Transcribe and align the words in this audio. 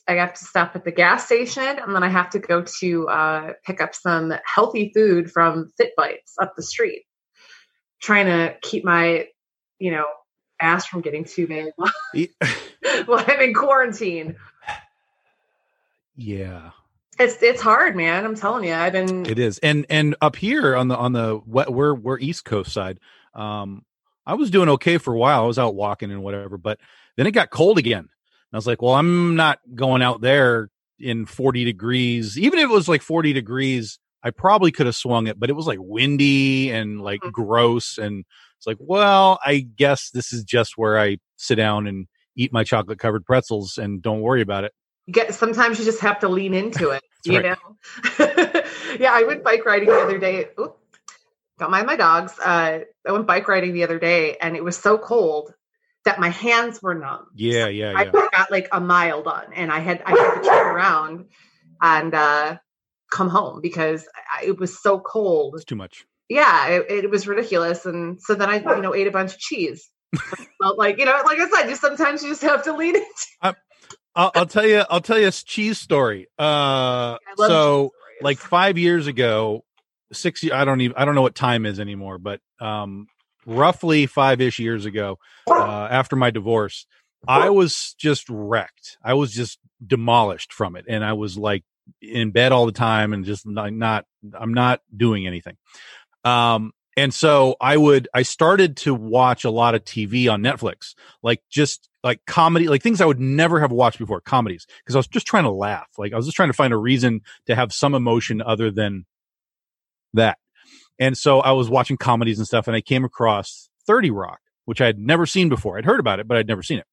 I 0.07 0.13
have 0.13 0.33
to 0.33 0.45
stop 0.45 0.75
at 0.75 0.83
the 0.83 0.91
gas 0.91 1.27
station, 1.27 1.61
and 1.61 1.93
then 1.93 2.01
I 2.01 2.09
have 2.09 2.31
to 2.31 2.39
go 2.39 2.63
to 2.79 3.07
uh, 3.07 3.53
pick 3.63 3.81
up 3.81 3.93
some 3.93 4.33
healthy 4.43 4.91
food 4.95 5.29
from 5.29 5.69
Fit 5.77 5.91
Bites 5.95 6.33
up 6.41 6.55
the 6.55 6.63
street. 6.63 7.03
Trying 8.01 8.25
to 8.25 8.55
keep 8.63 8.83
my, 8.83 9.27
you 9.77 9.91
know, 9.91 10.05
ass 10.59 10.87
from 10.87 11.01
getting 11.01 11.23
too 11.23 11.45
big 11.45 11.67
while, 11.75 11.91
while 13.05 13.23
I'm 13.27 13.41
in 13.41 13.53
quarantine. 13.53 14.37
Yeah. 16.17 16.71
It's 17.19 17.41
it's 17.41 17.61
hard, 17.61 17.95
man. 17.95 18.25
I'm 18.25 18.35
telling 18.35 18.63
you. 18.63 18.73
I've 18.73 18.91
been. 18.93 19.25
It 19.25 19.39
is, 19.39 19.57
and 19.59 19.85
and 19.89 20.15
up 20.21 20.35
here 20.35 20.75
on 20.75 20.87
the 20.87 20.95
on 20.95 21.13
the 21.13 21.41
we- 21.47 21.65
we're 21.67 21.95
we're 21.95 22.19
East 22.19 22.45
Coast 22.45 22.71
side. 22.71 22.99
Um, 23.33 23.83
I 24.25 24.35
was 24.35 24.51
doing 24.51 24.69
okay 24.69 24.97
for 24.99 25.13
a 25.13 25.17
while. 25.17 25.43
I 25.43 25.47
was 25.47 25.57
out 25.57 25.73
walking 25.73 26.11
and 26.11 26.21
whatever, 26.21 26.57
but 26.59 26.79
then 27.15 27.25
it 27.25 27.31
got 27.31 27.49
cold 27.49 27.77
again. 27.79 27.99
And 28.01 28.09
I 28.53 28.57
was 28.57 28.67
like, 28.67 28.81
well, 28.83 28.93
I'm 28.93 29.35
not 29.35 29.59
going 29.73 30.01
out 30.03 30.21
there 30.21 30.69
in 30.99 31.25
40 31.25 31.63
degrees. 31.63 32.37
Even 32.37 32.59
if 32.59 32.65
it 32.65 32.73
was 32.73 32.87
like 32.87 33.01
40 33.01 33.33
degrees, 33.33 33.97
I 34.23 34.29
probably 34.31 34.71
could 34.71 34.85
have 34.85 34.95
swung 34.95 35.27
it, 35.27 35.39
but 35.39 35.49
it 35.49 35.53
was 35.53 35.65
like 35.67 35.79
windy 35.81 36.71
and 36.71 37.01
like 37.01 37.21
Mhm. 37.21 37.31
gross. 37.31 37.97
And 37.97 38.25
it's 38.57 38.67
like, 38.67 38.77
well, 38.79 39.39
I 39.45 39.59
guess 39.59 40.09
this 40.11 40.33
is 40.33 40.43
just 40.43 40.73
where 40.77 40.99
I 40.99 41.17
sit 41.37 41.55
down 41.55 41.87
and 41.87 42.07
eat 42.35 42.51
my 42.53 42.63
chocolate 42.63 42.99
covered 42.99 43.25
pretzels 43.25 43.77
and 43.77 44.01
don't 44.01 44.21
worry 44.21 44.41
about 44.41 44.63
it. 44.65 44.73
Get 45.11 45.33
sometimes 45.33 45.79
you 45.79 45.85
just 45.85 46.01
have 46.01 46.19
to 46.19 46.27
lean 46.27 46.53
into 46.53 46.89
it 46.91 47.03
you 47.25 47.39
right. 47.39 47.57
know 47.57 47.75
yeah 48.99 49.11
i 49.13 49.23
went 49.27 49.43
bike 49.43 49.65
riding 49.65 49.87
the 49.89 49.99
other 49.99 50.17
day 50.17 50.47
Oop, 50.59 50.77
don't 51.59 51.71
mind 51.71 51.87
my 51.87 51.95
dogs 51.95 52.33
uh, 52.39 52.79
i 53.07 53.11
went 53.11 53.25
bike 53.27 53.47
riding 53.47 53.73
the 53.73 53.83
other 53.83 53.99
day 53.99 54.37
and 54.41 54.55
it 54.55 54.63
was 54.63 54.77
so 54.77 54.97
cold 54.97 55.53
that 56.05 56.19
my 56.19 56.29
hands 56.29 56.81
were 56.81 56.95
numb 56.95 57.25
Yeah, 57.35 57.67
yeah, 57.67 57.93
i 57.95 58.03
yeah. 58.05 58.11
got 58.11 58.51
like 58.51 58.67
a 58.71 58.79
mile 58.79 59.23
done 59.23 59.53
and 59.53 59.71
i 59.71 59.79
had 59.79 60.01
i 60.05 60.11
had 60.11 60.41
to 60.41 60.47
turn 60.47 60.67
around 60.75 61.25
and 61.81 62.13
uh 62.13 62.57
come 63.11 63.29
home 63.29 63.61
because 63.61 64.05
I, 64.37 64.45
it 64.45 64.59
was 64.59 64.81
so 64.81 64.99
cold 64.99 65.55
It's 65.55 65.65
too 65.65 65.75
much. 65.75 66.05
yeah 66.29 66.67
it, 66.67 67.05
it 67.05 67.09
was 67.09 67.27
ridiculous 67.27 67.85
and 67.85 68.21
so 68.21 68.35
then 68.35 68.49
i 68.49 68.57
you 68.57 68.81
know 68.81 68.93
ate 68.93 69.07
a 69.07 69.11
bunch 69.11 69.33
of 69.33 69.39
cheese 69.39 69.89
Felt 70.61 70.77
like 70.77 70.97
you 70.99 71.05
know 71.05 71.21
like 71.25 71.39
i 71.39 71.47
said 71.49 71.69
you 71.69 71.75
sometimes 71.75 72.23
you 72.23 72.29
just 72.29 72.41
have 72.41 72.63
to 72.63 72.73
lean 72.73 72.95
into 73.41 73.55
I'll, 74.17 74.31
I'll 74.33 74.45
tell 74.47 74.65
you. 74.65 74.83
I'll 74.89 74.99
tell 74.99 75.19
you 75.19 75.27
a 75.27 75.31
cheese 75.31 75.77
story. 75.77 76.27
Uh, 76.39 77.17
so 77.37 77.83
cheese 77.83 77.91
like 78.21 78.39
five 78.39 78.77
years 78.77 79.05
ago, 79.05 79.63
six. 80.11 80.43
I 80.51 80.65
don't 80.65 80.81
even. 80.81 80.97
I 80.97 81.05
don't 81.05 81.13
know 81.13 81.21
what 81.21 81.35
time 81.35 81.67
is 81.67 81.79
anymore, 81.79 82.17
but 82.17 82.41
um, 82.59 83.05
roughly 83.45 84.07
five 84.07 84.41
ish 84.41 84.57
years 84.57 84.85
ago, 84.85 85.19
uh, 85.47 85.87
after 85.91 86.15
my 86.15 86.31
divorce, 86.31 86.87
I 87.27 87.51
was 87.51 87.95
just 87.99 88.27
wrecked. 88.27 88.97
I 89.03 89.13
was 89.13 89.31
just 89.31 89.59
demolished 89.85 90.51
from 90.51 90.75
it, 90.75 90.85
and 90.89 91.05
I 91.05 91.13
was 91.13 91.37
like 91.37 91.63
in 92.01 92.31
bed 92.31 92.51
all 92.51 92.65
the 92.65 92.71
time, 92.71 93.13
and 93.13 93.23
just 93.23 93.45
not. 93.45 93.71
not 93.71 94.05
I'm 94.33 94.55
not 94.55 94.81
doing 94.95 95.27
anything. 95.27 95.57
Um, 96.23 96.73
and 96.97 97.13
so 97.13 97.55
I 97.61 97.77
would. 97.77 98.09
I 98.15 98.23
started 98.23 98.77
to 98.77 98.95
watch 98.95 99.43
a 99.43 99.51
lot 99.51 99.75
of 99.75 99.83
TV 99.83 100.27
on 100.31 100.41
Netflix, 100.41 100.95
like 101.21 101.43
just 101.51 101.87
like 102.03 102.25
comedy, 102.25 102.67
like 102.67 102.81
things 102.81 103.01
I 103.01 103.05
would 103.05 103.19
never 103.19 103.59
have 103.59 103.71
watched 103.71 103.99
before, 103.99 104.21
comedies, 104.21 104.65
because 104.83 104.95
I 104.95 104.99
was 104.99 105.07
just 105.07 105.27
trying 105.27 105.43
to 105.43 105.51
laugh. 105.51 105.87
Like 105.97 106.13
I 106.13 106.15
was 106.15 106.25
just 106.25 106.35
trying 106.35 106.49
to 106.49 106.53
find 106.53 106.73
a 106.73 106.77
reason 106.77 107.21
to 107.47 107.55
have 107.55 107.73
some 107.73 107.95
emotion 107.95 108.41
other 108.41 108.71
than 108.71 109.05
that. 110.13 110.37
And 110.99 111.17
so 111.17 111.39
I 111.39 111.51
was 111.51 111.69
watching 111.69 111.97
comedies 111.97 112.37
and 112.37 112.47
stuff, 112.47 112.67
and 112.67 112.75
I 112.75 112.81
came 112.81 113.03
across 113.03 113.69
30 113.85 114.11
Rock, 114.11 114.39
which 114.65 114.81
I 114.81 114.85
had 114.85 114.99
never 114.99 115.25
seen 115.25 115.49
before. 115.49 115.77
I'd 115.77 115.85
heard 115.85 115.99
about 115.99 116.19
it, 116.19 116.27
but 116.27 116.37
I'd 116.37 116.47
never 116.47 116.63
seen 116.63 116.79
it. 116.79 116.85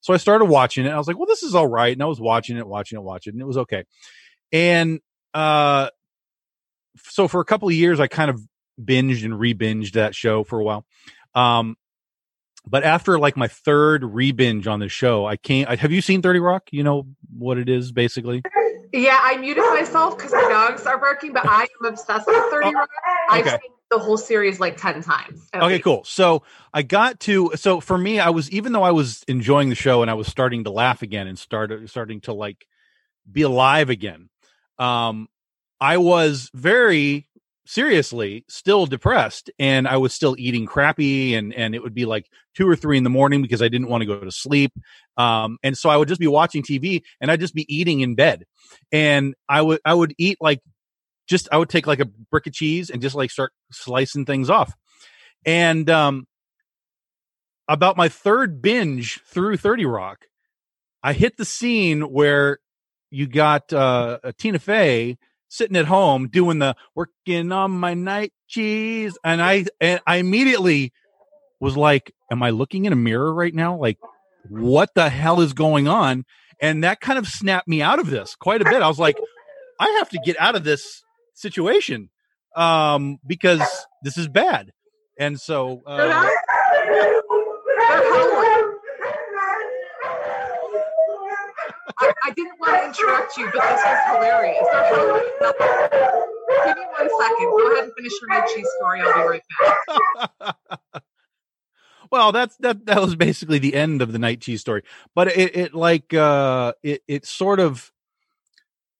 So 0.00 0.12
I 0.12 0.18
started 0.18 0.46
watching 0.46 0.84
it. 0.84 0.90
I 0.90 0.98
was 0.98 1.08
like, 1.08 1.16
well, 1.16 1.26
this 1.26 1.42
is 1.42 1.54
all 1.54 1.66
right. 1.66 1.92
And 1.92 2.02
I 2.02 2.06
was 2.06 2.20
watching 2.20 2.56
it, 2.56 2.66
watching 2.66 2.98
it, 2.98 3.02
watching 3.02 3.30
it, 3.30 3.34
and 3.34 3.42
it 3.42 3.46
was 3.46 3.56
okay. 3.58 3.84
And 4.52 5.00
uh, 5.32 5.88
so 6.98 7.28
for 7.28 7.40
a 7.40 7.44
couple 7.44 7.68
of 7.68 7.74
years, 7.74 8.00
I 8.00 8.06
kind 8.06 8.30
of 8.30 8.40
binged 8.80 9.24
and 9.24 9.38
re-binged 9.38 9.92
that 9.92 10.14
show 10.14 10.44
for 10.44 10.60
a 10.60 10.64
while. 10.64 10.84
Um, 11.34 11.76
but 12.66 12.84
after 12.84 13.18
like 13.18 13.36
my 13.36 13.48
third 13.48 14.04
re-binge 14.04 14.66
on 14.66 14.80
the 14.80 14.88
show, 14.88 15.26
I 15.26 15.36
can't. 15.36 15.68
I, 15.68 15.76
have 15.76 15.92
you 15.92 16.00
seen 16.00 16.22
Thirty 16.22 16.40
Rock? 16.40 16.68
You 16.70 16.82
know 16.82 17.06
what 17.36 17.58
it 17.58 17.68
is, 17.68 17.92
basically. 17.92 18.42
Yeah, 18.92 19.18
I 19.20 19.36
muted 19.38 19.64
myself 19.70 20.16
because 20.16 20.32
my 20.32 20.42
dogs 20.48 20.86
are 20.86 20.98
barking, 20.98 21.32
but 21.32 21.44
I 21.48 21.62
am 21.62 21.86
obsessed 21.86 22.28
with 22.28 22.36
30 22.50 22.68
Oh, 22.68 22.72
Rock. 22.72 22.88
I've 23.28 23.46
okay. 23.46 23.58
seen 23.60 23.72
the 23.90 23.98
whole 23.98 24.16
series 24.16 24.60
like 24.60 24.76
10 24.76 25.02
times. 25.02 25.48
Okay, 25.52 25.66
least. 25.66 25.84
cool. 25.84 26.04
So 26.04 26.44
I 26.72 26.82
got 26.82 27.18
to 27.20 27.52
so 27.56 27.80
for 27.80 27.98
me, 27.98 28.20
I 28.20 28.30
was 28.30 28.50
even 28.50 28.72
though 28.72 28.84
I 28.84 28.92
was 28.92 29.24
enjoying 29.26 29.68
the 29.68 29.74
show 29.74 30.02
and 30.02 30.10
I 30.10 30.14
was 30.14 30.28
starting 30.28 30.64
to 30.64 30.70
laugh 30.70 31.02
again 31.02 31.26
and 31.26 31.36
started 31.38 31.90
starting 31.90 32.20
to 32.22 32.32
like 32.32 32.66
be 33.30 33.42
alive 33.42 33.90
again. 33.90 34.28
Um, 34.78 35.28
I 35.80 35.98
was 35.98 36.50
very 36.54 37.26
seriously 37.66 38.44
still 38.48 38.86
depressed 38.86 39.50
and 39.58 39.88
I 39.88 39.96
was 39.96 40.12
still 40.12 40.36
eating 40.38 40.66
crappy 40.66 41.34
and 41.34 41.52
and 41.54 41.74
it 41.74 41.82
would 41.82 41.94
be 41.94 42.04
like 42.04 42.26
two 42.54 42.68
or 42.68 42.76
three 42.76 42.98
in 42.98 43.04
the 43.04 43.10
morning 43.10 43.40
because 43.40 43.62
I 43.62 43.68
didn't 43.68 43.88
want 43.88 44.02
to 44.02 44.06
go 44.06 44.20
to 44.20 44.30
sleep. 44.30 44.72
Um, 45.16 45.58
and 45.62 45.76
so 45.76 45.88
I 45.88 45.96
would 45.96 46.08
just 46.08 46.20
be 46.20 46.26
watching 46.26 46.62
TV 46.62 47.02
and 47.20 47.30
I'd 47.30 47.40
just 47.40 47.54
be 47.54 47.66
eating 47.74 48.00
in 48.00 48.14
bed. 48.14 48.44
And 48.92 49.34
I 49.48 49.62
would 49.62 49.80
I 49.84 49.94
would 49.94 50.14
eat 50.18 50.38
like 50.40 50.60
just 51.26 51.48
I 51.50 51.56
would 51.56 51.70
take 51.70 51.86
like 51.86 52.00
a 52.00 52.04
brick 52.30 52.46
of 52.46 52.52
cheese 52.52 52.90
and 52.90 53.00
just 53.00 53.14
like 53.14 53.30
start 53.30 53.52
slicing 53.72 54.26
things 54.26 54.50
off. 54.50 54.74
And 55.46 55.88
um 55.88 56.26
about 57.66 57.96
my 57.96 58.08
third 58.08 58.60
binge 58.60 59.20
through 59.26 59.56
30 59.56 59.86
Rock, 59.86 60.26
I 61.02 61.14
hit 61.14 61.38
the 61.38 61.46
scene 61.46 62.02
where 62.02 62.58
you 63.10 63.26
got 63.26 63.72
uh 63.72 64.18
Tina 64.36 64.58
Fey 64.58 65.16
sitting 65.48 65.76
at 65.76 65.86
home 65.86 66.28
doing 66.28 66.58
the 66.58 66.74
working 66.94 67.52
on 67.52 67.70
my 67.70 67.94
night 67.94 68.32
cheese 68.48 69.16
and 69.24 69.42
I 69.42 69.66
and 69.80 70.00
I 70.06 70.16
immediately 70.16 70.92
was 71.60 71.76
like 71.76 72.12
am 72.30 72.42
I 72.42 72.50
looking 72.50 72.84
in 72.84 72.92
a 72.92 72.96
mirror 72.96 73.32
right 73.32 73.54
now? 73.54 73.76
Like 73.76 73.98
what 74.48 74.90
the 74.94 75.08
hell 75.08 75.40
is 75.40 75.52
going 75.52 75.88
on? 75.88 76.24
And 76.60 76.84
that 76.84 77.00
kind 77.00 77.18
of 77.18 77.26
snapped 77.26 77.68
me 77.68 77.82
out 77.82 77.98
of 77.98 78.10
this 78.10 78.34
quite 78.34 78.62
a 78.62 78.64
bit. 78.64 78.82
I 78.82 78.88
was 78.88 78.98
like 78.98 79.18
I 79.80 79.88
have 79.98 80.08
to 80.10 80.18
get 80.24 80.38
out 80.40 80.56
of 80.56 80.64
this 80.64 81.02
situation 81.34 82.10
um, 82.56 83.18
because 83.26 83.62
this 84.02 84.16
is 84.16 84.28
bad. 84.28 84.72
And 85.18 85.40
so, 85.40 85.82
uh, 85.86 85.96
They're 85.96 86.12
howling. 86.12 86.34
I, 91.98 92.12
I 92.24 92.30
didn't 92.30 92.58
want 92.60 92.72
to 92.94 93.02
interrupt 93.02 93.36
you, 93.36 93.46
but 93.46 93.62
this 93.62 93.82
was 93.84 93.98
hilarious. 94.06 94.66
Give 96.66 96.76
me 96.76 96.84
one 96.98 97.10
second. 97.20 97.50
Go 97.50 97.72
ahead 97.72 97.84
and 97.84 97.92
finish 97.96 98.12
your 98.20 98.30
red 98.30 98.46
cheese 98.48 98.68
story. 98.78 99.00
I'll 99.00 99.14
be 99.14 99.28
right 99.28 99.42
back. 100.40 100.56
well, 102.10 102.32
that's 102.32 102.56
that. 102.58 102.86
That 102.86 103.00
was 103.00 103.14
basically 103.16 103.58
the 103.58 103.74
end 103.74 104.02
of 104.02 104.12
the 104.12 104.18
night 104.18 104.40
cheese 104.40 104.60
story. 104.60 104.82
But 105.14 105.28
it, 105.28 105.56
it 105.56 105.74
like, 105.74 106.12
uh, 106.14 106.72
it, 106.82 107.02
it 107.06 107.26
sort 107.26 107.60
of, 107.60 107.92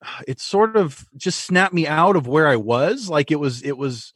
it 0.28 0.40
sort 0.40 0.76
of 0.76 1.06
just 1.16 1.40
snapped 1.44 1.74
me 1.74 1.86
out 1.86 2.16
of 2.16 2.26
where 2.26 2.48
I 2.48 2.56
was. 2.56 3.08
Like 3.08 3.30
it 3.30 3.40
was, 3.40 3.62
it 3.62 3.76
was, 3.76 4.12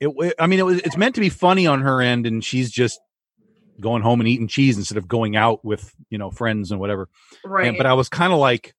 it- 0.00 0.34
I 0.38 0.46
mean, 0.46 0.58
it 0.58 0.66
was. 0.66 0.78
It's 0.80 0.96
meant 0.96 1.14
to 1.16 1.20
be 1.20 1.28
funny 1.28 1.66
on 1.66 1.80
her 1.82 2.00
end, 2.00 2.26
and 2.26 2.44
she's 2.44 2.70
just 2.70 3.00
going 3.80 4.02
home 4.02 4.20
and 4.20 4.28
eating 4.28 4.48
cheese 4.48 4.76
instead 4.76 4.98
of 4.98 5.08
going 5.08 5.36
out 5.36 5.64
with 5.64 5.94
you 6.10 6.18
know 6.18 6.30
friends 6.30 6.70
and 6.70 6.80
whatever. 6.80 7.08
Right. 7.44 7.68
And, 7.68 7.76
but 7.76 7.86
I 7.86 7.94
was 7.94 8.08
kind 8.08 8.32
of 8.32 8.38
like, 8.38 8.74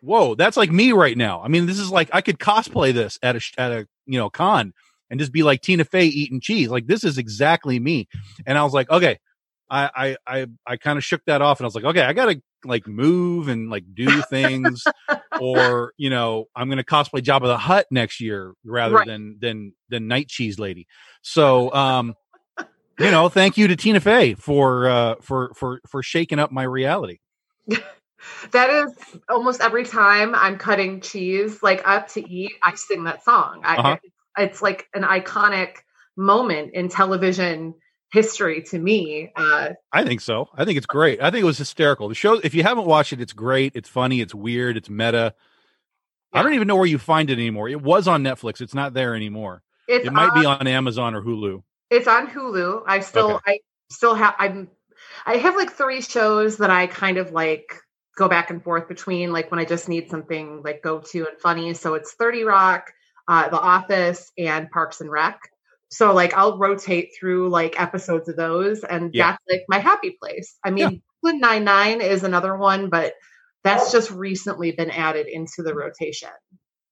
whoa, 0.00 0.34
that's 0.34 0.56
like 0.56 0.70
me 0.70 0.92
right 0.92 1.16
now. 1.16 1.42
I 1.42 1.48
mean, 1.48 1.66
this 1.66 1.78
is 1.78 1.90
like 1.90 2.10
I 2.12 2.20
could 2.20 2.38
cosplay 2.38 2.92
this 2.92 3.18
at 3.22 3.36
a 3.36 3.40
at 3.58 3.72
a 3.72 3.88
you 4.06 4.18
know 4.18 4.30
con 4.30 4.72
and 5.10 5.20
just 5.20 5.32
be 5.32 5.42
like 5.42 5.60
Tina 5.60 5.84
Fey 5.84 6.06
eating 6.06 6.40
cheese. 6.40 6.68
Like 6.68 6.86
this 6.86 7.04
is 7.04 7.18
exactly 7.18 7.78
me. 7.78 8.08
And 8.46 8.56
I 8.58 8.64
was 8.64 8.72
like, 8.72 8.90
okay, 8.90 9.18
I 9.70 9.90
I 9.94 10.16
I, 10.40 10.46
I 10.66 10.76
kind 10.76 10.98
of 10.98 11.04
shook 11.04 11.22
that 11.26 11.42
off, 11.42 11.60
and 11.60 11.64
I 11.64 11.68
was 11.68 11.74
like, 11.74 11.84
okay, 11.84 12.02
I 12.02 12.12
gotta 12.12 12.42
like 12.64 12.86
move 12.86 13.48
and 13.48 13.70
like 13.70 13.84
do 13.94 14.22
things, 14.22 14.84
or 15.40 15.92
you 15.96 16.10
know, 16.10 16.46
I'm 16.56 16.68
gonna 16.68 16.84
cosplay 16.84 17.20
Jabba 17.20 17.42
the 17.42 17.58
Hutt 17.58 17.86
next 17.90 18.20
year 18.20 18.54
rather 18.64 18.96
Right. 18.96 19.06
than 19.06 19.38
than 19.40 19.72
than 19.88 20.08
Night 20.08 20.28
Cheese 20.28 20.58
Lady. 20.58 20.86
So 21.22 21.72
um. 21.72 22.14
You 23.02 23.10
know, 23.10 23.28
thank 23.28 23.56
you 23.56 23.68
to 23.68 23.76
Tina 23.76 24.00
Fey 24.00 24.34
for 24.34 24.88
uh 24.88 25.14
for 25.20 25.52
for 25.54 25.80
for 25.88 26.02
shaking 26.02 26.38
up 26.38 26.52
my 26.52 26.62
reality. 26.62 27.18
that 28.52 28.70
is 28.70 28.92
almost 29.28 29.60
every 29.60 29.84
time 29.84 30.34
I'm 30.34 30.58
cutting 30.58 31.00
cheese, 31.00 31.62
like 31.62 31.86
up 31.86 32.08
to 32.12 32.28
eat, 32.28 32.52
I 32.62 32.74
sing 32.74 33.04
that 33.04 33.24
song. 33.24 33.62
I, 33.64 33.76
Uh-huh. 33.76 33.96
It's 34.38 34.62
like 34.62 34.88
an 34.94 35.02
iconic 35.02 35.76
moment 36.16 36.72
in 36.72 36.88
television 36.88 37.74
history 38.12 38.62
to 38.62 38.78
me. 38.78 39.30
Uh, 39.36 39.70
I 39.92 40.04
think 40.04 40.20
so. 40.20 40.48
I 40.54 40.64
think 40.64 40.78
it's 40.78 40.86
great. 40.86 41.20
I 41.20 41.30
think 41.30 41.42
it 41.42 41.46
was 41.46 41.58
hysterical. 41.58 42.08
The 42.08 42.14
show, 42.14 42.34
if 42.34 42.54
you 42.54 42.62
haven't 42.62 42.86
watched 42.86 43.12
it, 43.12 43.20
it's 43.20 43.32
great. 43.32 43.72
It's 43.74 43.88
funny. 43.88 44.20
It's 44.20 44.34
weird. 44.34 44.76
It's 44.76 44.88
meta. 44.88 45.34
I 46.32 46.42
don't 46.42 46.54
even 46.54 46.66
know 46.66 46.76
where 46.76 46.86
you 46.86 46.98
find 46.98 47.28
it 47.28 47.34
anymore. 47.34 47.68
It 47.68 47.82
was 47.82 48.08
on 48.08 48.22
Netflix. 48.22 48.62
It's 48.62 48.74
not 48.74 48.94
there 48.94 49.14
anymore. 49.14 49.62
it's 49.86 50.06
It 50.06 50.12
might 50.12 50.30
on, 50.30 50.40
be 50.40 50.46
on 50.46 50.66
Amazon 50.66 51.14
or 51.14 51.22
Hulu. 51.22 51.62
It's 51.92 52.08
on 52.08 52.26
Hulu. 52.26 52.82
I 52.86 53.00
still, 53.00 53.40
I 53.46 53.58
still 53.90 54.14
have. 54.14 54.34
I'm. 54.38 54.68
I 55.26 55.36
have 55.36 55.56
like 55.56 55.72
three 55.72 56.00
shows 56.00 56.56
that 56.56 56.70
I 56.70 56.86
kind 56.86 57.18
of 57.18 57.32
like 57.32 57.76
go 58.16 58.28
back 58.28 58.50
and 58.50 58.62
forth 58.64 58.88
between. 58.88 59.30
Like 59.32 59.50
when 59.50 59.60
I 59.60 59.64
just 59.66 59.88
need 59.88 60.08
something 60.08 60.62
like 60.64 60.82
go 60.82 61.00
to 61.12 61.26
and 61.28 61.38
funny. 61.38 61.74
So 61.74 61.94
it's 61.94 62.14
Thirty 62.14 62.44
Rock, 62.44 62.90
uh, 63.28 63.50
The 63.50 63.60
Office, 63.60 64.32
and 64.38 64.70
Parks 64.70 65.02
and 65.02 65.10
Rec. 65.10 65.38
So 65.90 66.14
like 66.14 66.32
I'll 66.32 66.56
rotate 66.56 67.10
through 67.18 67.50
like 67.50 67.78
episodes 67.78 68.28
of 68.30 68.36
those, 68.36 68.82
and 68.84 69.10
Yeah. 69.12 69.32
that's 69.32 69.42
like 69.50 69.64
my 69.68 69.78
happy 69.78 70.16
place. 70.18 70.56
I 70.64 70.70
mean, 70.70 71.02
Brooklyn 71.20 71.40
Nine 71.40 71.64
Nine 71.64 72.00
is 72.00 72.24
another 72.24 72.56
one, 72.56 72.88
but 72.88 73.12
that's 73.64 73.92
just 73.92 74.10
recently 74.10 74.72
been 74.72 74.90
added 74.90 75.26
into 75.26 75.62
the 75.62 75.74
rotation. 75.74 76.30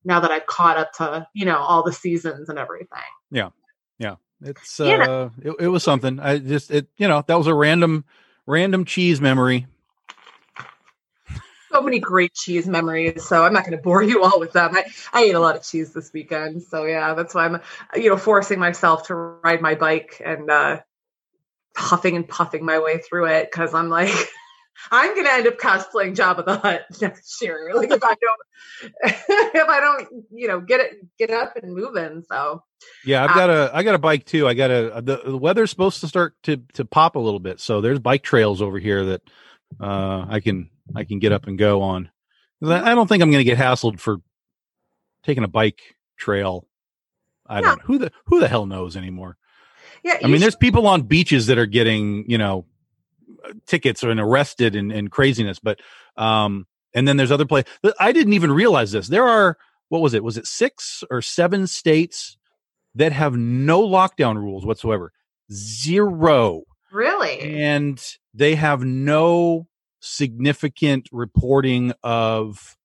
Now 0.04 0.20
that 0.20 0.30
I've 0.30 0.46
caught 0.46 0.76
up 0.76 0.92
to 0.94 1.26
you 1.32 1.46
know 1.46 1.56
all 1.56 1.82
the 1.84 1.92
seasons 1.94 2.50
and 2.50 2.58
everything. 2.58 3.00
It's 4.42 4.78
You 4.78 4.86
uh, 4.86 5.30
it, 5.42 5.56
it 5.60 5.68
was 5.68 5.82
something. 5.82 6.18
I 6.20 6.38
just 6.38 6.70
it 6.70 6.88
you 6.96 7.08
know 7.08 7.22
that 7.26 7.38
was 7.38 7.46
a 7.46 7.54
random 7.54 8.04
random 8.46 8.84
cheese 8.84 9.20
memory. 9.20 9.66
so 11.72 11.80
many 11.82 11.98
great 11.98 12.34
cheese 12.34 12.66
memories. 12.66 13.24
So 13.24 13.44
I'm 13.44 13.52
not 13.52 13.64
going 13.64 13.76
to 13.76 13.82
bore 13.82 14.02
you 14.02 14.22
all 14.22 14.40
with 14.40 14.52
them. 14.52 14.76
I, 14.76 14.84
I 15.12 15.24
ate 15.24 15.34
a 15.34 15.40
lot 15.40 15.56
of 15.56 15.62
cheese 15.62 15.92
this 15.92 16.12
weekend. 16.12 16.62
So 16.62 16.84
yeah, 16.84 17.14
that's 17.14 17.34
why 17.34 17.46
I'm, 17.46 17.60
you 17.94 18.10
know, 18.10 18.16
forcing 18.16 18.58
myself 18.58 19.06
to 19.06 19.14
ride 19.14 19.60
my 19.60 19.74
bike 19.74 20.20
and 20.24 20.50
uh, 20.50 20.80
huffing 21.76 22.16
and 22.16 22.28
puffing 22.28 22.64
my 22.64 22.78
way 22.78 22.98
through 22.98 23.26
it 23.26 23.50
because 23.50 23.74
I'm 23.74 23.88
like, 23.88 24.10
I'm 24.90 25.14
going 25.14 25.26
to 25.26 25.32
end 25.32 25.46
up 25.46 25.58
cosplaying 25.58 26.16
Jabba 26.16 26.44
the 26.44 26.58
Hutt 26.58 26.82
next 27.00 27.40
year. 27.42 27.72
Like 27.74 27.90
if 27.90 28.02
I 28.02 28.14
don't, 28.14 28.92
if 29.54 29.68
I 29.68 29.80
don't, 29.80 30.24
you 30.30 30.48
know, 30.48 30.60
get 30.60 30.80
it, 30.80 30.92
get 31.18 31.30
up 31.30 31.56
and 31.56 31.74
moving. 31.74 32.22
So 32.28 32.62
Yeah, 33.04 33.24
I've 33.24 33.34
got 33.34 33.50
a 33.50 33.70
I 33.74 33.82
got 33.82 33.94
a 33.94 33.98
bike 33.98 34.24
too. 34.24 34.48
I 34.48 34.54
got 34.54 34.70
a 34.70 35.02
the, 35.02 35.20
the 35.24 35.36
weather's 35.36 35.70
supposed 35.70 36.00
to 36.00 36.08
start 36.08 36.34
to 36.44 36.58
to 36.74 36.84
pop 36.84 37.16
a 37.16 37.20
little 37.20 37.40
bit. 37.40 37.60
So 37.60 37.80
there's 37.80 37.98
bike 37.98 38.22
trails 38.22 38.62
over 38.62 38.78
here 38.78 39.04
that 39.06 39.22
uh 39.80 40.26
I 40.28 40.40
can 40.40 40.70
I 40.94 41.04
can 41.04 41.18
get 41.18 41.32
up 41.32 41.46
and 41.46 41.58
go 41.58 41.82
on. 41.82 42.10
I 42.62 42.94
don't 42.94 43.06
think 43.06 43.22
I'm 43.22 43.30
going 43.30 43.44
to 43.44 43.50
get 43.50 43.58
hassled 43.58 44.00
for 44.00 44.18
taking 45.22 45.44
a 45.44 45.48
bike 45.48 45.80
trail. 46.18 46.66
I 47.46 47.60
don't 47.60 47.80
who 47.82 47.98
the 47.98 48.12
who 48.26 48.38
the 48.38 48.48
hell 48.48 48.66
knows 48.66 48.96
anymore. 48.96 49.36
yeah, 50.04 50.18
I 50.22 50.28
mean, 50.28 50.40
there's 50.40 50.56
people 50.56 50.86
on 50.86 51.02
beaches 51.02 51.46
that 51.46 51.58
are 51.58 51.66
getting, 51.66 52.24
you 52.28 52.38
know, 52.38 52.66
tickets 53.66 54.02
and 54.02 54.20
arrested 54.20 54.74
and, 54.76 54.92
and 54.92 55.10
craziness, 55.10 55.58
but 55.58 55.80
um 56.16 56.66
and 56.92 57.06
then 57.06 57.16
there's 57.16 57.30
other 57.30 57.46
places. 57.46 57.72
I 58.00 58.12
didn't 58.12 58.32
even 58.32 58.50
realize 58.50 58.92
this. 58.92 59.08
There 59.08 59.26
are 59.26 59.56
what 59.88 60.02
was 60.02 60.14
it? 60.14 60.24
Was 60.24 60.36
it 60.36 60.46
six 60.46 61.04
or 61.10 61.22
seven 61.22 61.66
states 61.66 62.36
that 62.94 63.12
have 63.12 63.34
no 63.36 63.82
lockdown 63.86 64.36
rules 64.36 64.64
whatsoever? 64.64 65.12
Zero. 65.52 66.62
really, 66.92 67.40
And 67.40 68.00
they 68.34 68.54
have 68.54 68.82
no 68.82 69.66
significant 70.00 71.08
reporting 71.12 71.92
of 72.02 72.76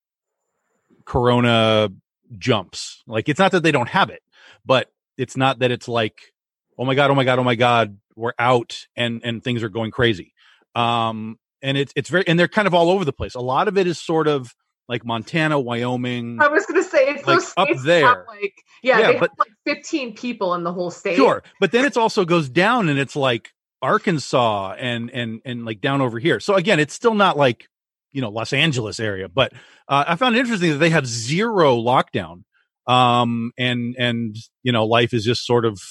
corona 1.06 1.90
jumps. 2.38 3.04
Like 3.08 3.30
it's 3.30 3.40
not 3.40 3.51
that 3.51 3.63
they 3.63 3.72
don't 3.72 3.90
have 3.90 4.10
it, 4.10 4.22
but 4.66 4.92
it's 5.18 5.38
not 5.38 5.60
that 5.60 5.72
it's 5.72 5.88
like, 5.88 6.34
oh 6.78 6.86
my 6.86 6.96
god, 6.96 7.12
oh 7.12 7.16
my 7.16 7.24
god, 7.24 7.40
oh 7.40 7.44
my 7.44 7.56
god, 7.56 7.98
we're 8.16 8.34
out 8.40 8.88
and 8.96 9.22
and 9.24 9.44
things 9.44 9.63
are 9.63 9.69
going 9.69 9.92
crazy. 9.92 10.34
Um 10.75 11.38
and 11.62 11.77
it's 11.77 11.94
it's 11.95 12.10
very 12.10 12.27
and 12.27 12.38
they're 12.39 12.48
kind 12.48 12.68
of 12.68 12.74
all 12.74 12.89
over 12.89 13.06
the 13.06 13.13
place. 13.13 13.36
A 13.36 13.39
lot 13.42 13.68
of 13.68 13.77
it 13.77 13.88
is 13.88 14.00
sort 14.00 14.27
of 14.27 14.54
like 14.88 15.04
Montana, 15.06 15.60
Wyoming. 15.60 16.38
I 16.39 16.48
was 16.48 16.66
going 16.68 16.83
to 16.83 16.88
say 16.88 17.07
it's 17.07 17.25
like, 17.25 17.39
those 17.39 17.54
up 17.57 17.68
that 17.68 17.75
have, 17.75 17.83
there. 17.83 18.25
like 18.27 18.54
yeah, 18.83 19.00
Yeah, 19.00 19.07
they 19.13 19.19
but- 19.19 19.32
have 19.32 19.39
like 19.65 19.77
15 19.77 20.13
people 20.15 20.53
in 20.53 20.63
the 20.63 20.72
whole 20.72 20.91
state. 20.91 21.15
Sure, 21.15 21.41
but 21.60 21.72
then 21.72 21.86
it 21.86 21.98
also 21.98 22.24
goes 22.24 22.50
down 22.50 22.88
and 22.89 23.00
it's 23.00 23.15
like 23.15 23.50
Arkansas 23.82 24.75
and 24.77 25.10
and 25.12 25.41
and 25.46 25.65
like 25.65 25.82
down 25.82 26.01
over 26.01 26.20
here. 26.20 26.39
So 26.39 26.55
again, 26.55 26.79
it's 26.79 26.94
still 26.94 27.13
not 27.15 27.38
like 27.38 27.67
you 28.12 28.22
know 28.22 28.29
Los 28.29 28.53
Angeles 28.53 29.00
area, 29.00 29.27
but 29.27 29.53
uh, 29.88 30.03
I 30.08 30.15
found 30.15 30.36
it 30.36 30.39
interesting 30.39 30.72
that 30.72 30.77
they 30.77 30.89
have 30.91 31.05
zero 31.08 31.75
lockdown, 31.77 32.44
um, 32.88 33.51
and 33.58 33.96
and 33.98 34.36
you 34.63 34.72
know 34.72 34.86
life 34.86 35.13
is 35.13 35.24
just 35.25 35.46
sort 35.46 35.65
of 35.65 35.82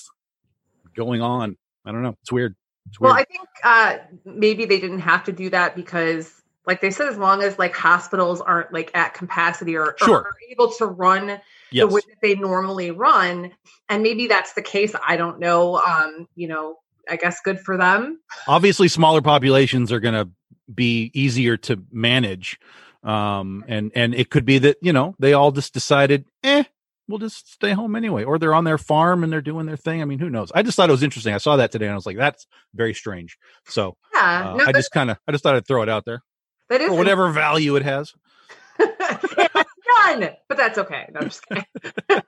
going 0.97 1.21
on. 1.21 1.57
I 1.85 1.93
don't 1.93 2.03
know. 2.03 2.17
It's 2.23 2.33
weird. 2.33 2.55
Well, 3.01 3.13
I 3.13 3.25
think 3.25 3.49
uh, 3.63 3.97
maybe 4.25 4.67
they 4.67 4.81
didn't 4.81 5.01
have 5.01 5.25
to 5.25 5.33
do 5.33 5.51
that 5.51 5.75
because, 5.75 6.31
like 6.67 6.81
they 6.81 6.91
said, 6.91 7.09
as 7.09 7.19
long 7.19 7.43
as 7.43 7.59
like 7.59 7.75
hospitals 7.75 8.41
aren't 8.41 8.73
like 8.73 8.91
at 8.95 9.15
capacity 9.15 9.77
or, 9.77 9.87
or 9.87 9.97
Sure. 9.99 10.19
are 10.19 10.37
able 10.51 10.71
to 10.73 10.87
run 10.87 11.41
the 11.73 11.87
way 11.89 12.01
that 12.09 12.21
they 12.23 12.35
normally 12.35 12.91
run, 12.91 13.53
and 13.89 14.03
maybe 14.03 14.27
that's 14.29 14.53
the 14.53 14.63
case. 14.63 14.95
I 15.07 15.17
don't 15.17 15.41
know. 15.41 15.77
Um, 15.77 16.29
you 16.37 16.49
know, 16.49 16.79
I 17.09 17.17
guess 17.17 17.41
good 17.43 17.61
for 17.61 17.77
them. 17.77 18.21
Obviously, 18.47 18.89
smaller 18.89 19.23
populations 19.23 19.93
are 19.93 20.01
going 20.01 20.15
to 20.15 20.29
be 20.73 21.11
easier 21.15 21.57
to 21.59 21.83
manage, 21.91 22.59
um, 23.03 23.65
and 23.67 23.93
and 23.95 24.15
it 24.15 24.31
could 24.31 24.45
be 24.45 24.59
that 24.59 24.77
you 24.81 24.93
know 24.93 25.15
they 25.19 25.33
all 25.33 25.53
just 25.53 25.75
decided, 25.75 26.25
eh, 26.43 26.65
we'll 27.09 27.19
just 27.19 27.53
stay 27.53 27.73
home 27.73 27.97
anyway, 27.97 28.25
or 28.25 28.39
they're 28.39 28.55
on 28.55 28.65
their 28.65 28.79
farm 28.79 29.23
and 29.25 29.33
they're 29.33 29.41
doing 29.41 29.67
their 29.67 29.77
thing. 29.77 30.03
I 30.03 30.05
mean, 30.05 30.19
who 30.19 30.31
knows? 30.31 30.51
I 30.55 30.63
just 30.63 30.77
thought 30.77 30.89
it 30.89 30.93
was 30.93 31.03
interesting. 31.03 31.35
I 31.35 31.39
saw 31.39 31.57
that 31.57 31.73
today 31.73 31.87
and 31.87 31.93
I 31.93 31.97
was 31.97 32.07
like, 32.07 32.17
that's 32.17 32.47
very 32.75 32.95
strange. 32.95 33.37
So 33.67 33.97
Yeah, 34.15 34.53
uh, 34.53 34.57
no, 34.57 34.65
I 34.67 34.73
just 34.73 34.91
kind 34.93 35.11
of, 35.11 35.19
I 35.29 35.33
just 35.33 35.43
thought 35.43 35.55
I'd 35.55 35.67
throw 35.67 35.83
it 35.83 35.89
out 35.89 36.05
there 36.05 36.23
that 36.69 36.81
is 36.81 36.91
whatever 36.91 37.31
value 37.31 37.77
it 37.77 37.83
has. 37.83 38.13
none, 38.81 40.31
but 40.49 40.57
that's 40.57 40.79
okay. 40.79 41.09
No, 41.13 41.21
I'm 41.21 41.29
just 41.29 41.47
kidding. 41.47 41.65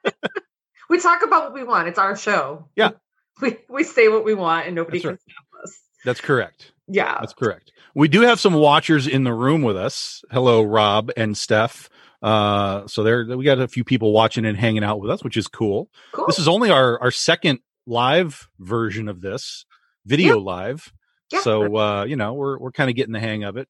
we 0.89 1.01
talk 1.01 1.23
about 1.23 1.45
what 1.45 1.55
we 1.55 1.65
want. 1.65 1.89
It's 1.89 1.99
our 1.99 2.17
show. 2.17 2.69
Yeah. 2.77 2.91
we 3.41 3.59
we 3.69 3.85
say 3.85 4.09
what 4.09 4.25
we 4.25 4.35
want, 4.35 4.67
and 4.67 4.75
nobody 4.75 4.99
That's 4.99 5.03
can 5.03 5.11
right. 5.13 5.21
stop 5.21 5.63
us. 5.65 5.79
That's 6.05 6.21
correct. 6.21 6.73
Yeah, 6.89 7.17
That's 7.19 7.35
correct. 7.35 7.73
We 7.95 8.07
do 8.07 8.21
have 8.21 8.39
some 8.39 8.55
watchers 8.55 9.09
in 9.09 9.25
the 9.25 9.33
room 9.33 9.63
with 9.63 9.77
us. 9.77 10.23
Hello, 10.31 10.63
Rob 10.63 11.11
and 11.17 11.37
Steph. 11.37 11.89
Uh, 12.23 12.87
so 12.87 13.03
there, 13.03 13.25
we 13.37 13.45
got 13.45 13.59
a 13.59 13.69
few 13.69 13.85
people 13.85 14.13
watching 14.13 14.45
and 14.45 14.57
hanging 14.57 14.85
out 14.85 15.01
with 15.01 15.11
us, 15.11 15.23
which 15.23 15.37
is 15.37 15.49
cool. 15.49 15.91
cool. 16.13 16.27
This 16.27 16.39
is 16.39 16.49
only 16.49 16.71
our 16.71 17.01
our 17.01 17.11
second 17.11 17.61
live 17.87 18.49
version 18.59 19.09
of 19.09 19.21
this 19.21 19.65
video 20.05 20.39
live. 20.39 20.93
Yeah. 21.31 21.41
So 21.41 21.77
uh, 21.77 22.05
you 22.05 22.17
know, 22.17 22.35
we're 22.35 22.59
we're 22.59 22.73
kind 22.73 22.91
of 22.91 22.97
getting 22.97 23.13
the 23.13 23.21
hang 23.21 23.45
of 23.45 23.57
it. 23.57 23.69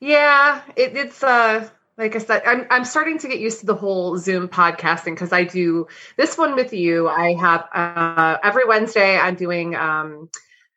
Yeah, 0.00 0.62
it, 0.76 0.96
it's 0.96 1.22
uh 1.22 1.68
like 2.00 2.16
I 2.16 2.18
said, 2.18 2.42
I'm 2.46 2.66
I'm 2.70 2.84
starting 2.86 3.18
to 3.18 3.28
get 3.28 3.40
used 3.40 3.60
to 3.60 3.66
the 3.66 3.74
whole 3.74 4.16
Zoom 4.16 4.48
podcasting 4.48 5.12
because 5.12 5.32
I 5.32 5.44
do 5.44 5.86
this 6.16 6.38
one 6.38 6.56
with 6.56 6.72
you. 6.72 7.08
I 7.08 7.34
have 7.34 7.68
uh, 7.74 8.38
every 8.42 8.64
Wednesday 8.64 9.18
I'm 9.18 9.34
doing 9.34 9.74
um, 9.74 10.30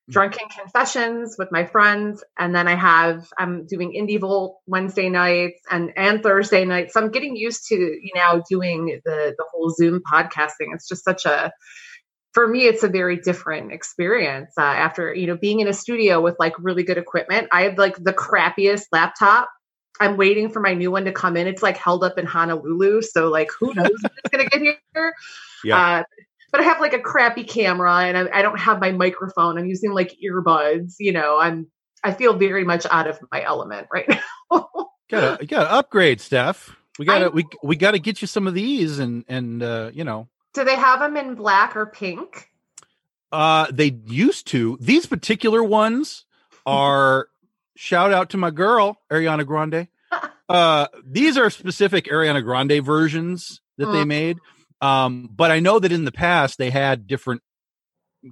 drunken 0.10 0.48
confessions 0.50 1.36
with 1.38 1.50
my 1.52 1.66
friends, 1.66 2.24
and 2.38 2.54
then 2.54 2.68
I 2.68 2.76
have 2.76 3.28
I'm 3.38 3.66
doing 3.66 3.94
Indie 3.94 4.20
Volt 4.20 4.60
Wednesday 4.68 5.10
nights 5.10 5.62
and 5.70 5.92
and 5.96 6.22
Thursday 6.22 6.66
nights. 6.66 6.94
So 6.94 7.02
I'm 7.02 7.12
getting 7.12 7.36
used 7.36 7.68
to 7.68 7.76
you 7.76 8.12
know 8.16 8.44
doing 8.50 9.00
the 9.06 9.34
the 9.38 9.46
whole 9.52 9.70
Zoom 9.70 10.02
podcasting. 10.12 10.74
It's 10.74 10.88
just 10.88 11.04
such 11.04 11.26
a 11.26 11.52
for 12.34 12.48
me 12.48 12.66
it's 12.66 12.84
a 12.84 12.90
very 12.90 13.18
different 13.18 13.72
experience 13.72 14.52
uh, 14.58 14.62
after 14.62 15.14
you 15.14 15.28
know 15.28 15.38
being 15.38 15.60
in 15.60 15.68
a 15.68 15.74
studio 15.74 16.20
with 16.20 16.36
like 16.40 16.54
really 16.58 16.82
good 16.82 16.98
equipment 16.98 17.48
i 17.52 17.62
have 17.62 17.78
like 17.78 17.96
the 18.04 18.12
crappiest 18.12 18.86
laptop 18.92 19.50
I'm 20.00 20.18
waiting 20.18 20.50
for 20.50 20.60
my 20.60 20.74
new 20.74 20.92
one 20.92 21.06
to 21.06 21.12
come 21.12 21.38
in. 21.38 21.48
It's 21.48 21.62
like 21.62 21.78
held 21.78 22.04
up 22.04 22.18
in 22.18 22.26
Honolulu, 22.26 23.02
so 23.04 23.30
like 23.30 23.50
who 23.60 23.74
knows 23.74 23.92
when 24.02 24.12
it's 24.18 24.30
gonna 24.32 24.46
get 24.46 24.62
here. 24.62 25.14
Yeah. 25.64 25.78
Uh, 25.78 26.04
but 26.54 26.62
I 26.62 26.66
have 26.66 26.80
like 26.80 26.94
a 26.94 27.00
crappy 27.00 27.44
camera, 27.44 28.04
and 28.04 28.16
I, 28.16 28.40
I 28.40 28.42
don't 28.44 28.60
have 28.60 28.80
my 28.80 28.92
microphone. 28.92 29.58
I'm 29.58 29.66
using 29.66 29.92
like 29.92 30.16
earbuds. 30.24 30.94
You 31.00 31.12
know, 31.12 31.40
I'm 31.40 31.66
I 32.04 32.14
feel 32.14 32.36
very 32.36 32.64
much 32.64 32.86
out 32.92 33.08
of 33.08 33.20
my 33.32 33.44
element 33.44 33.88
right 33.92 34.08
now. 34.52 34.70
gotta 35.10 35.38
you 35.42 35.48
gotta 35.48 35.72
upgrade, 35.72 36.22
Steph. 36.22 36.76
We 37.00 37.06
gotta 37.06 37.32
we 37.32 37.48
we 37.64 37.76
gotta 37.76 37.98
get 37.98 38.22
you 38.22 38.28
some 38.28 38.46
of 38.46 38.54
these, 38.54 39.00
and 39.00 39.26
and 39.28 39.64
uh, 39.64 39.90
you 39.96 40.04
know. 40.04 40.30
Do 40.54 40.64
they 40.64 40.76
have 40.76 41.00
them 41.00 41.18
in 41.18 41.34
black 41.34 41.76
or 41.76 41.88
pink? 41.88 42.52
Uh, 43.32 43.66
they 43.72 44.00
used 44.06 44.46
to. 44.48 44.78
These 44.80 45.08
particular 45.08 45.64
ones 45.64 46.26
are 46.68 47.30
shout 47.76 48.14
out 48.14 48.30
to 48.30 48.38
my 48.38 48.52
girl 48.52 49.00
Ariana 49.10 49.46
Grande. 49.46 49.88
Uh, 50.50 50.88
these 51.04 51.38
are 51.38 51.50
specific 51.50 52.06
Ariana 52.06 52.44
Grande 52.44 52.84
versions 52.86 53.62
that 53.78 53.88
they 53.92 54.04
made. 54.04 54.38
Um, 54.84 55.30
but 55.34 55.50
I 55.50 55.62
know 55.62 55.80
that 55.80 55.94
in 55.94 56.04
the 56.04 56.12
past 56.12 56.58
they 56.58 56.70
had 56.70 57.08
different 57.08 57.42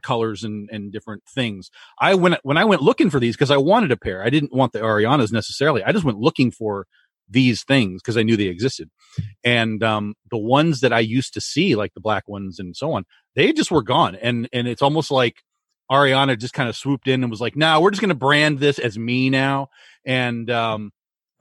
colors 0.03 0.43
and, 0.43 0.69
and 0.69 0.91
different 0.91 1.23
things. 1.33 1.69
I 1.99 2.13
went 2.15 2.35
when 2.43 2.57
I 2.57 2.65
went 2.65 2.81
looking 2.81 3.09
for 3.09 3.19
these 3.19 3.35
because 3.35 3.51
I 3.51 3.57
wanted 3.57 3.91
a 3.91 3.97
pair. 3.97 4.21
I 4.21 4.29
didn't 4.29 4.53
want 4.53 4.73
the 4.73 4.79
Arianas 4.79 5.31
necessarily. 5.31 5.81
I 5.83 5.93
just 5.93 6.03
went 6.03 6.17
looking 6.17 6.51
for 6.51 6.87
these 7.29 7.63
things 7.63 8.01
because 8.01 8.17
I 8.17 8.23
knew 8.23 8.35
they 8.35 8.47
existed. 8.47 8.89
And 9.45 9.81
um, 9.81 10.15
the 10.29 10.37
ones 10.37 10.81
that 10.81 10.91
I 10.91 10.99
used 10.99 11.33
to 11.35 11.41
see, 11.41 11.75
like 11.75 11.93
the 11.93 12.01
black 12.01 12.27
ones 12.27 12.59
and 12.59 12.75
so 12.75 12.91
on, 12.93 13.05
they 13.35 13.53
just 13.53 13.71
were 13.71 13.83
gone. 13.83 14.15
And 14.15 14.49
and 14.51 14.67
it's 14.67 14.81
almost 14.81 15.09
like 15.09 15.37
Ariana 15.89 16.37
just 16.37 16.53
kind 16.53 16.67
of 16.67 16.75
swooped 16.75 17.07
in 17.07 17.23
and 17.23 17.31
was 17.31 17.41
like, 17.41 17.55
"No, 17.55 17.73
nah, 17.73 17.79
we're 17.79 17.91
just 17.91 18.01
going 18.01 18.09
to 18.09 18.15
brand 18.15 18.59
this 18.59 18.77
as 18.77 18.97
me 18.97 19.29
now." 19.29 19.69
And 20.05 20.49
um, 20.51 20.91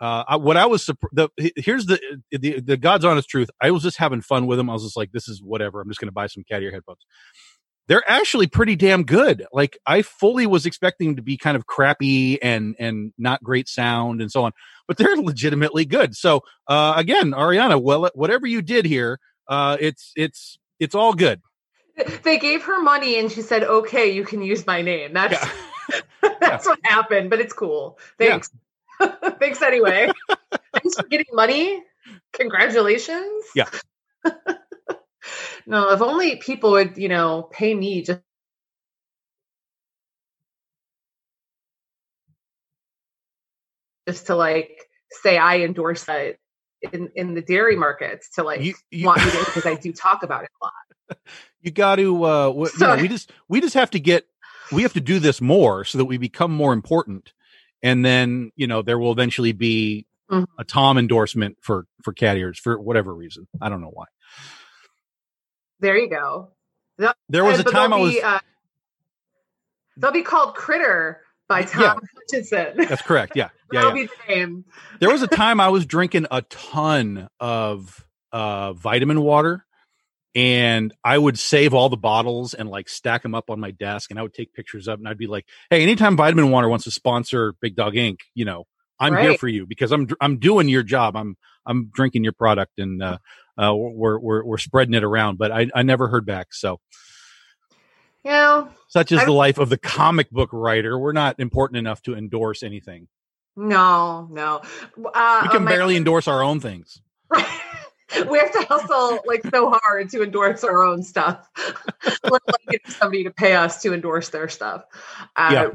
uh, 0.01 0.25
I, 0.29 0.37
what 0.37 0.57
I 0.57 0.67
was 0.67 0.87
the 1.13 1.29
here's 1.57 1.87
the, 1.87 2.01
the 2.31 2.61
the 2.61 2.77
God's 2.77 3.05
honest 3.05 3.29
truth. 3.29 3.51
I 3.61 3.71
was 3.71 3.83
just 3.83 3.99
having 3.99 4.21
fun 4.21 4.47
with 4.47 4.59
them. 4.59 4.71
I 4.71 4.73
was 4.73 4.83
just 4.83 4.97
like, 4.97 5.13
"This 5.13 5.29
is 5.29 5.43
whatever." 5.43 5.81
I'm 5.81 5.89
just 5.89 6.01
going 6.01 6.09
to 6.09 6.13
buy 6.13 6.27
some 6.27 6.45
cat 6.45 6.63
ear 6.63 6.71
headphones. 6.71 7.05
They're 7.89 8.09
actually 8.09 8.47
pretty 8.47 8.77
damn 8.77 9.03
good. 9.03 9.47
Like 9.53 9.77
I 9.85 10.03
fully 10.03 10.47
was 10.47 10.65
expecting 10.65 11.09
them 11.09 11.17
to 11.17 11.23
be 11.23 11.37
kind 11.37 11.57
of 11.57 11.67
crappy 11.67 12.41
and 12.43 12.77
and 12.79 13.13
not 13.19 13.43
great 13.43 13.69
sound 13.69 14.21
and 14.23 14.31
so 14.31 14.45
on, 14.45 14.53
but 14.87 14.97
they're 14.97 15.17
legitimately 15.17 15.85
good. 15.85 16.17
So 16.17 16.43
uh, 16.69 16.95
again, 16.97 17.33
Ariana, 17.33 17.83
well, 17.83 18.11
whatever 18.15 18.47
you 18.47 18.63
did 18.63 18.85
here, 18.87 19.19
uh, 19.49 19.77
it's 19.81 20.13
it's 20.17 20.59
it's 20.79 20.95
all 20.95 21.15
good 21.15 21.43
they 22.23 22.39
gave 22.39 22.63
her 22.65 22.83
money 22.83 23.19
and 23.19 23.31
she 23.31 23.43
said, 23.43 23.63
"Okay, 23.63 24.13
you 24.13 24.25
can 24.25 24.43
use 24.43 24.67
my 24.67 24.83
name." 24.83 25.13
That's 25.13 25.33
yeah. 25.33 26.01
that's 26.41 26.67
yeah. 26.67 26.71
what 26.71 26.79
happened, 26.83 27.31
but 27.31 27.41
it's 27.41 27.53
cool. 27.53 27.99
Thanks. 28.19 28.51
Thanks 29.41 29.63
anyway. 29.63 30.11
Thanks 30.73 30.97
for 30.97 31.07
getting 31.09 31.27
money. 31.33 31.83
Congratulations. 32.33 33.45
Yeah. 33.55 33.69
no, 35.67 35.91
if 35.91 36.01
only 36.01 36.37
people 36.37 36.73
would, 36.73 36.97
you 36.97 37.09
know, 37.09 37.49
pay 37.53 37.75
me 37.75 38.03
just 38.03 38.21
just 44.07 44.27
to 44.27 44.35
like 44.35 44.89
say 45.11 45.39
I 45.39 45.61
endorse 45.61 46.05
that 46.05 46.37
in 46.93 47.11
in 47.15 47.35
the 47.35 47.43
dairy 47.43 47.77
markets 47.77 48.31
to 48.35 48.43
like 48.43 48.61
you, 48.61 48.75
you, 48.91 49.07
want 49.07 49.25
me 49.25 49.31
to 49.31 49.45
because 49.45 49.67
I 49.67 49.75
do 49.75 49.93
talk 49.93 50.23
about 50.23 50.45
it 50.45 50.51
a 50.61 50.65
lot. 50.65 51.19
You 51.61 51.71
got 51.71 51.97
to 51.97 52.25
uh 52.25 52.47
w- 52.47 52.71
you 52.79 52.87
know, 52.87 52.97
we 52.97 53.09
just 53.09 53.33
we 53.49 53.61
just 53.61 53.75
have 53.75 53.91
to 53.91 54.01
get 54.01 54.27
we 54.73 54.83
have 54.83 54.93
to 54.95 55.01
do 55.01 55.19
this 55.19 55.41
more 55.41 55.85
so 55.85 55.99
that 55.99 56.05
we 56.05 56.17
become 56.17 56.53
more 56.53 56.73
important 56.73 57.33
and 57.83 58.05
then, 58.05 58.53
you 58.57 58.67
know, 58.67 58.83
there 58.83 58.99
will 58.99 59.13
eventually 59.13 59.53
be 59.53 60.07
mm-hmm. 60.31 60.45
a 60.59 60.65
Tom 60.65 60.99
endorsement 60.99 61.59
for 61.61 61.87
for 62.03 62.13
cat 62.13 62.37
ears 62.37 62.59
for 62.59 62.79
whatever 62.81 63.15
reason. 63.15 63.47
I 63.61 63.69
don't 63.69 63.81
know 63.81 63.91
why. 63.93 64.07
There 65.81 65.97
you 65.97 66.11
go. 66.11 66.51
There 67.29 67.45
was 67.45 67.59
and, 67.59 67.69
a 67.69 67.71
time 67.71 67.93
I 67.93 67.97
was 67.97 68.17
uh, 68.17 68.41
they'll 69.97 70.13
be 70.13 70.23
called 70.23 70.55
Critter 70.55 71.23
by 71.49 71.63
Tom 71.63 71.83
yeah. 71.83 71.95
Hutchinson. 72.17 72.75
That's 72.89 73.03
correct. 73.03 73.33
Yeah. 73.37 73.49
Yeah. 73.73 73.83
That'll 73.83 73.97
yeah. 73.97 74.07
be 74.07 74.11
the 74.27 74.35
name. 74.35 74.65
there 74.99 75.13
was 75.13 75.23
a 75.23 75.29
time 75.29 75.61
I 75.61 75.69
was 75.69 75.87
drinking 75.87 76.27
a 76.33 76.43
ton 76.43 77.29
of 77.39 78.05
uh, 78.33 78.73
vitamin 78.73 79.21
water 79.21 79.65
and 80.35 80.95
I 81.05 81.19
would 81.19 81.39
save 81.39 81.75
all 81.75 81.89
the 81.89 81.97
bottles 81.97 82.55
and 82.55 82.69
like 82.69 82.89
stack 82.89 83.23
them 83.23 83.35
up 83.35 83.51
on 83.51 83.59
my 83.59 83.73
desk 83.73 84.11
and 84.11 84.19
I 84.19 84.23
would 84.23 84.35
take 84.35 84.53
pictures 84.53 84.87
of 84.87 84.99
and 84.99 85.09
I'd 85.09 85.19
be 85.19 85.27
like, 85.27 85.47
Hey, 85.71 85.83
anytime 85.83 86.17
vitamin 86.17 86.51
water 86.51 86.69
wants 86.69 86.85
to 86.85 86.91
sponsor 86.91 87.55
Big 87.61 87.75
Dog 87.75 87.97
Ink., 87.97 88.21
you 88.35 88.45
know, 88.45 88.67
I'm 88.99 89.15
right. 89.15 89.31
here 89.31 89.39
for 89.39 89.49
you 89.49 89.67
because 89.67 89.93
I'm, 89.93 90.09
I'm 90.21 90.39
doing 90.39 90.69
your 90.69 90.83
job. 90.83 91.17
I'm, 91.17 91.37
I'm 91.67 91.91
drinking 91.93 92.23
your 92.25 92.33
product 92.33 92.79
and, 92.79 93.03
uh, 93.03 93.19
uh, 93.59 93.75
we're, 93.75 94.19
we're, 94.19 94.45
we're 94.45 94.59
spreading 94.59 94.95
it 94.95 95.05
around, 95.05 95.37
but 95.37 95.51
I, 95.51 95.69
I 95.75 95.83
never 95.83 96.09
heard 96.09 96.25
back. 96.25 96.55
So, 96.55 96.81
you 98.25 98.31
know, 98.31 98.69
such 98.89 99.13
is 99.13 99.25
the 99.25 99.33
life 99.33 99.59
of 99.59 99.69
the 99.69 99.79
comic 99.79 100.31
book 100.31 100.51
writer. 100.53 100.99
We're 100.99 101.13
not 101.13 101.41
important 101.41 101.79
enough 101.79 102.03
to 102.03 102.15
endorse 102.15 102.63
anything. 102.63 103.09
No, 103.57 104.29
no. 104.31 104.63
Uh, 105.15 105.41
we 105.43 105.49
can 105.49 105.65
barely 105.65 105.95
my- 105.95 105.99
endorse 105.99 106.29
our 106.29 106.43
own 106.43 106.61
things. 106.61 107.01
We 108.31 108.39
have 108.39 108.53
to 108.53 108.67
hustle 108.69 109.21
like 109.27 109.43
so 109.51 109.71
hard 109.71 110.11
to 110.11 110.23
endorse 110.23 110.65
our 110.65 110.85
own 110.85 111.03
stuff. 111.03 111.49
Let 112.25 112.43
get 112.71 112.87
somebody 112.89 113.25
to 113.25 113.31
pay 113.31 113.55
us 113.55 113.83
to 113.83 113.95
endorse 113.95 114.31
their 114.31 114.49
stuff. 114.49 114.85
Uh, 115.37 115.51
yeah. 115.53 115.69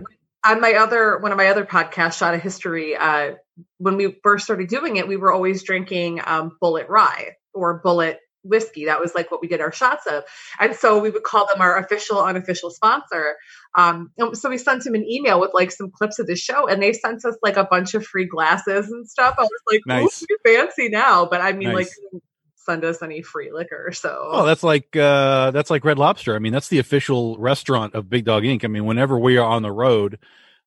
On 0.45 0.61
my 0.61 0.73
other 0.73 1.17
one 1.19 1.31
of 1.31 1.37
my 1.37 1.47
other 1.47 1.65
podcasts, 1.65 2.19
Shot 2.19 2.35
of 2.35 2.41
History, 2.41 2.95
uh, 2.95 3.33
when 3.77 3.97
we 3.97 4.15
first 4.21 4.45
started 4.45 4.69
doing 4.69 4.97
it, 4.97 5.07
we 5.07 5.17
were 5.17 5.31
always 5.31 5.63
drinking 5.63 6.21
um, 6.25 6.57
Bulleit 6.61 6.87
Rye 6.89 7.37
or 7.53 7.81
Bulleit 7.81 8.17
whiskey. 8.45 8.85
That 8.85 8.99
was 8.99 9.13
like 9.15 9.31
what 9.31 9.41
we 9.41 9.47
did 9.47 9.61
our 9.61 9.71
shots 9.71 10.07
of. 10.07 10.23
And 10.59 10.75
so 10.75 10.99
we 10.99 11.09
would 11.09 11.23
call 11.23 11.47
them 11.47 11.61
our 11.61 11.77
official, 11.77 12.23
unofficial 12.23 12.69
sponsor. 12.69 13.35
Um, 13.77 14.11
so 14.33 14.49
we 14.49 14.57
sent 14.57 14.85
him 14.85 14.95
an 14.95 15.05
email 15.09 15.39
with 15.39 15.51
like 15.53 15.71
some 15.71 15.91
clips 15.91 16.19
of 16.19 16.27
the 16.27 16.35
show 16.35 16.67
and 16.67 16.81
they 16.81 16.93
sent 16.93 17.25
us 17.25 17.37
like 17.43 17.57
a 17.57 17.65
bunch 17.65 17.93
of 17.93 18.05
free 18.05 18.25
glasses 18.25 18.89
and 18.89 19.07
stuff. 19.07 19.35
I 19.37 19.41
was 19.41 19.61
like, 19.71 19.81
nice. 19.85 20.25
fancy 20.45 20.89
now. 20.89 21.25
But 21.25 21.41
I 21.41 21.51
mean, 21.53 21.73
nice. 21.73 21.97
like, 22.13 22.21
send 22.65 22.83
us 22.83 23.01
any 23.01 23.21
free 23.21 23.51
liquor. 23.51 23.91
So 23.93 24.29
Oh, 24.31 24.45
that's 24.45 24.63
like 24.63 24.95
uh 24.95 25.51
that's 25.51 25.69
like 25.69 25.85
Red 25.85 25.99
Lobster. 25.99 26.35
I 26.35 26.39
mean, 26.39 26.51
that's 26.51 26.69
the 26.69 26.79
official 26.79 27.37
restaurant 27.37 27.93
of 27.93 28.09
Big 28.09 28.25
Dog 28.25 28.43
Ink. 28.45 28.65
I 28.65 28.67
mean, 28.67 28.85
whenever 28.85 29.17
we 29.19 29.37
are 29.37 29.45
on 29.45 29.61
the 29.61 29.71
road, 29.71 30.19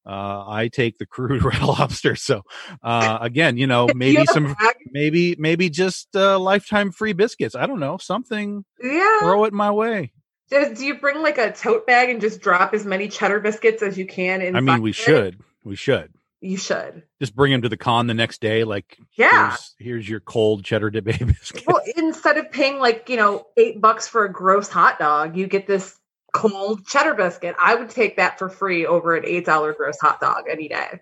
uh, 0.09 0.45
I 0.49 0.69
take 0.69 0.99
the 0.99 1.07
crude 1.07 1.45
red 1.45 1.61
lobster. 1.61 2.17
So, 2.17 2.43
uh, 2.83 3.19
again, 3.21 3.57
you 3.59 3.67
know, 3.67 3.89
maybe 3.95 4.25
some, 4.27 4.57
maybe, 4.91 5.37
maybe 5.39 5.69
just 5.69 6.17
uh, 6.17 6.39
lifetime 6.39 6.91
free 6.91 7.13
biscuits. 7.13 7.55
I 7.55 7.67
don't 7.67 7.81
know, 7.81 7.99
something. 7.99 8.65
Yeah. 8.83 9.21
Throw 9.21 9.45
it 9.45 9.53
my 9.53 9.71
way. 9.71 10.13
Do, 10.51 10.75
do 10.75 10.87
you 10.87 10.99
bring 10.99 11.23
like 11.23 11.37
a 11.37 11.53
tote 11.53 11.87
bag 11.87 12.09
and 12.09 12.21
just 12.21 12.41
drop 12.41 12.73
as 12.73 12.87
many 12.87 13.09
cheddar 13.09 13.41
biscuits 13.41 13.83
as 13.83 13.99
you 13.99 14.07
can? 14.07 14.41
In 14.41 14.57
I 14.57 14.61
mean, 14.61 14.81
we 14.81 14.91
it? 14.91 14.97
should. 14.97 15.41
We 15.63 15.77
should. 15.77 16.13
You 16.41 16.57
should 16.57 17.03
just 17.19 17.35
bring 17.35 17.51
them 17.51 17.63
to 17.63 17.69
the 17.69 17.77
con 17.77 18.07
the 18.07 18.15
next 18.15 18.41
day. 18.41 18.63
Like, 18.63 18.97
yeah, 19.17 19.49
here's, 19.49 19.75
here's 19.79 20.09
your 20.09 20.21
cold 20.21 20.65
cheddar 20.65 20.91
bay 20.91 21.19
biscuit. 21.19 21.65
Well, 21.67 21.83
instead 21.97 22.39
of 22.39 22.53
paying 22.53 22.79
like 22.79 23.09
you 23.09 23.17
know 23.17 23.49
eight 23.57 23.81
bucks 23.81 24.07
for 24.07 24.25
a 24.25 24.33
gross 24.33 24.69
hot 24.69 25.01
dog, 25.01 25.37
you 25.37 25.49
get 25.49 25.67
this 25.67 25.99
cold 26.33 26.87
cheddar 26.87 27.15
biscuit. 27.15 27.57
I 27.61 27.75
would 27.75 27.91
take 27.91 28.17
that 28.17 28.39
for 28.39 28.49
free 28.49 28.87
over 28.87 29.17
an 29.17 29.25
eight 29.27 29.45
dollar 29.45 29.73
gross 29.73 29.99
hot 30.01 30.21
dog 30.21 30.45
any 30.51 30.69
day. 30.69 31.01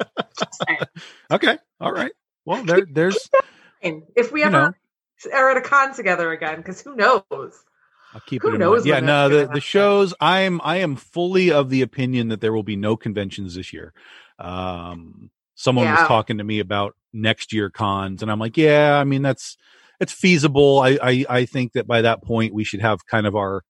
okay, 1.30 1.58
all 1.80 1.92
right. 1.92 2.12
Well, 2.44 2.64
there, 2.64 2.86
there's 2.90 3.28
if 3.82 4.32
we 4.32 4.42
ever 4.42 4.50
know. 4.52 4.72
are 5.32 5.50
at 5.50 5.56
a 5.56 5.60
con 5.60 5.94
together 5.94 6.32
again, 6.32 6.56
because 6.58 6.80
who 6.80 6.94
knows? 6.94 7.64
I'll 8.14 8.20
keep 8.26 8.42
who 8.42 8.48
it 8.48 8.54
in 8.54 8.60
knows 8.60 8.86
mind. 8.86 8.86
Yeah, 8.86 9.00
no, 9.00 9.28
the, 9.28 9.46
the 9.52 9.60
shows. 9.60 10.14
I 10.20 10.40
am 10.40 10.60
I 10.64 10.76
am 10.76 10.96
fully 10.96 11.50
of 11.50 11.70
the 11.70 11.82
opinion 11.82 12.28
that 12.28 12.40
there 12.40 12.52
will 12.52 12.62
be 12.62 12.76
no 12.76 12.96
conventions 12.96 13.54
this 13.54 13.72
year. 13.72 13.92
Um, 14.38 15.30
someone 15.54 15.86
yeah. 15.86 16.00
was 16.00 16.08
talking 16.08 16.38
to 16.38 16.44
me 16.44 16.60
about 16.60 16.94
next 17.12 17.52
year 17.52 17.68
cons, 17.68 18.22
and 18.22 18.30
I'm 18.30 18.38
like, 18.38 18.56
yeah, 18.56 18.98
I 18.98 19.04
mean 19.04 19.22
that's 19.22 19.56
it's 20.00 20.12
feasible. 20.12 20.80
I, 20.80 20.98
I 21.02 21.26
I 21.28 21.44
think 21.46 21.72
that 21.72 21.86
by 21.86 22.02
that 22.02 22.22
point 22.22 22.54
we 22.54 22.64
should 22.64 22.80
have 22.80 23.06
kind 23.06 23.26
of 23.26 23.34
our 23.34 23.64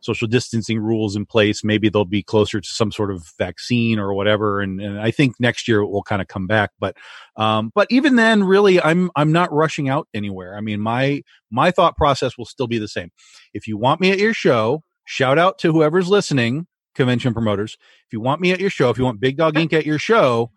social 0.00 0.26
distancing 0.26 0.78
rules 0.78 1.16
in 1.16 1.26
place. 1.26 1.62
Maybe 1.62 1.88
they'll 1.88 2.04
be 2.04 2.22
closer 2.22 2.60
to 2.60 2.68
some 2.68 2.90
sort 2.90 3.10
of 3.10 3.30
vaccine 3.38 3.98
or 3.98 4.14
whatever. 4.14 4.60
And, 4.60 4.80
and 4.80 5.00
I 5.00 5.10
think 5.10 5.38
next 5.38 5.68
year 5.68 5.80
it 5.80 5.88
will 5.88 6.02
kind 6.02 6.22
of 6.22 6.28
come 6.28 6.46
back. 6.46 6.70
But, 6.78 6.96
um, 7.36 7.70
but 7.74 7.86
even 7.90 8.16
then, 8.16 8.44
really, 8.44 8.80
I'm, 8.80 9.10
I'm 9.14 9.32
not 9.32 9.52
rushing 9.52 9.88
out 9.88 10.08
anywhere. 10.14 10.56
I 10.56 10.60
mean, 10.60 10.80
my, 10.80 11.22
my 11.50 11.70
thought 11.70 11.96
process 11.96 12.38
will 12.38 12.46
still 12.46 12.66
be 12.66 12.78
the 12.78 12.88
same. 12.88 13.10
If 13.52 13.66
you 13.66 13.76
want 13.76 14.00
me 14.00 14.10
at 14.10 14.18
your 14.18 14.34
show, 14.34 14.82
shout 15.04 15.38
out 15.38 15.58
to 15.58 15.72
whoever's 15.72 16.08
listening, 16.08 16.66
convention 16.94 17.32
promoters. 17.32 17.76
If 18.06 18.12
you 18.12 18.20
want 18.20 18.40
me 18.40 18.52
at 18.52 18.60
your 18.60 18.70
show, 18.70 18.90
if 18.90 18.98
you 18.98 19.04
want 19.04 19.20
Big 19.20 19.36
Dog 19.36 19.58
Ink. 19.58 19.72
at 19.72 19.86
your 19.86 19.98
show, 19.98 20.50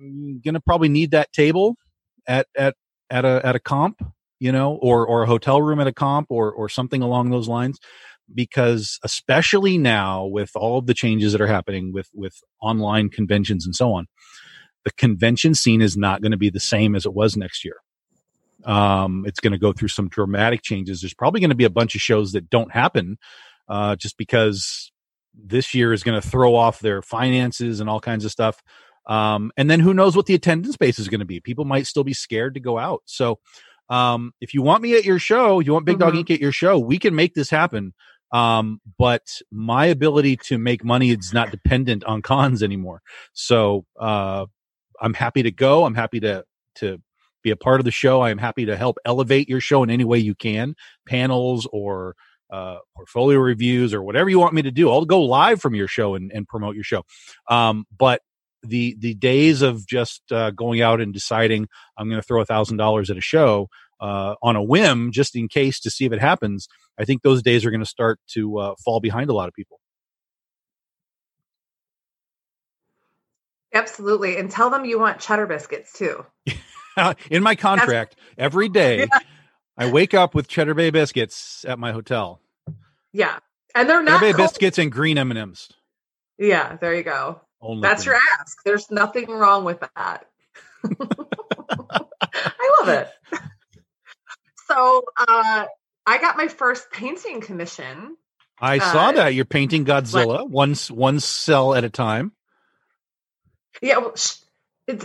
you're 0.00 0.40
gonna 0.44 0.60
probably 0.60 0.88
need 0.88 1.10
that 1.10 1.32
table 1.32 1.76
at 2.26 2.46
at 2.56 2.74
at 3.10 3.24
a 3.24 3.40
at 3.44 3.56
a 3.56 3.58
comp 3.58 4.00
you 4.38 4.52
know, 4.52 4.74
or 4.82 5.06
or 5.06 5.22
a 5.22 5.26
hotel 5.26 5.60
room 5.60 5.80
at 5.80 5.86
a 5.86 5.92
comp 5.92 6.28
or 6.30 6.52
or 6.52 6.68
something 6.68 7.02
along 7.02 7.30
those 7.30 7.48
lines 7.48 7.78
because 8.34 8.98
especially 9.04 9.78
now 9.78 10.26
with 10.26 10.50
all 10.54 10.78
of 10.78 10.86
the 10.86 10.92
changes 10.92 11.32
that 11.32 11.40
are 11.40 11.46
happening 11.46 11.92
with 11.92 12.10
with 12.12 12.42
online 12.60 13.08
conventions 13.08 13.64
and 13.64 13.74
so 13.74 13.94
on 13.94 14.06
the 14.88 14.92
convention 14.92 15.54
scene 15.54 15.82
is 15.82 15.96
not 15.96 16.22
going 16.22 16.32
to 16.32 16.38
be 16.38 16.50
the 16.50 16.60
same 16.60 16.94
as 16.94 17.04
it 17.04 17.12
was 17.12 17.36
next 17.36 17.64
year. 17.64 17.76
Um, 18.64 19.24
it's 19.26 19.40
going 19.40 19.52
to 19.52 19.58
go 19.58 19.72
through 19.72 19.88
some 19.88 20.08
dramatic 20.08 20.62
changes. 20.62 21.00
There's 21.00 21.14
probably 21.14 21.40
going 21.40 21.50
to 21.50 21.56
be 21.56 21.64
a 21.64 21.70
bunch 21.70 21.94
of 21.94 22.00
shows 22.00 22.32
that 22.32 22.48
don't 22.48 22.72
happen 22.72 23.18
uh, 23.68 23.96
just 23.96 24.16
because 24.16 24.90
this 25.34 25.74
year 25.74 25.92
is 25.92 26.02
going 26.02 26.20
to 26.20 26.26
throw 26.26 26.54
off 26.54 26.80
their 26.80 27.02
finances 27.02 27.80
and 27.80 27.88
all 27.88 28.00
kinds 28.00 28.24
of 28.24 28.30
stuff. 28.30 28.62
Um, 29.06 29.52
and 29.56 29.70
then 29.70 29.80
who 29.80 29.94
knows 29.94 30.16
what 30.16 30.26
the 30.26 30.34
attendance 30.34 30.76
base 30.76 30.98
is 30.98 31.08
going 31.08 31.20
to 31.20 31.26
be. 31.26 31.40
People 31.40 31.64
might 31.66 31.86
still 31.86 32.04
be 32.04 32.14
scared 32.14 32.54
to 32.54 32.60
go 32.60 32.78
out. 32.78 33.02
So 33.04 33.38
um, 33.88 34.32
if 34.40 34.54
you 34.54 34.62
want 34.62 34.82
me 34.82 34.96
at 34.96 35.04
your 35.04 35.18
show, 35.18 35.60
you 35.60 35.72
want 35.72 35.86
Big 35.86 35.98
Dog 35.98 36.10
mm-hmm. 36.10 36.18
Ink. 36.18 36.30
at 36.30 36.40
your 36.40 36.52
show, 36.52 36.78
we 36.78 36.98
can 36.98 37.14
make 37.14 37.34
this 37.34 37.50
happen. 37.50 37.94
Um, 38.30 38.80
but 38.98 39.22
my 39.50 39.86
ability 39.86 40.36
to 40.44 40.58
make 40.58 40.84
money 40.84 41.10
is 41.10 41.32
not 41.32 41.50
dependent 41.50 42.04
on 42.04 42.20
cons 42.20 42.62
anymore. 42.62 43.00
So, 43.32 43.86
uh, 43.98 44.46
I'm 45.00 45.14
happy 45.14 45.42
to 45.44 45.50
go. 45.50 45.84
I'm 45.84 45.94
happy 45.94 46.20
to, 46.20 46.44
to 46.76 47.00
be 47.42 47.50
a 47.50 47.56
part 47.56 47.80
of 47.80 47.84
the 47.84 47.90
show. 47.90 48.20
I 48.20 48.30
am 48.30 48.38
happy 48.38 48.66
to 48.66 48.76
help 48.76 48.98
elevate 49.06 49.48
your 49.48 49.60
show 49.60 49.82
in 49.82 49.90
any 49.90 50.04
way 50.04 50.18
you 50.18 50.34
can, 50.34 50.74
panels 51.06 51.66
or, 51.72 52.16
uh, 52.50 52.78
portfolio 52.96 53.38
reviews 53.38 53.94
or 53.94 54.02
whatever 54.02 54.28
you 54.28 54.38
want 54.38 54.54
me 54.54 54.62
to 54.62 54.70
do. 54.70 54.90
I'll 54.90 55.04
go 55.04 55.22
live 55.22 55.60
from 55.60 55.74
your 55.74 55.88
show 55.88 56.14
and, 56.14 56.32
and 56.32 56.46
promote 56.46 56.74
your 56.74 56.84
show. 56.84 57.04
Um, 57.48 57.86
but 57.96 58.20
the 58.62 58.96
the 58.98 59.14
days 59.14 59.62
of 59.62 59.86
just 59.86 60.22
uh, 60.32 60.50
going 60.50 60.80
out 60.80 61.00
and 61.00 61.12
deciding 61.12 61.68
I'm 61.96 62.08
going 62.08 62.20
to 62.20 62.26
throw 62.26 62.40
a 62.40 62.46
thousand 62.46 62.76
dollars 62.76 63.10
at 63.10 63.16
a 63.16 63.22
show 63.22 63.68
uh, 64.00 64.34
on 64.42 64.56
a 64.56 64.62
whim 64.62 65.12
just 65.12 65.36
in 65.36 65.48
case 65.48 65.80
to 65.80 65.90
see 65.90 66.04
if 66.04 66.12
it 66.12 66.20
happens, 66.20 66.68
I 66.98 67.04
think 67.04 67.22
those 67.22 67.42
days 67.42 67.64
are 67.64 67.70
going 67.70 67.80
to 67.80 67.86
start 67.86 68.20
to 68.34 68.58
uh, 68.58 68.74
fall 68.84 69.00
behind 69.00 69.30
a 69.30 69.32
lot 69.32 69.48
of 69.48 69.54
people. 69.54 69.80
Absolutely, 73.74 74.38
and 74.38 74.50
tell 74.50 74.70
them 74.70 74.84
you 74.84 74.98
want 74.98 75.20
cheddar 75.20 75.46
biscuits 75.46 75.92
too. 75.92 76.24
in 77.30 77.42
my 77.42 77.54
contract, 77.54 78.16
That's, 78.16 78.46
every 78.46 78.68
day 78.70 79.00
yeah. 79.00 79.18
I 79.76 79.90
wake 79.90 80.14
up 80.14 80.34
with 80.34 80.48
cheddar 80.48 80.74
bay 80.74 80.90
biscuits 80.90 81.64
at 81.66 81.78
my 81.78 81.92
hotel. 81.92 82.40
Yeah, 83.12 83.38
and 83.74 83.88
they're 83.88 84.02
not 84.02 84.20
cheddar 84.20 84.32
bay 84.32 84.36
cold. 84.36 84.48
biscuits 84.48 84.78
and 84.78 84.90
green 84.90 85.18
M 85.18 85.30
and 85.30 85.38
M's. 85.38 85.68
Yeah, 86.38 86.76
there 86.76 86.94
you 86.94 87.02
go. 87.02 87.40
Only 87.60 87.82
That's 87.82 88.04
thing. 88.04 88.12
your 88.12 88.20
ask. 88.40 88.58
There's 88.64 88.90
nothing 88.90 89.30
wrong 89.30 89.64
with 89.64 89.80
that. 89.80 90.26
I 90.84 92.76
love 92.80 92.88
it. 92.88 93.10
So 94.68 95.02
uh, 95.16 95.66
I 96.06 96.18
got 96.18 96.36
my 96.36 96.48
first 96.48 96.90
painting 96.90 97.40
commission. 97.40 98.16
I 98.60 98.78
uh, 98.78 98.92
saw 98.92 99.12
that 99.12 99.34
you're 99.34 99.44
painting 99.44 99.84
Godzilla 99.86 100.40
like, 100.40 100.48
one 100.48 100.74
one 100.90 101.20
cell 101.20 101.74
at 101.74 101.84
a 101.84 101.90
time. 101.90 102.32
Yeah, 103.82 103.98
well, 103.98 104.12
it's 104.12 104.44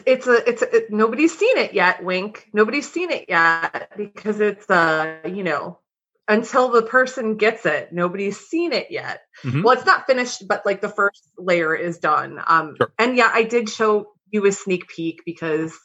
it's 0.06 0.28
a 0.28 0.50
it's 0.50 0.62
a, 0.62 0.76
it, 0.76 0.92
nobody's 0.92 1.38
seen 1.38 1.58
it 1.58 1.74
yet. 1.74 2.04
Wink. 2.04 2.50
Nobody's 2.54 2.92
seen 2.92 3.10
it 3.12 3.26
yet 3.28 3.92
because 3.98 4.40
it's 4.40 4.70
uh 4.70 5.20
you 5.26 5.44
know 5.44 5.80
until 6.28 6.70
the 6.70 6.84
person 6.84 7.36
gets 7.38 7.66
it. 7.66 7.92
Nobody's 7.92 8.40
seen 8.40 8.72
it 8.72 8.88
yet. 8.90 9.22
Mm-hmm. 9.44 9.64
well 9.64 9.76
it's 9.76 9.86
not 9.86 10.08
finished 10.08 10.48
but 10.48 10.66
like 10.66 10.82
the 10.82 10.90
first 10.90 11.30
layer 11.38 11.76
is 11.76 12.00
done. 12.00 12.40
Um 12.46 12.76
sure. 12.78 12.94
and 12.98 13.16
yeah 13.18 13.30
i 13.34 13.44
did 13.44 13.70
show 13.70 14.14
you 14.32 14.46
a 14.46 14.52
sneak 14.52 14.88
peek 14.88 15.22
because 15.26 15.78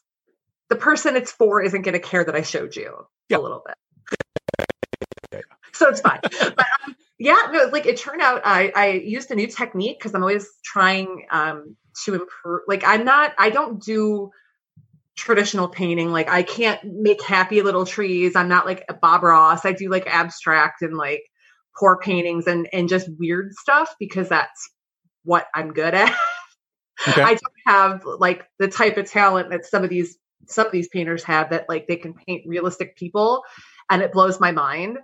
the 0.68 0.76
person 0.76 1.16
it's 1.16 1.32
for 1.32 1.62
isn't 1.62 1.82
going 1.82 1.94
to 1.94 2.00
care 2.00 2.24
that 2.24 2.34
i 2.34 2.42
showed 2.42 2.76
you 2.76 3.06
a 3.32 3.38
little 3.38 3.62
bit. 3.66 5.44
So 5.72 5.88
it's 5.88 6.00
fine. 6.00 6.20
But 6.40 6.66
um, 6.86 6.96
yeah 7.18 7.48
no 7.52 7.64
like 7.72 7.86
it 7.86 7.96
turned 7.96 8.22
out 8.22 8.42
i 8.44 8.72
i 8.74 8.90
used 8.90 9.30
a 9.30 9.34
new 9.34 9.48
technique 9.48 9.98
because 9.98 10.14
i'm 10.14 10.22
always 10.22 10.48
trying 10.64 11.26
um 11.30 11.76
to 12.04 12.14
improve 12.14 12.62
like 12.68 12.84
i'm 12.86 13.04
not 13.04 13.32
i 13.38 13.50
don't 13.50 13.82
do 13.82 14.30
traditional 15.18 15.68
painting. 15.68 16.12
Like 16.12 16.30
I 16.30 16.44
can't 16.44 16.80
make 16.84 17.20
happy 17.22 17.60
little 17.60 17.84
trees. 17.84 18.36
I'm 18.36 18.48
not 18.48 18.64
like 18.64 18.86
Bob 19.02 19.24
Ross. 19.24 19.64
I 19.64 19.72
do 19.72 19.90
like 19.90 20.06
abstract 20.06 20.80
and 20.80 20.96
like 20.96 21.24
pour 21.76 21.98
paintings 21.98 22.46
and 22.46 22.68
and 22.72 22.88
just 22.88 23.08
weird 23.18 23.52
stuff 23.52 23.94
because 23.98 24.28
that's 24.28 24.70
what 25.24 25.46
I'm 25.54 25.72
good 25.72 25.94
at. 25.94 26.16
Okay. 27.06 27.22
I 27.22 27.28
don't 27.28 27.40
have 27.64 28.02
like 28.04 28.44
the 28.58 28.66
type 28.66 28.96
of 28.96 29.08
talent 29.08 29.50
that 29.50 29.64
some 29.64 29.84
of 29.84 29.90
these 29.90 30.18
some 30.46 30.66
of 30.66 30.72
these 30.72 30.88
painters 30.88 31.22
have 31.22 31.50
that 31.50 31.66
like 31.68 31.86
they 31.86 31.94
can 31.94 32.12
paint 32.12 32.42
realistic 32.44 32.96
people 32.96 33.42
and 33.88 34.02
it 34.02 34.12
blows 34.12 34.40
my 34.40 34.50
mind. 34.50 34.98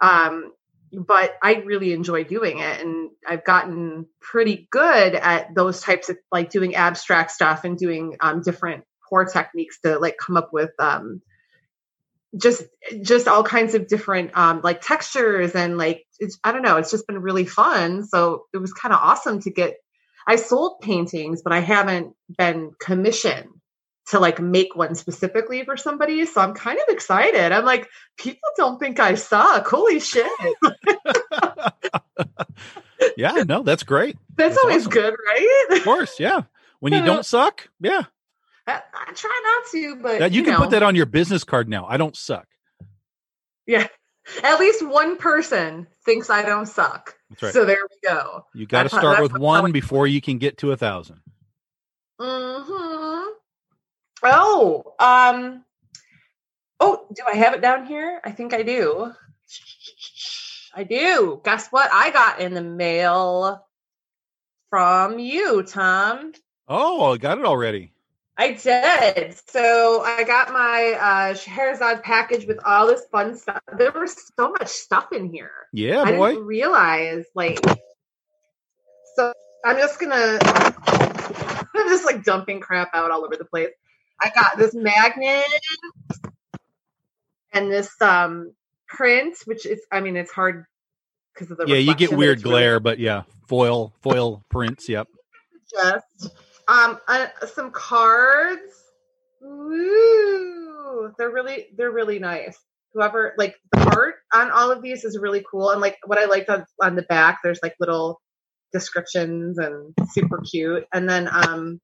Um 0.00 0.52
but 0.90 1.34
I 1.42 1.56
really 1.66 1.92
enjoy 1.92 2.24
doing 2.24 2.60
it 2.60 2.80
and 2.80 3.10
I've 3.26 3.44
gotten 3.44 4.06
pretty 4.20 4.68
good 4.70 5.14
at 5.14 5.54
those 5.54 5.82
types 5.82 6.08
of 6.08 6.16
like 6.30 6.48
doing 6.48 6.76
abstract 6.76 7.30
stuff 7.30 7.64
and 7.64 7.76
doing 7.76 8.16
um 8.20 8.40
different 8.40 8.84
core 9.12 9.26
techniques 9.26 9.78
to 9.82 9.98
like 9.98 10.16
come 10.16 10.38
up 10.38 10.54
with 10.54 10.70
um, 10.78 11.20
just 12.34 12.62
just 13.02 13.28
all 13.28 13.44
kinds 13.44 13.74
of 13.74 13.86
different 13.86 14.30
um, 14.34 14.62
like 14.64 14.80
textures 14.80 15.54
and 15.54 15.76
like 15.76 16.06
I 16.42 16.52
don't 16.52 16.62
know. 16.62 16.78
It's 16.78 16.90
just 16.90 17.06
been 17.06 17.20
really 17.20 17.44
fun. 17.44 18.06
So 18.06 18.46
it 18.54 18.58
was 18.58 18.72
kind 18.72 18.94
of 18.94 19.00
awesome 19.02 19.42
to 19.42 19.50
get. 19.50 19.74
I 20.26 20.36
sold 20.36 20.80
paintings, 20.80 21.42
but 21.42 21.52
I 21.52 21.58
haven't 21.58 22.14
been 22.38 22.70
commissioned 22.80 23.50
to 24.08 24.18
like 24.18 24.40
make 24.40 24.74
one 24.74 24.94
specifically 24.94 25.64
for 25.64 25.76
somebody. 25.76 26.24
So 26.24 26.40
I'm 26.40 26.54
kind 26.54 26.78
of 26.78 26.94
excited. 26.94 27.52
I'm 27.52 27.64
like, 27.64 27.88
people 28.16 28.48
don't 28.56 28.78
think 28.78 28.98
I 28.98 29.16
suck. 29.16 29.66
Holy 29.66 30.00
shit. 30.00 30.26
yeah, 33.16 33.42
no, 33.46 33.62
that's 33.62 33.82
great. 33.82 34.16
That's, 34.36 34.54
that's 34.54 34.64
always 34.64 34.86
awesome. 34.86 34.92
good, 34.92 35.14
right? 35.28 35.66
Of 35.72 35.84
course, 35.84 36.18
yeah. 36.18 36.42
When 36.80 36.92
you 36.92 37.02
don't 37.06 37.26
suck, 37.26 37.68
yeah, 37.80 38.04
I, 38.66 38.80
I 38.94 39.12
try 39.12 39.42
not 39.44 39.70
to, 39.72 39.96
but 40.02 40.32
you, 40.32 40.38
you, 40.38 40.44
can 40.44 40.54
know. 40.54 40.60
put 40.60 40.70
that 40.70 40.82
on 40.82 40.94
your 40.94 41.06
business 41.06 41.44
card 41.44 41.68
now. 41.68 41.86
I 41.86 41.96
don't 41.96 42.16
suck. 42.16 42.46
Yeah. 43.66 43.86
At 44.44 44.60
least 44.60 44.86
one 44.86 45.16
person 45.16 45.88
thinks 46.04 46.30
I 46.30 46.42
don't 46.42 46.66
suck. 46.66 47.16
Right. 47.40 47.52
So 47.52 47.64
there 47.64 47.78
we 47.90 48.08
go. 48.08 48.44
You 48.54 48.66
got 48.66 48.84
to 48.84 48.88
start 48.88 49.20
with 49.20 49.36
one 49.36 49.72
before 49.72 50.06
you 50.06 50.20
can 50.20 50.38
get 50.38 50.58
to 50.58 50.72
a 50.72 50.76
thousand. 50.76 51.20
Hmm. 52.20 53.24
Oh. 54.22 54.94
Um. 54.98 55.64
Oh, 56.78 57.06
do 57.14 57.22
I 57.26 57.36
have 57.36 57.54
it 57.54 57.60
down 57.60 57.86
here? 57.86 58.20
I 58.24 58.30
think 58.30 58.54
I 58.54 58.62
do. 58.62 59.12
I 60.74 60.84
do. 60.84 61.40
Guess 61.44 61.68
what? 61.68 61.90
I 61.92 62.10
got 62.10 62.40
in 62.40 62.54
the 62.54 62.62
mail 62.62 63.66
from 64.70 65.18
you, 65.18 65.64
Tom. 65.64 66.32
Oh, 66.68 67.12
I 67.12 67.16
got 67.18 67.38
it 67.38 67.44
already. 67.44 67.91
I 68.36 68.52
did. 68.52 69.36
So 69.48 70.02
I 70.02 70.24
got 70.24 70.52
my 70.52 70.92
uh 71.00 71.34
Scheherazade 71.34 72.02
package 72.02 72.46
with 72.46 72.58
all 72.64 72.86
this 72.86 73.02
fun 73.12 73.36
stuff. 73.36 73.60
There 73.76 73.92
was 73.92 74.16
so 74.36 74.50
much 74.50 74.68
stuff 74.68 75.12
in 75.12 75.30
here. 75.32 75.50
Yeah, 75.72 76.02
I 76.02 76.12
boy. 76.12 76.30
didn't 76.32 76.46
realize 76.46 77.24
like 77.34 77.60
so 79.16 79.32
I'm 79.64 79.76
just 79.76 80.00
gonna 80.00 80.38
I'm 81.74 81.88
just 81.88 82.04
like 82.06 82.24
dumping 82.24 82.60
crap 82.60 82.90
out 82.94 83.10
all 83.10 83.24
over 83.24 83.36
the 83.36 83.44
place. 83.44 83.70
I 84.20 84.30
got 84.34 84.56
this 84.56 84.74
magnet 84.74 85.44
and 87.52 87.70
this 87.70 87.90
um 88.00 88.54
print, 88.88 89.36
which 89.44 89.66
is 89.66 89.80
I 89.90 90.00
mean 90.00 90.16
it's 90.16 90.32
hard 90.32 90.64
because 91.34 91.50
of 91.50 91.58
the 91.58 91.66
Yeah, 91.66 91.76
you 91.76 91.94
get 91.94 92.12
weird 92.12 92.42
glare, 92.42 92.72
really- 92.72 92.80
but 92.82 92.98
yeah, 92.98 93.22
foil 93.46 93.92
foil 94.00 94.42
prints, 94.48 94.88
yep. 94.88 95.06
Just 95.70 96.30
um, 96.72 96.98
uh, 97.06 97.26
some 97.54 97.70
cards. 97.70 98.72
Ooh, 99.44 101.12
they're 101.18 101.30
really 101.30 101.66
they're 101.76 101.90
really 101.90 102.18
nice. 102.18 102.56
Whoever 102.94 103.34
like 103.36 103.56
the 103.72 103.80
art 103.96 104.16
on 104.32 104.50
all 104.50 104.70
of 104.70 104.82
these 104.82 105.04
is 105.04 105.18
really 105.18 105.44
cool, 105.50 105.70
and 105.70 105.80
like 105.80 105.98
what 106.06 106.18
I 106.18 106.26
liked 106.26 106.48
on 106.48 106.64
on 106.80 106.96
the 106.96 107.02
back, 107.02 107.40
there's 107.42 107.60
like 107.62 107.74
little 107.78 108.20
descriptions 108.72 109.58
and 109.58 109.94
super 110.10 110.40
cute. 110.50 110.84
And 110.92 111.08
then 111.08 111.28
um, 111.30 111.80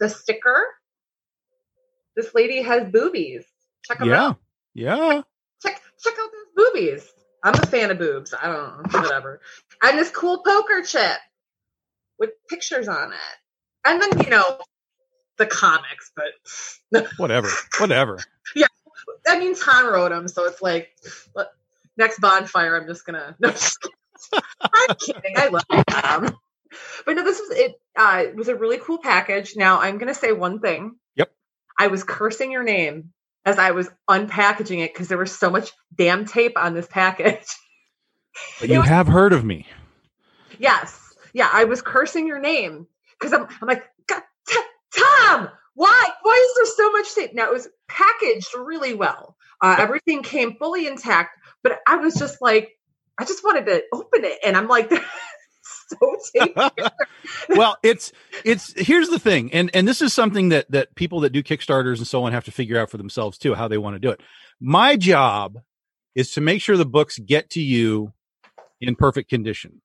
the 0.00 0.08
sticker. 0.08 0.66
This 2.16 2.34
lady 2.34 2.62
has 2.62 2.90
boobies. 2.90 3.44
Check 3.84 3.98
them 3.98 4.08
yeah. 4.08 4.28
out. 4.28 4.38
Yeah. 4.74 5.20
Check 5.62 5.82
check 6.02 6.14
out 6.18 6.30
those 6.32 6.66
boobies. 6.72 7.12
I'm 7.44 7.54
a 7.54 7.66
fan 7.66 7.90
of 7.90 7.98
boobs. 7.98 8.32
I 8.32 8.46
don't 8.46 8.92
know, 8.92 9.00
whatever. 9.00 9.40
and 9.82 9.98
this 9.98 10.10
cool 10.10 10.42
poker 10.44 10.82
chip 10.82 11.18
with 12.18 12.30
pictures 12.48 12.88
on 12.88 13.12
it. 13.12 13.36
And 13.86 14.02
then, 14.02 14.20
you 14.20 14.30
know, 14.30 14.58
the 15.36 15.46
comics, 15.46 16.10
but 16.14 17.06
whatever, 17.16 17.48
whatever. 17.78 18.18
yeah. 18.54 18.66
I 19.26 19.38
mean, 19.38 19.54
Tom 19.54 19.86
wrote 19.86 20.10
them, 20.10 20.28
so 20.28 20.44
it's 20.46 20.62
like, 20.62 20.90
next 21.96 22.20
bonfire, 22.20 22.76
I'm 22.80 22.86
just 22.86 23.04
gonna. 23.04 23.36
No, 24.32 24.40
I'm 24.60 24.96
kidding. 24.96 25.34
I 25.36 25.48
love 25.48 25.62
Tom. 25.88 26.36
But 27.04 27.16
no, 27.16 27.22
this 27.22 27.38
was 27.38 27.50
it. 27.50 27.74
Uh, 27.94 28.24
it 28.26 28.34
was 28.34 28.48
a 28.48 28.56
really 28.56 28.78
cool 28.78 28.98
package. 28.98 29.54
Now 29.56 29.80
I'm 29.80 29.98
gonna 29.98 30.14
say 30.14 30.32
one 30.32 30.58
thing. 30.58 30.96
Yep. 31.16 31.30
I 31.78 31.88
was 31.88 32.02
cursing 32.02 32.50
your 32.50 32.64
name 32.64 33.12
as 33.44 33.58
I 33.58 33.70
was 33.70 33.88
unpackaging 34.10 34.82
it 34.82 34.92
because 34.92 35.08
there 35.08 35.18
was 35.18 35.38
so 35.38 35.50
much 35.50 35.70
damn 35.94 36.24
tape 36.24 36.56
on 36.56 36.74
this 36.74 36.86
package. 36.86 37.46
But 38.58 38.68
you 38.68 38.80
was, 38.80 38.88
have 38.88 39.06
heard 39.06 39.32
of 39.32 39.44
me. 39.44 39.66
Yes. 40.58 41.14
Yeah, 41.32 41.48
I 41.52 41.64
was 41.64 41.82
cursing 41.82 42.26
your 42.26 42.40
name 42.40 42.86
because 43.18 43.32
I'm, 43.32 43.46
I'm 43.60 43.68
like, 43.68 43.84
Tom, 44.96 45.48
why? 45.74 46.08
Why 46.22 46.46
is 46.48 46.56
there 46.56 46.86
so 46.86 46.92
much 46.92 47.14
tape? 47.14 47.34
Now 47.34 47.46
it 47.46 47.52
was 47.52 47.68
packaged 47.88 48.48
really 48.56 48.94
well. 48.94 49.36
Uh, 49.62 49.76
everything 49.78 50.22
came 50.22 50.56
fully 50.56 50.86
intact, 50.86 51.38
but 51.62 51.78
I 51.86 51.96
was 51.96 52.14
just 52.14 52.40
like, 52.40 52.70
I 53.18 53.24
just 53.24 53.44
wanted 53.44 53.66
to 53.66 53.82
open 53.92 54.24
it, 54.24 54.38
and 54.44 54.56
I'm 54.56 54.68
like, 54.68 54.90
so 55.88 56.16
well, 57.50 57.76
it's 57.82 58.12
it's 58.44 58.72
here's 58.76 59.08
the 59.08 59.18
thing, 59.18 59.52
and 59.52 59.70
and 59.74 59.86
this 59.86 60.02
is 60.02 60.12
something 60.12 60.50
that 60.50 60.70
that 60.70 60.94
people 60.94 61.20
that 61.20 61.30
do 61.30 61.42
Kickstarters 61.42 61.98
and 61.98 62.06
so 62.06 62.24
on 62.24 62.32
have 62.32 62.44
to 62.44 62.52
figure 62.52 62.78
out 62.78 62.90
for 62.90 62.96
themselves 62.96 63.38
too, 63.38 63.54
how 63.54 63.68
they 63.68 63.78
want 63.78 63.94
to 63.94 64.00
do 64.00 64.10
it. 64.10 64.20
My 64.60 64.96
job 64.96 65.58
is 66.14 66.32
to 66.32 66.40
make 66.40 66.62
sure 66.62 66.76
the 66.76 66.86
books 66.86 67.18
get 67.18 67.50
to 67.50 67.60
you 67.60 68.12
in 68.80 68.96
perfect 68.96 69.28
condition. 69.28 69.80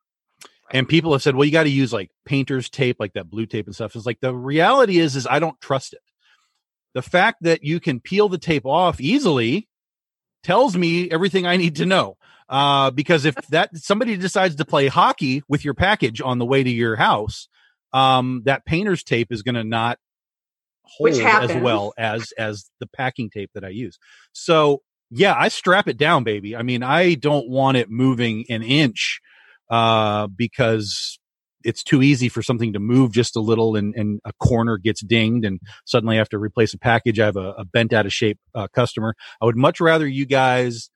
And 0.74 0.88
people 0.88 1.12
have 1.12 1.22
said, 1.22 1.36
well, 1.36 1.46
you 1.46 1.52
got 1.52 1.64
to 1.64 1.70
use 1.70 1.92
like 1.92 2.12
painter's 2.26 2.70
tape, 2.70 2.98
like 3.00 3.14
that 3.14 3.30
blue 3.30 3.46
tape 3.46 3.66
and 3.66 3.76
stuff. 3.76 3.96
It's 3.96 4.06
like 4.06 4.20
the 4.22 4.36
reality 4.36 5.00
is, 5.00 5.16
is 5.16 5.28
I 5.28 5.40
don't 5.40 5.60
trust 5.60 5.94
it. 5.94 6.00
The 6.94 7.02
fact 7.02 7.44
that 7.44 7.64
you 7.64 7.80
can 7.80 8.00
peel 8.00 8.30
the 8.30 8.38
tape 8.38 8.66
off 8.66 9.00
easily 9.00 9.68
tells 10.44 10.76
me 10.76 11.10
everything 11.10 11.46
I 11.46 11.58
need 11.58 11.78
to 11.78 11.86
know. 11.86 12.18
Uh, 12.50 12.92
because 12.92 13.24
if 13.24 13.36
that 13.48 13.76
somebody 13.78 14.18
decides 14.18 14.56
to 14.56 14.66
play 14.66 14.88
hockey 14.88 15.42
with 15.48 15.64
your 15.64 15.74
package 15.74 16.20
on 16.20 16.38
the 16.38 16.46
way 16.46 16.64
to 16.64 16.70
your 16.70 16.98
house, 16.98 17.48
um, 17.94 18.42
that 18.46 18.66
painter's 18.66 19.04
tape 19.04 19.32
is 19.32 19.42
going 19.42 19.56
to 19.56 19.64
not 19.64 20.00
hold 20.84 21.12
as 21.12 21.56
well 21.62 21.94
as 21.98 22.34
as 22.38 22.70
the 22.80 22.88
packing 22.88 23.30
tape 23.30 23.52
that 23.54 23.64
I 23.64 23.70
use. 23.70 23.98
So 24.34 24.82
yeah, 25.10 25.34
I 25.38 25.48
strap 25.48 25.88
it 25.88 25.98
down, 25.98 26.24
baby. 26.24 26.56
I 26.56 26.64
mean, 26.64 26.84
I 26.84 27.16
don't 27.16 27.50
want 27.50 27.78
it 27.78 27.90
moving 27.90 28.46
an 28.50 28.64
inch 28.64 29.22
uh, 29.72 30.28
because 30.28 31.18
it's 31.64 31.84
too 31.84 32.02
easy 32.02 32.28
for 32.28 32.42
something 32.42 32.74
to 32.74 32.80
move 32.80 33.12
just 33.12 33.36
a 33.36 33.40
little 33.40 33.76
and, 33.76 33.96
and 33.96 34.20
a 34.26 34.34
corner 34.34 34.78
gets 34.78 35.02
dinged 35.02 35.46
and 35.46 35.60
suddenly 35.86 36.16
I 36.16 36.18
have 36.18 36.30
to 36.30 36.38
replace 36.38 36.74
a 36.74 36.78
package. 36.78 37.20
I 37.20 37.26
have 37.26 37.38
a, 37.38 37.54
a 37.58 37.66
bent 37.66 37.94
out 37.94 38.06
of 38.06 38.14
shape 38.14 38.40
uh, 38.54 38.68
customer. 38.74 39.16
I 39.42 39.46
would 39.46 39.56
much 39.56 39.80
rather 39.80 40.08
you 40.08 40.26
guys 40.26 40.90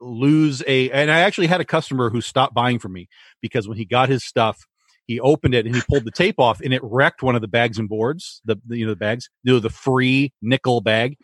lose 0.00 0.62
a, 0.66 0.90
and 0.90 1.10
I 1.10 1.20
actually 1.20 1.48
had 1.48 1.60
a 1.60 1.64
customer 1.64 2.08
who 2.08 2.20
stopped 2.20 2.54
buying 2.54 2.78
from 2.78 2.92
me 2.92 3.08
because 3.42 3.68
when 3.68 3.76
he 3.76 3.84
got 3.84 4.08
his 4.08 4.24
stuff, 4.24 4.66
he 5.06 5.20
opened 5.20 5.54
it 5.54 5.66
and 5.66 5.74
he 5.74 5.82
pulled 5.88 6.04
the 6.04 6.12
tape 6.12 6.38
off 6.38 6.60
and 6.60 6.72
it 6.72 6.80
wrecked 6.84 7.22
one 7.22 7.34
of 7.34 7.42
the 7.42 7.48
bags 7.48 7.78
and 7.78 7.88
boards, 7.88 8.40
the, 8.44 8.56
the 8.66 8.78
you 8.78 8.86
know, 8.86 8.92
the 8.92 8.96
bags, 8.96 9.28
you 9.42 9.52
know, 9.52 9.58
the 9.58 9.70
free 9.70 10.32
nickel 10.40 10.80
bag. 10.80 11.16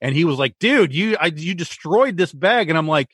And 0.00 0.14
he 0.14 0.24
was 0.24 0.38
like, 0.38 0.54
dude, 0.58 0.94
you, 0.94 1.16
I, 1.20 1.26
you 1.26 1.54
destroyed 1.54 2.16
this 2.16 2.32
bag. 2.32 2.68
And 2.68 2.78
I'm 2.78 2.88
like, 2.88 3.08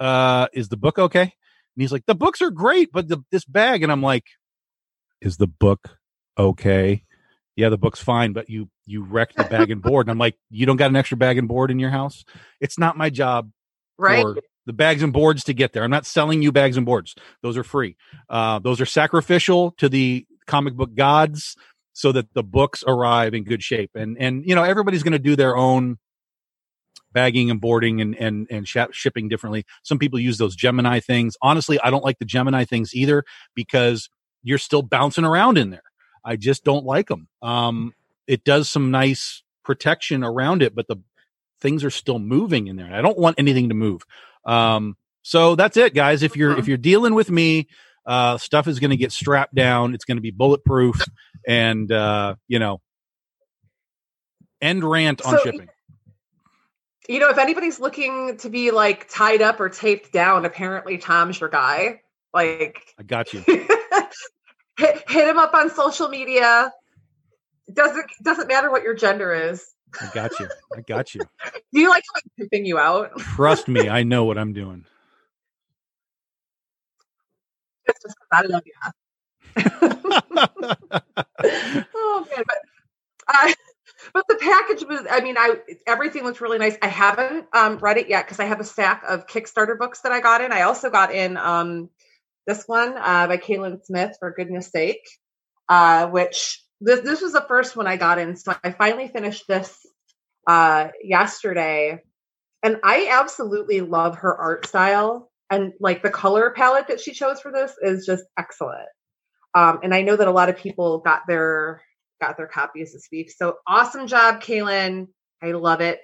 uh, 0.00 0.48
is 0.52 0.68
the 0.68 0.76
book 0.76 0.98
okay? 0.98 1.34
And 1.76 1.82
he's 1.82 1.92
like, 1.92 2.06
the 2.06 2.14
books 2.14 2.40
are 2.40 2.50
great, 2.50 2.90
but 2.92 3.08
the, 3.08 3.22
this 3.30 3.44
bag. 3.44 3.82
And 3.82 3.92
I'm 3.92 4.02
like, 4.02 4.24
is 5.20 5.36
the 5.36 5.46
book 5.46 5.98
okay? 6.38 7.04
Yeah, 7.54 7.68
the 7.68 7.78
book's 7.78 8.02
fine, 8.02 8.32
but 8.32 8.48
you, 8.50 8.70
you 8.86 9.02
wrecked 9.02 9.36
the 9.36 9.44
bag 9.44 9.70
and 9.70 9.82
board. 9.82 10.06
And 10.06 10.10
I'm 10.10 10.18
like, 10.18 10.36
you 10.50 10.66
don't 10.66 10.76
got 10.76 10.90
an 10.90 10.96
extra 10.96 11.16
bag 11.16 11.38
and 11.38 11.48
board 11.48 11.70
in 11.70 11.78
your 11.78 11.90
house? 11.90 12.24
It's 12.60 12.78
not 12.78 12.96
my 12.96 13.10
job. 13.10 13.50
Right. 13.98 14.24
the 14.66 14.72
bags 14.72 15.02
and 15.02 15.12
boards 15.12 15.44
to 15.44 15.54
get 15.54 15.72
there. 15.72 15.84
I'm 15.84 15.90
not 15.90 16.04
selling 16.04 16.42
you 16.42 16.52
bags 16.52 16.76
and 16.76 16.84
boards. 16.84 17.14
Those 17.42 17.56
are 17.56 17.64
free. 17.64 17.96
Uh, 18.28 18.58
those 18.58 18.80
are 18.80 18.86
sacrificial 18.86 19.70
to 19.78 19.88
the 19.88 20.26
comic 20.46 20.74
book 20.74 20.94
gods 20.94 21.56
so 21.92 22.12
that 22.12 22.34
the 22.34 22.42
books 22.42 22.84
arrive 22.86 23.32
in 23.32 23.44
good 23.44 23.62
shape. 23.62 23.90
And, 23.94 24.16
and, 24.18 24.44
you 24.44 24.54
know, 24.54 24.64
everybody's 24.64 25.02
going 25.02 25.12
to 25.12 25.18
do 25.18 25.36
their 25.36 25.56
own 25.56 25.98
bagging 27.12 27.50
and 27.50 27.60
boarding 27.60 28.00
and 28.00 28.14
and 28.16 28.46
and 28.50 28.68
sh- 28.68 28.76
shipping 28.92 29.28
differently. 29.28 29.64
Some 29.82 29.98
people 29.98 30.18
use 30.18 30.38
those 30.38 30.56
Gemini 30.56 31.00
things. 31.00 31.36
Honestly, 31.42 31.80
I 31.80 31.90
don't 31.90 32.04
like 32.04 32.18
the 32.18 32.24
Gemini 32.24 32.64
things 32.64 32.94
either 32.94 33.24
because 33.54 34.08
you're 34.42 34.58
still 34.58 34.82
bouncing 34.82 35.24
around 35.24 35.58
in 35.58 35.70
there. 35.70 35.82
I 36.24 36.36
just 36.36 36.64
don't 36.64 36.84
like 36.84 37.08
them. 37.08 37.28
Um, 37.42 37.94
it 38.26 38.44
does 38.44 38.68
some 38.68 38.90
nice 38.90 39.42
protection 39.64 40.24
around 40.24 40.62
it, 40.62 40.74
but 40.74 40.88
the 40.88 40.96
things 41.60 41.84
are 41.84 41.90
still 41.90 42.18
moving 42.18 42.66
in 42.66 42.76
there. 42.76 42.92
I 42.92 43.02
don't 43.02 43.18
want 43.18 43.38
anything 43.38 43.70
to 43.70 43.74
move. 43.74 44.02
Um, 44.44 44.96
so 45.22 45.54
that's 45.54 45.76
it, 45.76 45.94
guys. 45.94 46.22
If 46.22 46.36
you're 46.36 46.58
if 46.58 46.68
you're 46.68 46.76
dealing 46.76 47.14
with 47.14 47.30
me, 47.30 47.68
uh, 48.04 48.38
stuff 48.38 48.68
is 48.68 48.78
going 48.78 48.90
to 48.90 48.96
get 48.96 49.12
strapped 49.12 49.54
down. 49.54 49.94
It's 49.94 50.04
going 50.04 50.18
to 50.18 50.22
be 50.22 50.30
bulletproof, 50.30 51.00
and 51.46 51.90
uh, 51.90 52.36
you 52.46 52.58
know, 52.58 52.80
end 54.60 54.84
rant 54.84 55.22
on 55.22 55.38
so, 55.38 55.44
shipping 55.44 55.68
you 57.08 57.20
know, 57.20 57.30
if 57.30 57.38
anybody's 57.38 57.78
looking 57.78 58.36
to 58.38 58.50
be 58.50 58.70
like 58.70 59.08
tied 59.08 59.42
up 59.42 59.60
or 59.60 59.68
taped 59.68 60.12
down, 60.12 60.44
apparently 60.44 60.98
Tom's 60.98 61.40
your 61.40 61.48
guy. 61.48 62.00
Like, 62.34 62.94
I 62.98 63.02
got 63.02 63.32
you. 63.32 63.44
hit, 63.46 65.04
hit 65.08 65.28
him 65.28 65.38
up 65.38 65.54
on 65.54 65.70
social 65.70 66.08
media. 66.08 66.72
Doesn't 67.72 68.06
doesn't 68.22 68.48
matter 68.48 68.70
what 68.70 68.82
your 68.82 68.94
gender 68.94 69.32
is. 69.32 69.66
I 70.00 70.10
got 70.12 70.38
you. 70.38 70.48
I 70.76 70.80
got 70.82 71.14
you. 71.14 71.20
Do 71.72 71.80
you 71.80 71.88
like 71.88 72.04
like 72.14 72.24
pimping 72.38 72.66
you 72.66 72.78
out? 72.78 73.18
Trust 73.18 73.68
me, 73.68 73.88
I 73.90 74.02
know 74.02 74.24
what 74.24 74.38
I'm 74.38 74.52
doing. 74.52 74.84
It's 77.86 78.00
just 78.02 78.16
I 78.32 78.42
love 78.42 78.62
you. 78.66 78.72
oh 81.94 82.26
man, 82.30 82.44
but 82.46 82.58
I 83.28 83.54
but 84.16 84.26
the 84.28 84.36
package 84.36 84.82
was 84.88 85.06
i 85.10 85.20
mean 85.20 85.36
i 85.38 85.56
everything 85.86 86.24
looks 86.24 86.40
really 86.40 86.58
nice. 86.58 86.76
I 86.80 86.88
haven't 86.88 87.46
um, 87.52 87.76
read 87.78 87.98
it 87.98 88.08
yet 88.08 88.24
because 88.24 88.40
i 88.40 88.46
have 88.46 88.60
a 88.60 88.64
stack 88.64 89.02
of 89.06 89.26
kickstarter 89.26 89.78
books 89.78 90.00
that 90.02 90.12
i 90.12 90.20
got 90.20 90.40
in. 90.40 90.52
I 90.52 90.62
also 90.62 90.88
got 90.88 91.14
in 91.14 91.36
um, 91.36 91.90
this 92.46 92.64
one 92.66 92.96
uh, 92.96 93.26
by 93.26 93.36
Kaylin 93.36 93.84
Smith 93.84 94.16
for 94.18 94.32
goodness 94.32 94.68
sake 94.70 95.06
uh, 95.68 96.08
which 96.08 96.62
this 96.80 97.00
this 97.00 97.20
was 97.20 97.34
the 97.34 97.44
first 97.46 97.76
one 97.76 97.86
i 97.86 97.96
got 97.96 98.18
in. 98.18 98.36
So 98.36 98.54
i 98.64 98.70
finally 98.70 99.08
finished 99.08 99.44
this 99.48 99.78
uh, 100.46 100.88
yesterday. 101.02 102.00
And 102.62 102.78
i 102.84 103.08
absolutely 103.10 103.82
love 103.82 104.16
her 104.18 104.34
art 104.36 104.66
style. 104.66 105.30
And 105.50 105.74
like 105.78 106.02
the 106.02 106.10
color 106.10 106.52
palette 106.56 106.88
that 106.88 107.00
she 107.00 107.12
chose 107.12 107.40
for 107.40 107.52
this 107.52 107.74
is 107.82 108.06
just 108.06 108.24
excellent. 108.38 108.88
Um, 109.54 109.80
and 109.82 109.94
i 109.94 110.02
know 110.02 110.16
that 110.16 110.28
a 110.28 110.32
lot 110.32 110.48
of 110.48 110.56
people 110.56 111.00
got 111.00 111.22
their 111.28 111.82
got 112.20 112.36
their 112.36 112.46
copies 112.46 112.92
this 112.92 113.08
week. 113.10 113.30
So 113.30 113.56
awesome 113.66 114.06
job, 114.06 114.40
Kaylin. 114.42 115.08
I 115.42 115.52
love 115.52 115.80
it. 115.80 116.00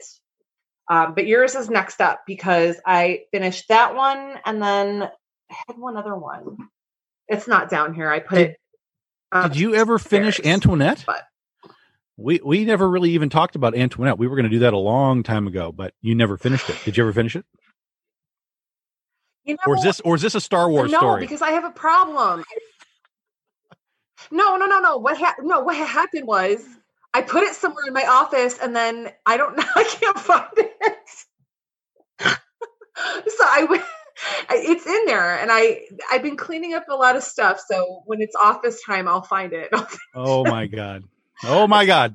Um, 0.91 1.15
but 1.15 1.27
yours 1.27 1.55
is 1.55 1.71
next 1.71 2.01
up 2.01 2.21
because 2.27 2.81
I 2.85 3.23
finished 3.33 3.69
that 3.69 3.95
one 3.95 4.39
and 4.45 4.61
then 4.63 5.03
I 5.05 5.55
had 5.67 5.79
one 5.79 5.97
other 5.97 6.17
one. 6.17 6.57
It's 7.29 7.49
not 7.49 7.71
down 7.71 7.95
here. 7.95 8.11
I 8.11 8.19
put 8.21 8.37
did, 8.37 8.51
it. 8.51 9.43
did 9.43 9.57
you 9.57 9.75
ever 9.75 9.99
finish 9.99 10.41
Antoinette? 10.45 11.05
But 11.07 11.23
we 12.17 12.41
we 12.45 12.65
never 12.65 12.89
really 12.89 13.13
even 13.13 13.31
talked 13.31 13.57
about 13.57 13.75
Antoinette. 13.75 14.19
We 14.19 14.27
were 14.27 14.37
going 14.37 14.45
to 14.45 14.51
do 14.51 14.61
that 14.61 14.75
a 14.75 14.79
long 14.79 15.23
time 15.23 15.47
ago, 15.47 15.73
but 15.73 15.95
you 16.03 16.15
never 16.15 16.37
finished 16.37 16.69
it. 16.69 16.77
Did 16.85 16.97
you 16.97 17.05
ever 17.05 17.13
finish 17.13 17.37
it? 17.37 17.45
You 19.45 19.55
know, 19.55 19.59
or 19.67 19.77
is 19.77 19.83
this 19.83 20.01
or 20.01 20.15
is 20.15 20.23
this 20.23 20.35
a 20.35 20.41
Star 20.41 20.71
Wars 20.71 20.91
no, 20.91 20.99
story? 20.99 21.21
because 21.21 21.43
I 21.43 21.51
have 21.51 21.65
a 21.65 21.71
problem. 21.71 22.45
No, 24.31 24.57
no, 24.57 24.67
no, 24.67 24.81
no. 24.81 24.97
What 24.99 25.19
ha- 25.19 25.37
no, 25.41 25.61
what 25.61 25.77
happened 25.77 26.27
was 26.27 26.65
I 27.15 27.23
put 27.23 27.43
it 27.43 27.55
somewhere 27.55 27.85
in 27.87 27.93
my 27.93 28.07
office 28.07 28.59
and 28.59 28.75
then 28.75 29.11
I 29.27 29.37
don't 29.37 29.57
know, 29.57 29.65
I 29.75 29.85
can't 29.85 30.19
find 30.19 30.49
it. 30.57 31.09
so 33.29 33.45
I 33.45 33.67
went 33.69 33.83
it's 34.51 34.87
in 34.87 35.05
there 35.07 35.39
and 35.39 35.51
I 35.51 35.81
I've 36.11 36.23
been 36.23 36.37
cleaning 36.37 36.75
up 36.75 36.85
a 36.89 36.95
lot 36.95 37.17
of 37.17 37.23
stuff. 37.23 37.61
So 37.67 38.03
when 38.07 38.21
it's 38.21 38.37
office 38.37 38.83
time, 38.85 39.09
I'll 39.09 39.23
find 39.23 39.53
it. 39.53 39.71
oh 40.15 40.45
my 40.45 40.67
god. 40.67 41.05
Oh 41.45 41.67
my 41.67 41.87
god. 41.87 42.15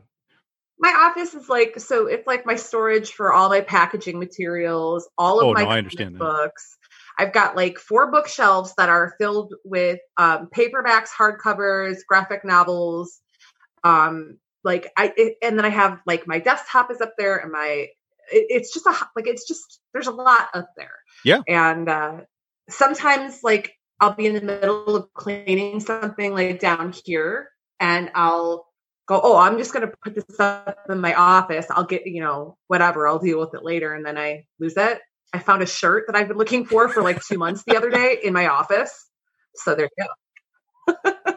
My 0.80 0.90
office 0.90 1.34
is 1.34 1.50
like 1.50 1.80
so 1.80 2.08
it's 2.08 2.28
like 2.28 2.46
my 2.46 2.56
storage 2.56 3.12
for 3.12 3.34
all 3.34 3.50
my 3.50 3.62
packaging 3.62 4.20
materials, 4.20 5.10
all 5.18 5.40
of 5.40 5.48
oh, 5.48 5.54
my 5.54 5.64
no, 5.64 5.70
I 5.70 5.78
understand 5.78 6.18
books. 6.18 6.78
I've 7.18 7.34
got 7.34 7.56
like 7.56 7.80
four 7.80 8.12
bookshelves 8.12 8.74
that 8.78 8.90
are 8.90 9.16
filled 9.20 9.54
with 9.66 10.00
um, 10.18 10.50
paperbacks, 10.56 11.10
hardcovers, 11.18 11.98
graphic 12.08 12.46
novels. 12.46 13.20
Um, 13.84 14.38
like 14.64 14.92
I, 14.98 15.14
it, 15.16 15.38
and 15.42 15.58
then 15.58 15.66
I 15.66 15.70
have 15.70 16.02
like 16.06 16.28
my 16.28 16.40
desktop 16.40 16.92
is 16.92 17.02
up 17.02 17.14
there 17.18 17.38
and 17.38 17.52
my 17.52 17.88
it, 18.32 18.46
it's 18.50 18.74
just 18.74 18.86
a 18.86 18.94
like 19.16 19.28
it's 19.28 19.48
just 19.48 19.80
there's 19.94 20.08
a 20.08 20.12
lot 20.12 20.50
up 20.54 20.70
there. 20.78 21.00
Yeah. 21.24 21.42
And 21.48 21.90
uh, 21.90 22.22
sometimes 22.70 23.40
like 23.44 23.74
I'll 24.00 24.14
be 24.14 24.28
in 24.28 24.36
the 24.36 24.42
middle 24.42 24.96
of 24.96 25.14
cleaning 25.14 25.80
something 25.80 26.34
like 26.34 26.60
down 26.60 26.94
here, 27.04 27.50
and 27.80 28.12
I'll 28.14 28.68
go, 29.08 29.20
oh, 29.24 29.38
I'm 29.38 29.58
just 29.58 29.74
going 29.74 29.88
to 29.88 29.94
put 30.04 30.14
this 30.14 30.40
up 30.40 30.78
in 30.90 31.00
my 31.00 31.14
office. 31.16 31.66
I'll 31.72 31.86
get 31.86 32.06
you 32.06 32.22
know 32.22 32.58
whatever. 32.68 33.08
I'll 33.08 33.20
deal 33.20 33.40
with 33.40 33.56
it 33.56 33.64
later, 33.64 33.94
and 33.94 34.06
then 34.06 34.18
I 34.18 34.46
lose 34.60 34.78
it. 34.78 35.00
I 35.34 35.40
found 35.40 35.62
a 35.62 35.66
shirt 35.66 36.06
that 36.08 36.16
I've 36.16 36.28
been 36.28 36.38
looking 36.38 36.66
for 36.66 36.88
for 36.90 37.02
like 37.02 37.24
two 37.24 37.38
months 37.38 37.64
the 37.64 37.76
other 37.78 37.90
day 37.90 38.20
in 38.24 38.34
my 38.34 38.48
office. 38.48 39.06
So 39.56 39.76
there 39.76 39.90
you 39.98 40.06
go. 40.06 41.14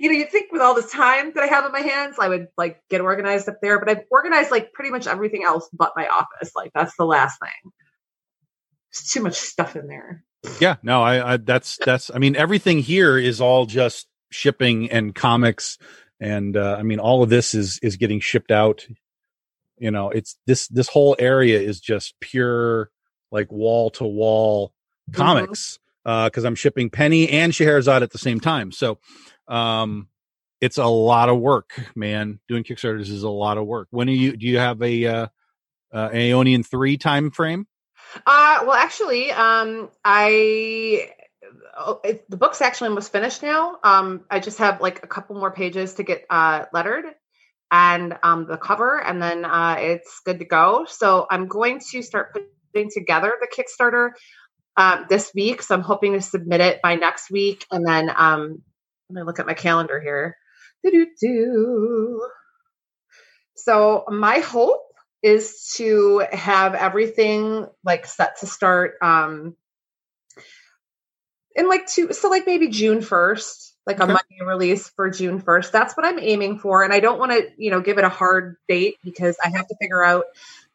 you 0.00 0.08
know, 0.08 0.18
you 0.18 0.26
think 0.26 0.50
with 0.50 0.62
all 0.62 0.74
this 0.74 0.90
time 0.90 1.32
that 1.34 1.44
I 1.44 1.46
have 1.46 1.64
in 1.66 1.72
my 1.72 1.80
hands, 1.80 2.16
I 2.18 2.28
would 2.28 2.48
like 2.56 2.82
get 2.88 3.00
organized 3.00 3.48
up 3.48 3.56
there, 3.62 3.78
but 3.78 3.88
I've 3.88 4.04
organized 4.10 4.50
like 4.50 4.72
pretty 4.72 4.90
much 4.90 5.06
everything 5.06 5.44
else 5.44 5.68
but 5.72 5.92
my 5.94 6.08
office. 6.08 6.52
Like 6.56 6.72
that's 6.74 6.96
the 6.96 7.04
last 7.04 7.38
thing. 7.40 7.72
There's 8.92 9.08
too 9.10 9.22
much 9.22 9.34
stuff 9.34 9.76
in 9.76 9.86
there. 9.86 10.24
Yeah, 10.58 10.76
no, 10.82 11.02
I, 11.02 11.34
I 11.34 11.36
that's 11.36 11.78
that's 11.84 12.10
I 12.12 12.18
mean 12.18 12.34
everything 12.34 12.78
here 12.78 13.18
is 13.18 13.40
all 13.40 13.66
just 13.66 14.08
shipping 14.30 14.90
and 14.90 15.14
comics 15.14 15.76
and 16.18 16.56
uh, 16.56 16.76
I 16.78 16.82
mean 16.82 16.98
all 16.98 17.22
of 17.22 17.28
this 17.28 17.54
is 17.54 17.78
is 17.82 17.96
getting 17.96 18.20
shipped 18.20 18.50
out. 18.50 18.86
You 19.80 19.90
know, 19.90 20.10
it's 20.10 20.36
this 20.46 20.68
this 20.68 20.88
whole 20.88 21.16
area 21.18 21.58
is 21.58 21.80
just 21.80 22.14
pure 22.20 22.90
like 23.32 23.50
wall 23.50 23.90
to 23.90 24.04
wall 24.04 24.74
comics 25.12 25.78
because 26.04 26.44
uh, 26.44 26.46
I'm 26.46 26.54
shipping 26.54 26.90
Penny 26.90 27.30
and 27.30 27.54
Scheherazade 27.54 28.02
at 28.02 28.10
the 28.10 28.18
same 28.18 28.40
time. 28.40 28.72
So 28.72 28.98
um, 29.48 30.08
it's 30.60 30.76
a 30.76 30.84
lot 30.84 31.30
of 31.30 31.38
work, 31.38 31.72
man. 31.96 32.40
Doing 32.46 32.62
Kickstarters 32.62 33.10
is 33.10 33.22
a 33.22 33.30
lot 33.30 33.56
of 33.56 33.66
work. 33.66 33.88
When 33.90 34.08
are 34.10 34.12
you? 34.12 34.36
Do 34.36 34.46
you 34.46 34.58
have 34.58 34.82
a 34.82 35.06
uh, 35.06 35.26
uh, 35.92 36.08
Aeonian 36.10 36.64
three 36.64 36.98
time 36.98 37.30
frame? 37.30 37.66
Uh, 38.26 38.64
well, 38.66 38.72
actually, 38.72 39.32
um, 39.32 39.88
I 40.04 41.10
oh, 41.78 42.00
it, 42.04 42.28
the 42.28 42.36
book's 42.36 42.60
actually 42.60 42.88
almost 42.88 43.12
finished 43.12 43.42
now. 43.42 43.78
Um, 43.82 44.24
I 44.30 44.40
just 44.40 44.58
have 44.58 44.82
like 44.82 45.02
a 45.02 45.06
couple 45.06 45.36
more 45.36 45.50
pages 45.50 45.94
to 45.94 46.02
get 46.02 46.26
uh, 46.28 46.66
lettered 46.72 47.06
and 47.70 48.16
um, 48.22 48.46
the 48.46 48.56
cover, 48.56 49.00
and 49.02 49.22
then 49.22 49.44
uh, 49.44 49.76
it's 49.78 50.20
good 50.24 50.38
to 50.40 50.44
go. 50.44 50.86
So 50.88 51.26
I'm 51.30 51.46
going 51.46 51.80
to 51.90 52.02
start 52.02 52.36
putting 52.72 52.90
together 52.90 53.32
the 53.40 53.48
Kickstarter 53.48 54.10
um, 54.76 55.06
this 55.08 55.32
week. 55.34 55.62
So 55.62 55.74
I'm 55.74 55.82
hoping 55.82 56.14
to 56.14 56.20
submit 56.20 56.60
it 56.60 56.82
by 56.82 56.96
next 56.96 57.30
week, 57.30 57.66
and 57.70 57.86
then 57.86 58.10
um, 58.14 58.62
let 59.08 59.20
me 59.20 59.22
look 59.22 59.38
at 59.38 59.46
my 59.46 59.54
calendar 59.54 60.00
here. 60.00 60.36
So 63.54 64.04
my 64.08 64.38
hope 64.38 64.82
is 65.22 65.74
to 65.76 66.24
have 66.32 66.74
everything 66.74 67.66
like 67.84 68.06
set 68.06 68.40
to 68.40 68.46
start 68.46 68.94
um 69.02 69.54
in 71.54 71.68
like 71.68 71.86
two 71.86 72.12
so 72.12 72.30
like 72.30 72.46
maybe 72.46 72.68
June 72.68 73.00
1st, 73.00 73.69
like 73.86 74.00
okay. 74.00 74.04
a 74.04 74.14
Monday 74.14 74.44
release 74.44 74.88
for 74.90 75.10
June 75.10 75.40
1st. 75.40 75.70
That's 75.72 75.96
what 75.96 76.06
I'm 76.06 76.18
aiming 76.18 76.58
for. 76.58 76.82
And 76.82 76.92
I 76.92 77.00
don't 77.00 77.18
want 77.18 77.32
to, 77.32 77.48
you 77.56 77.70
know, 77.70 77.80
give 77.80 77.98
it 77.98 78.04
a 78.04 78.08
hard 78.08 78.56
date 78.68 78.96
because 79.02 79.36
I 79.44 79.48
have 79.48 79.66
to 79.68 79.76
figure 79.80 80.04
out 80.04 80.24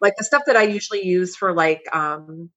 like 0.01 0.13
the 0.17 0.23
stuff 0.23 0.43
that 0.47 0.55
I 0.55 0.63
usually 0.63 1.05
use 1.05 1.35
for 1.35 1.53
like 1.53 1.83
um 1.95 2.49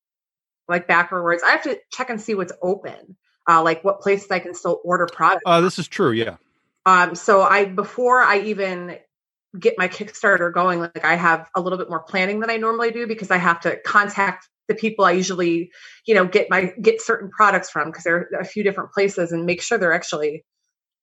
like 0.67 0.87
backwards. 0.87 1.43
I 1.43 1.51
have 1.51 1.63
to 1.65 1.79
check 1.93 2.11
and 2.11 2.21
see 2.21 2.35
what's 2.35 2.53
open. 2.63 3.17
Uh 3.49 3.63
like 3.63 3.85
what 3.85 4.01
places 4.01 4.31
I 4.31 4.39
can 4.39 4.55
still 4.55 4.81
order 4.85 5.07
products. 5.07 5.43
Uh 5.47 5.61
this 5.61 5.79
is 5.79 5.87
true, 5.89 6.13
yeah. 6.13 6.37
Um 6.87 7.15
so 7.15 7.43
I 7.43 7.67
before 7.67 8.21
I 8.21 8.41
even 8.41 8.99
get 9.59 9.75
my 9.79 9.89
Kickstarter 9.89 10.53
going, 10.53 10.81
like 10.81 11.05
I 11.05 11.17
have 11.17 11.49
a 11.55 11.61
little 11.61 11.79
bit 11.79 11.89
more 11.89 12.03
planning 12.03 12.41
than 12.41 12.51
I 12.51 12.57
normally 12.57 12.91
do 12.91 13.07
because 13.07 13.31
I 13.31 13.39
have 13.39 13.61
to 13.61 13.77
contact 13.77 14.49
the 14.69 14.75
people 14.75 15.05
I 15.05 15.13
usually, 15.13 15.71
you 16.07 16.15
know, 16.15 16.27
get 16.27 16.49
my 16.51 16.73
get 16.81 17.01
certain 17.01 17.31
products 17.31 17.71
from 17.71 17.89
because 17.89 18.05
there 18.05 18.29
are 18.33 18.41
a 18.41 18.45
few 18.45 18.63
different 18.63 18.93
places 18.93 19.33
and 19.33 19.47
make 19.47 19.63
sure 19.63 19.79
they're 19.79 19.93
actually, 19.93 20.45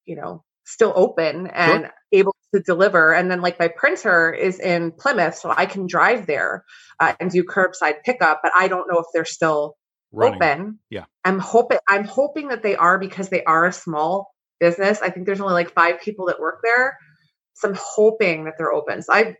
you 0.04 0.16
know, 0.16 0.44
still 0.64 0.92
open 0.96 1.48
and 1.48 1.84
sure. 1.84 1.94
able 2.12 2.36
to 2.54 2.60
deliver. 2.60 3.12
And 3.12 3.30
then 3.30 3.40
like 3.40 3.58
my 3.58 3.68
printer 3.68 4.32
is 4.32 4.60
in 4.60 4.92
Plymouth, 4.92 5.36
so 5.36 5.52
I 5.54 5.66
can 5.66 5.86
drive 5.86 6.26
there 6.26 6.64
uh, 7.00 7.14
and 7.20 7.30
do 7.30 7.44
curbside 7.44 8.02
pickup, 8.04 8.40
but 8.42 8.52
I 8.56 8.68
don't 8.68 8.88
know 8.90 8.98
if 8.98 9.06
they're 9.12 9.24
still 9.24 9.76
Running. 10.12 10.36
open. 10.36 10.78
Yeah. 10.90 11.04
I'm 11.24 11.38
hoping 11.38 11.78
I'm 11.88 12.04
hoping 12.04 12.48
that 12.48 12.62
they 12.62 12.76
are 12.76 12.98
because 12.98 13.28
they 13.28 13.44
are 13.44 13.66
a 13.66 13.72
small 13.72 14.32
business. 14.60 15.02
I 15.02 15.10
think 15.10 15.26
there's 15.26 15.40
only 15.40 15.54
like 15.54 15.72
five 15.72 16.00
people 16.00 16.26
that 16.26 16.40
work 16.40 16.60
there. 16.62 16.96
So 17.54 17.68
I'm 17.68 17.76
hoping 17.78 18.44
that 18.44 18.54
they're 18.58 18.72
open. 18.72 19.02
So 19.02 19.12
I, 19.12 19.36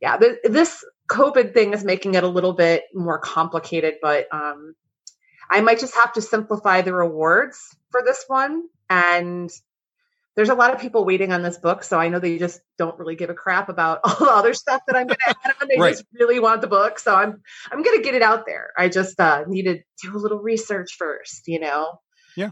yeah, 0.00 0.16
th- 0.16 0.38
this 0.44 0.84
COVID 1.08 1.54
thing 1.54 1.72
is 1.72 1.84
making 1.84 2.14
it 2.14 2.24
a 2.24 2.28
little 2.28 2.52
bit 2.52 2.84
more 2.94 3.18
complicated, 3.18 3.94
but 4.02 4.32
um, 4.32 4.74
I 5.50 5.60
might 5.60 5.80
just 5.80 5.94
have 5.94 6.12
to 6.14 6.22
simplify 6.22 6.82
the 6.82 6.92
rewards 6.92 7.76
for 7.90 8.02
this 8.04 8.24
one. 8.26 8.64
And 8.90 9.50
there's 10.36 10.50
a 10.50 10.54
lot 10.54 10.72
of 10.72 10.80
people 10.80 11.04
waiting 11.04 11.32
on 11.32 11.42
this 11.42 11.58
book, 11.58 11.82
so 11.82 11.98
I 11.98 12.08
know 12.08 12.20
they 12.20 12.38
just 12.38 12.60
don't 12.76 12.96
really 12.98 13.16
give 13.16 13.30
a 13.30 13.34
crap 13.34 13.68
about 13.68 14.00
all 14.04 14.14
the 14.14 14.30
other 14.30 14.54
stuff 14.54 14.82
that 14.86 14.96
I'm 14.96 15.06
going 15.06 15.18
to 15.26 15.34
add 15.44 15.54
on. 15.60 15.68
They 15.68 15.78
right. 15.78 15.90
just 15.90 16.04
really 16.12 16.38
want 16.38 16.60
the 16.60 16.68
book, 16.68 16.98
so 16.98 17.14
I'm 17.14 17.42
I'm 17.72 17.82
going 17.82 17.98
to 17.98 18.04
get 18.04 18.14
it 18.14 18.22
out 18.22 18.46
there. 18.46 18.70
I 18.76 18.88
just 18.88 19.18
uh, 19.18 19.44
need 19.48 19.64
to 19.64 19.80
do 20.02 20.16
a 20.16 20.18
little 20.18 20.38
research 20.38 20.94
first, 20.96 21.48
you 21.48 21.58
know. 21.58 21.98
Yeah. 22.36 22.50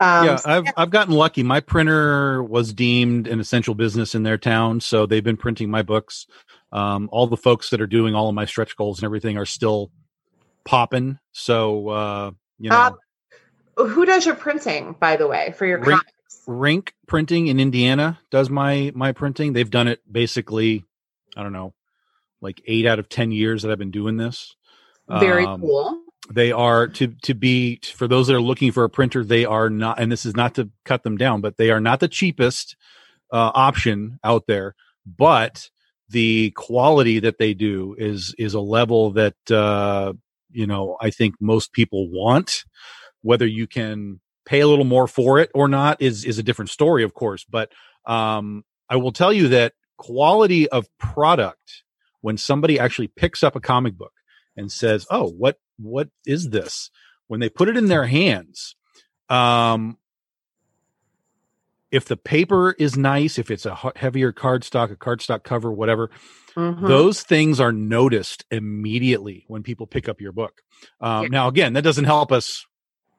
Um, 0.00 0.26
yeah, 0.26 0.38
I've 0.44 0.64
yeah. 0.64 0.72
I've 0.76 0.90
gotten 0.90 1.14
lucky. 1.14 1.42
My 1.42 1.60
printer 1.60 2.42
was 2.42 2.72
deemed 2.72 3.26
an 3.26 3.40
essential 3.40 3.74
business 3.74 4.14
in 4.14 4.22
their 4.22 4.38
town, 4.38 4.80
so 4.80 5.06
they've 5.06 5.24
been 5.24 5.36
printing 5.36 5.70
my 5.70 5.82
books. 5.82 6.26
Um, 6.70 7.08
all 7.10 7.26
the 7.26 7.36
folks 7.36 7.70
that 7.70 7.80
are 7.80 7.86
doing 7.86 8.14
all 8.14 8.28
of 8.28 8.34
my 8.34 8.44
stretch 8.44 8.76
goals 8.76 8.98
and 8.98 9.04
everything 9.04 9.36
are 9.38 9.46
still 9.46 9.90
popping. 10.64 11.18
So 11.32 11.88
uh, 11.88 12.30
you 12.60 12.70
know, 12.70 12.96
uh, 13.76 13.84
who 13.84 14.04
does 14.04 14.24
your 14.24 14.36
printing, 14.36 14.94
by 15.00 15.16
the 15.16 15.26
way, 15.26 15.52
for 15.56 15.66
your 15.66 15.80
Rink, 15.80 16.02
Rink 16.46 16.94
Printing 17.08 17.48
in 17.48 17.58
Indiana 17.58 18.20
does 18.30 18.50
my 18.50 18.92
my 18.94 19.10
printing. 19.10 19.52
They've 19.52 19.70
done 19.70 19.88
it 19.88 20.00
basically, 20.10 20.84
I 21.36 21.42
don't 21.42 21.52
know, 21.52 21.74
like 22.40 22.62
eight 22.66 22.86
out 22.86 23.00
of 23.00 23.08
ten 23.08 23.32
years 23.32 23.62
that 23.62 23.72
I've 23.72 23.78
been 23.78 23.90
doing 23.90 24.16
this. 24.16 24.54
Very 25.08 25.44
um, 25.44 25.60
cool 25.60 26.02
they 26.30 26.52
are 26.52 26.86
to 26.86 27.08
to 27.22 27.34
be 27.34 27.80
for 27.94 28.06
those 28.06 28.26
that 28.26 28.36
are 28.36 28.40
looking 28.40 28.72
for 28.72 28.84
a 28.84 28.90
printer 28.90 29.24
they 29.24 29.44
are 29.44 29.70
not 29.70 29.98
and 29.98 30.12
this 30.12 30.26
is 30.26 30.36
not 30.36 30.54
to 30.54 30.70
cut 30.84 31.02
them 31.02 31.16
down 31.16 31.40
but 31.40 31.56
they 31.56 31.70
are 31.70 31.80
not 31.80 32.00
the 32.00 32.08
cheapest 32.08 32.76
uh, 33.32 33.50
option 33.54 34.18
out 34.24 34.44
there 34.46 34.74
but 35.06 35.70
the 36.08 36.50
quality 36.52 37.18
that 37.18 37.38
they 37.38 37.54
do 37.54 37.94
is 37.98 38.34
is 38.38 38.54
a 38.54 38.60
level 38.60 39.10
that 39.12 39.50
uh, 39.50 40.12
you 40.50 40.66
know 40.66 40.96
i 41.00 41.10
think 41.10 41.34
most 41.40 41.72
people 41.72 42.08
want. 42.10 42.64
Whether 43.22 43.46
you 43.46 43.66
can 43.66 44.20
pay 44.46 44.60
a 44.60 44.68
little 44.68 44.84
more 44.84 45.08
for 45.08 45.40
it 45.40 45.50
or 45.54 45.66
not 45.68 46.00
is 46.00 46.24
is 46.24 46.38
a 46.38 46.42
different 46.42 46.70
story 46.70 47.02
of 47.02 47.14
course 47.14 47.44
but 47.44 47.70
um, 48.06 48.64
i 48.88 48.96
will 48.96 49.12
tell 49.12 49.32
you 49.32 49.48
that 49.48 49.74
quality 49.96 50.68
of 50.68 50.86
product 50.98 51.82
when 52.20 52.36
somebody 52.38 52.78
actually 52.78 53.08
picks 53.08 53.42
up 53.42 53.56
a 53.56 53.60
comic 53.60 53.94
book 53.94 54.12
and 54.56 54.70
says, 54.70 55.06
"Oh, 55.10 55.28
what 55.28 55.58
what 55.78 56.08
is 56.26 56.50
this?" 56.50 56.90
When 57.26 57.40
they 57.40 57.48
put 57.48 57.68
it 57.68 57.76
in 57.76 57.86
their 57.86 58.06
hands, 58.06 58.74
um, 59.28 59.98
if 61.90 62.04
the 62.04 62.16
paper 62.16 62.72
is 62.78 62.96
nice, 62.96 63.38
if 63.38 63.50
it's 63.50 63.66
a 63.66 63.92
heavier 63.96 64.32
cardstock, 64.32 64.90
a 64.90 64.96
cardstock 64.96 65.42
cover, 65.42 65.72
whatever, 65.72 66.10
mm-hmm. 66.54 66.86
those 66.86 67.22
things 67.22 67.60
are 67.60 67.72
noticed 67.72 68.44
immediately 68.50 69.44
when 69.48 69.62
people 69.62 69.86
pick 69.86 70.08
up 70.08 70.20
your 70.20 70.32
book. 70.32 70.62
Um, 71.00 71.24
yeah. 71.24 71.28
Now, 71.30 71.48
again, 71.48 71.72
that 71.74 71.82
doesn't 71.82 72.04
help 72.04 72.30
us 72.30 72.66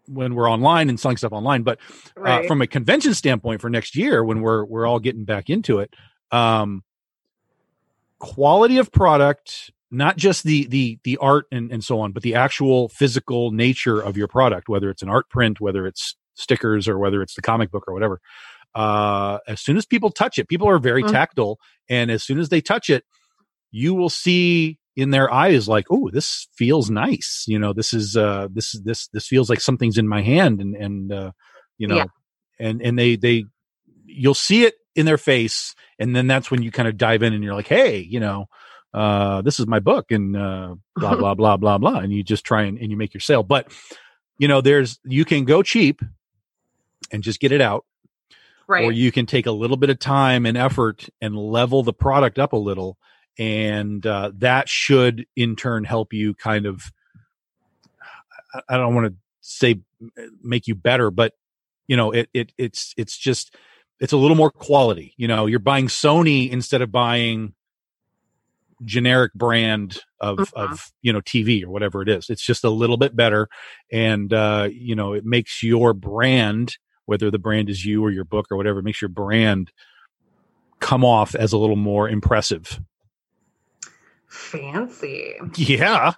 when 0.07 0.35
we're 0.35 0.49
online 0.49 0.89
and 0.89 0.99
selling 0.99 1.17
stuff 1.17 1.33
online, 1.33 1.63
but 1.63 1.79
uh, 2.17 2.21
right. 2.21 2.47
from 2.47 2.61
a 2.61 2.67
convention 2.67 3.13
standpoint 3.13 3.61
for 3.61 3.69
next 3.69 3.95
year, 3.95 4.23
when 4.23 4.41
we're 4.41 4.65
we're 4.65 4.85
all 4.85 4.99
getting 4.99 5.23
back 5.23 5.49
into 5.49 5.79
it, 5.79 5.93
um, 6.31 6.83
quality 8.19 8.77
of 8.77 8.91
product 8.91 9.71
not 9.91 10.17
just 10.17 10.43
the 10.43 10.67
the 10.67 10.99
the 11.03 11.17
art 11.17 11.45
and, 11.51 11.71
and 11.71 11.83
so 11.83 11.99
on 11.99 12.11
but 12.11 12.23
the 12.23 12.35
actual 12.35 12.89
physical 12.89 13.51
nature 13.51 13.99
of 13.99 14.17
your 14.17 14.27
product 14.27 14.69
whether 14.69 14.89
it's 14.89 15.01
an 15.01 15.09
art 15.09 15.29
print 15.29 15.59
whether 15.59 15.87
it's 15.87 16.15
stickers 16.35 16.87
or 16.87 16.97
whether 16.97 17.21
it's 17.21 17.35
the 17.35 17.41
comic 17.41 17.71
book 17.71 17.85
or 17.87 17.93
whatever 17.93 18.19
uh 18.75 19.39
as 19.47 19.61
soon 19.61 19.77
as 19.77 19.85
people 19.85 20.09
touch 20.09 20.37
it 20.37 20.47
people 20.47 20.69
are 20.69 20.79
very 20.79 21.03
mm-hmm. 21.03 21.11
tactile 21.11 21.57
and 21.89 22.11
as 22.11 22.23
soon 22.23 22.39
as 22.39 22.49
they 22.49 22.61
touch 22.61 22.89
it 22.89 23.03
you 23.71 23.93
will 23.93 24.09
see 24.09 24.77
in 24.95 25.11
their 25.11 25.31
eyes 25.33 25.67
like 25.67 25.85
oh 25.89 26.09
this 26.11 26.47
feels 26.55 26.89
nice 26.89 27.45
you 27.47 27.57
know 27.57 27.73
this 27.73 27.93
is 27.93 28.15
uh 28.15 28.47
this 28.51 28.79
this 28.83 29.07
this 29.07 29.27
feels 29.27 29.49
like 29.49 29.61
something's 29.61 29.97
in 29.97 30.07
my 30.07 30.21
hand 30.21 30.61
and 30.61 30.75
and 30.75 31.11
uh 31.11 31.31
you 31.77 31.87
know 31.87 31.95
yeah. 31.97 32.05
and 32.59 32.81
and 32.81 32.97
they 32.97 33.15
they 33.15 33.43
you'll 34.05 34.33
see 34.33 34.65
it 34.65 34.75
in 34.95 35.05
their 35.05 35.17
face 35.17 35.73
and 35.97 36.15
then 36.15 36.27
that's 36.27 36.51
when 36.51 36.61
you 36.61 36.71
kind 36.71 36.87
of 36.87 36.97
dive 36.97 37.23
in 37.23 37.33
and 37.33 37.43
you're 37.43 37.55
like 37.55 37.67
hey 37.67 37.99
you 37.99 38.19
know 38.19 38.45
uh, 38.93 39.41
this 39.41 39.59
is 39.59 39.67
my 39.67 39.79
book 39.79 40.11
and 40.11 40.35
uh, 40.35 40.75
blah 40.95 41.15
blah 41.17 41.33
blah 41.35 41.57
blah 41.57 41.77
blah, 41.77 41.97
and 41.99 42.11
you 42.13 42.23
just 42.23 42.43
try 42.45 42.63
and, 42.63 42.77
and 42.77 42.91
you 42.91 42.97
make 42.97 43.13
your 43.13 43.21
sale. 43.21 43.43
But 43.43 43.71
you 44.37 44.47
know, 44.47 44.61
there's 44.61 44.99
you 45.03 45.25
can 45.25 45.45
go 45.45 45.61
cheap 45.63 46.01
and 47.11 47.23
just 47.23 47.39
get 47.39 47.51
it 47.51 47.61
out, 47.61 47.85
right? 48.67 48.85
Or 48.85 48.91
you 48.91 49.11
can 49.11 49.25
take 49.25 49.45
a 49.45 49.51
little 49.51 49.77
bit 49.77 49.89
of 49.89 49.99
time 49.99 50.45
and 50.45 50.57
effort 50.57 51.07
and 51.21 51.35
level 51.35 51.83
the 51.83 51.93
product 51.93 52.39
up 52.39 52.53
a 52.53 52.57
little 52.57 52.97
and 53.37 54.05
uh, 54.05 54.31
that 54.39 54.67
should 54.67 55.25
in 55.35 55.55
turn 55.55 55.83
help 55.85 56.11
you 56.13 56.33
kind 56.33 56.65
of. 56.65 56.91
I- 58.53 58.61
I 58.69 58.77
don't 58.77 58.95
want 58.95 59.07
to 59.07 59.13
say 59.41 59.79
make 60.43 60.67
you 60.67 60.75
better, 60.75 61.11
but 61.11 61.33
you 61.87 61.95
know, 61.97 62.11
it 62.11 62.29
it 62.33 62.51
it's 62.57 62.93
it's 62.97 63.17
just 63.17 63.55
it's 63.99 64.13
a 64.13 64.17
little 64.17 64.35
more 64.35 64.51
quality. 64.51 65.13
You 65.17 65.27
know, 65.27 65.45
you're 65.45 65.59
buying 65.59 65.87
Sony 65.87 66.49
instead 66.49 66.81
of 66.81 66.91
buying 66.91 67.53
generic 68.85 69.33
brand 69.33 69.99
of 70.19 70.37
Mhm. 70.37 70.53
of 70.53 70.91
you 71.01 71.11
know 71.13 71.21
TV 71.21 71.63
or 71.63 71.69
whatever 71.69 72.01
it 72.01 72.09
is. 72.09 72.29
It's 72.29 72.45
just 72.45 72.63
a 72.63 72.69
little 72.69 72.97
bit 72.97 73.15
better, 73.15 73.47
and 73.91 74.31
uh, 74.33 74.69
you 74.71 74.95
know, 74.95 75.13
it 75.13 75.25
makes 75.25 75.61
your 75.63 75.93
brand, 75.93 76.77
whether 77.05 77.29
the 77.31 77.39
brand 77.39 77.69
is 77.69 77.85
you 77.85 78.03
or 78.03 78.11
your 78.11 78.25
book 78.25 78.47
or 78.51 78.57
whatever, 78.57 78.79
it 78.79 78.83
makes 78.83 79.01
your 79.01 79.09
brand 79.09 79.71
come 80.79 81.03
off 81.03 81.35
as 81.35 81.51
a 81.51 81.57
little 81.57 81.75
more 81.75 82.07
impressive. 82.07 82.79
Fancy. 84.27 85.35
Yeah. 85.55 86.13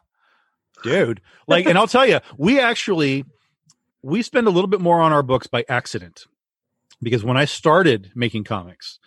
Dude. 0.84 1.22
Like, 1.48 1.66
and 1.66 1.78
I'll 1.78 1.88
tell 1.88 2.06
you, 2.08 2.20
we 2.38 2.60
actually 2.60 3.26
we 4.04 4.22
spend 4.22 4.48
a 4.48 4.50
little 4.50 4.68
bit 4.68 4.82
more 4.82 5.00
on 5.00 5.14
our 5.14 5.24
books 5.24 5.48
by 5.48 5.64
accident. 5.70 6.26
Because 7.04 7.24
when 7.24 7.38
I 7.38 7.46
started 7.46 8.12
making 8.16 8.44
comics, 8.44 9.00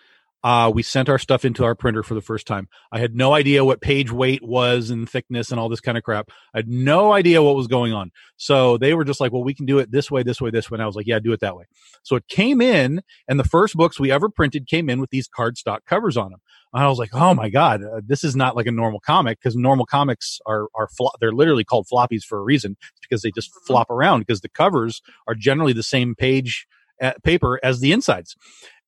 uh, 0.44 0.70
we 0.72 0.82
sent 0.82 1.08
our 1.08 1.18
stuff 1.18 1.44
into 1.44 1.64
our 1.64 1.74
printer 1.74 2.02
for 2.02 2.12
the 2.14 2.20
first 2.20 2.46
time. 2.46 2.68
I 2.92 2.98
had 3.00 3.16
no 3.16 3.32
idea 3.32 3.64
what 3.64 3.80
page 3.80 4.12
weight 4.12 4.42
was 4.44 4.90
and 4.90 5.08
thickness 5.08 5.50
and 5.50 5.58
all 5.58 5.70
this 5.70 5.80
kind 5.80 5.96
of 5.96 6.04
crap. 6.04 6.28
I 6.54 6.58
had 6.58 6.68
no 6.68 7.12
idea 7.14 7.42
what 7.42 7.56
was 7.56 7.66
going 7.66 7.94
on. 7.94 8.12
So 8.36 8.76
they 8.76 8.92
were 8.92 9.04
just 9.04 9.20
like, 9.20 9.32
well, 9.32 9.42
we 9.42 9.54
can 9.54 9.64
do 9.64 9.78
it 9.78 9.90
this 9.90 10.10
way, 10.10 10.22
this 10.22 10.42
way, 10.42 10.50
this 10.50 10.70
way. 10.70 10.76
And 10.76 10.82
I 10.82 10.86
was 10.86 10.96
like, 10.96 11.06
yeah, 11.06 11.18
do 11.18 11.32
it 11.32 11.40
that 11.40 11.56
way. 11.56 11.64
So 12.02 12.14
it 12.16 12.28
came 12.28 12.60
in, 12.60 13.00
and 13.26 13.40
the 13.40 13.44
first 13.44 13.74
books 13.74 13.98
we 13.98 14.12
ever 14.12 14.28
printed 14.28 14.66
came 14.66 14.90
in 14.90 15.00
with 15.00 15.10
these 15.10 15.28
cardstock 15.28 15.78
covers 15.86 16.16
on 16.16 16.30
them. 16.30 16.40
And 16.74 16.82
I 16.84 16.88
was 16.88 16.98
like, 16.98 17.14
oh 17.14 17.32
my 17.34 17.48
god, 17.48 17.82
uh, 17.82 18.02
this 18.06 18.22
is 18.22 18.36
not 18.36 18.54
like 18.54 18.66
a 18.66 18.72
normal 18.72 19.00
comic 19.00 19.38
because 19.40 19.56
normal 19.56 19.86
comics 19.86 20.40
are 20.44 20.66
are 20.74 20.88
flo- 20.88 21.12
they're 21.20 21.32
literally 21.32 21.64
called 21.64 21.86
floppies 21.90 22.22
for 22.24 22.36
a 22.38 22.42
reason 22.42 22.76
because 23.00 23.22
they 23.22 23.30
just 23.30 23.50
Mhm. 23.50 23.66
flop 23.66 23.90
around 23.90 24.20
because 24.20 24.40
the 24.42 24.48
covers 24.50 25.00
are 25.26 25.34
generally 25.34 25.72
the 25.72 25.82
same 25.84 26.14
page 26.14 26.66
uh, 27.02 27.12
paper 27.24 27.58
as 27.62 27.80
the 27.80 27.92
insides. 27.92 28.36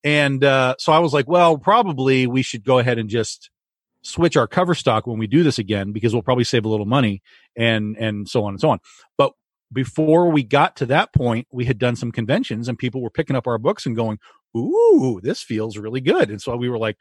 And 0.07 0.45
uh, 0.45 0.77
so 0.79 0.93
I 0.93 1.01
was 1.01 1.13
like, 1.13 1.29
well, 1.29 1.59
probably 1.59 2.29
we 2.29 2.43
should 2.43 2.63
go 2.63 2.79
ahead 2.79 2.97
and 2.97 3.11
just 3.11 3.51
switch 4.03 4.37
our 4.37 4.47
cover 4.47 4.73
stock 4.73 5.05
when 5.05 5.19
we 5.19 5.27
do 5.27 5.43
this 5.43 5.59
again 5.59 5.91
because 5.91 6.13
we'll 6.13 6.23
probably 6.23 6.45
save 6.45 6.65
a 6.65 6.69
little 6.69 6.87
money 6.87 7.25
and 7.57 7.97
and 7.97 8.29
so 8.29 8.45
on 8.45 8.51
and 8.55 8.61
so 8.61 8.71
on. 8.71 8.79
But 9.19 9.33
before 9.73 10.31
we 10.31 10.45
got 10.45 10.77
to 10.77 10.87
that 10.87 11.13
point, 11.13 11.49
we 11.51 11.65
had 11.65 11.81
done 11.81 11.97
some 11.97 12.13
conventions 12.13 12.69
and 12.69 12.79
people 12.79 13.03
were 13.03 13.11
picking 13.11 13.35
up 13.35 13.49
our 13.49 13.59
books 13.59 13.85
and 13.85 13.97
going, 13.97 14.21
"Ooh, 14.57 15.19
this 15.25 15.43
feels 15.43 15.77
really 15.77 16.01
good." 16.01 16.31
And 16.31 16.41
so 16.41 16.57
we 16.57 16.69
were 16.69 16.79
like, 16.79 16.99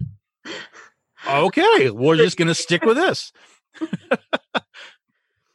"Okay, 1.30 1.92
we're 1.92 2.16
just 2.18 2.38
going 2.38 2.48
to 2.48 2.56
stick 2.56 2.84
with 2.84 2.98
this." 2.98 3.32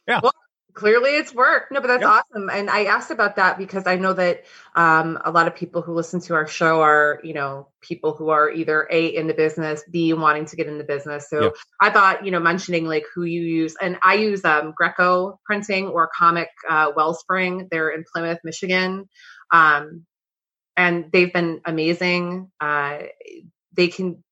Clearly, 0.81 1.11
it's 1.11 1.33
worked. 1.33 1.71
No, 1.71 1.79
but 1.79 1.87
that's 1.87 2.01
Yeah. 2.01 2.21
awesome. 2.21 2.49
And 2.49 2.69
I 2.71 2.85
asked 2.85 3.11
about 3.11 3.35
that 3.35 3.59
because 3.59 3.85
I 3.85 3.97
know 3.97 4.13
that 4.13 4.45
um, 4.75 5.19
a 5.23 5.29
lot 5.29 5.45
of 5.47 5.53
people 5.55 5.83
who 5.83 5.93
listen 5.93 6.19
to 6.21 6.33
our 6.33 6.47
show 6.47 6.81
are, 6.81 7.19
you 7.23 7.35
know, 7.35 7.67
people 7.81 8.13
who 8.13 8.29
are 8.29 8.49
either 8.49 8.87
A, 8.89 9.05
in 9.15 9.27
the 9.27 9.35
business, 9.35 9.83
B, 9.91 10.13
wanting 10.13 10.45
to 10.45 10.55
get 10.55 10.65
in 10.65 10.79
the 10.79 10.83
business. 10.83 11.29
So 11.29 11.37
Yeah. 11.43 11.49
I 11.79 11.91
thought, 11.91 12.25
you 12.25 12.31
know, 12.31 12.39
mentioning 12.39 12.85
like 12.85 13.05
who 13.13 13.23
you 13.23 13.41
use, 13.41 13.75
and 13.79 13.97
I 14.01 14.15
use 14.15 14.43
um, 14.43 14.73
Greko 14.79 15.37
printing 15.45 15.87
or 15.87 16.09
Comic 16.17 16.49
uh, 16.67 16.91
Wellspring. 16.95 17.67
They're 17.69 17.89
in 17.89 18.03
Plymouth, 18.11 18.39
Michigan. 18.43 19.07
Um, 19.53 20.07
and 20.75 21.11
they've 21.13 21.31
been 21.31 21.61
amazing. 21.65 22.49
Uh, 22.59 23.03
they 23.77 23.87
can, 23.89 24.23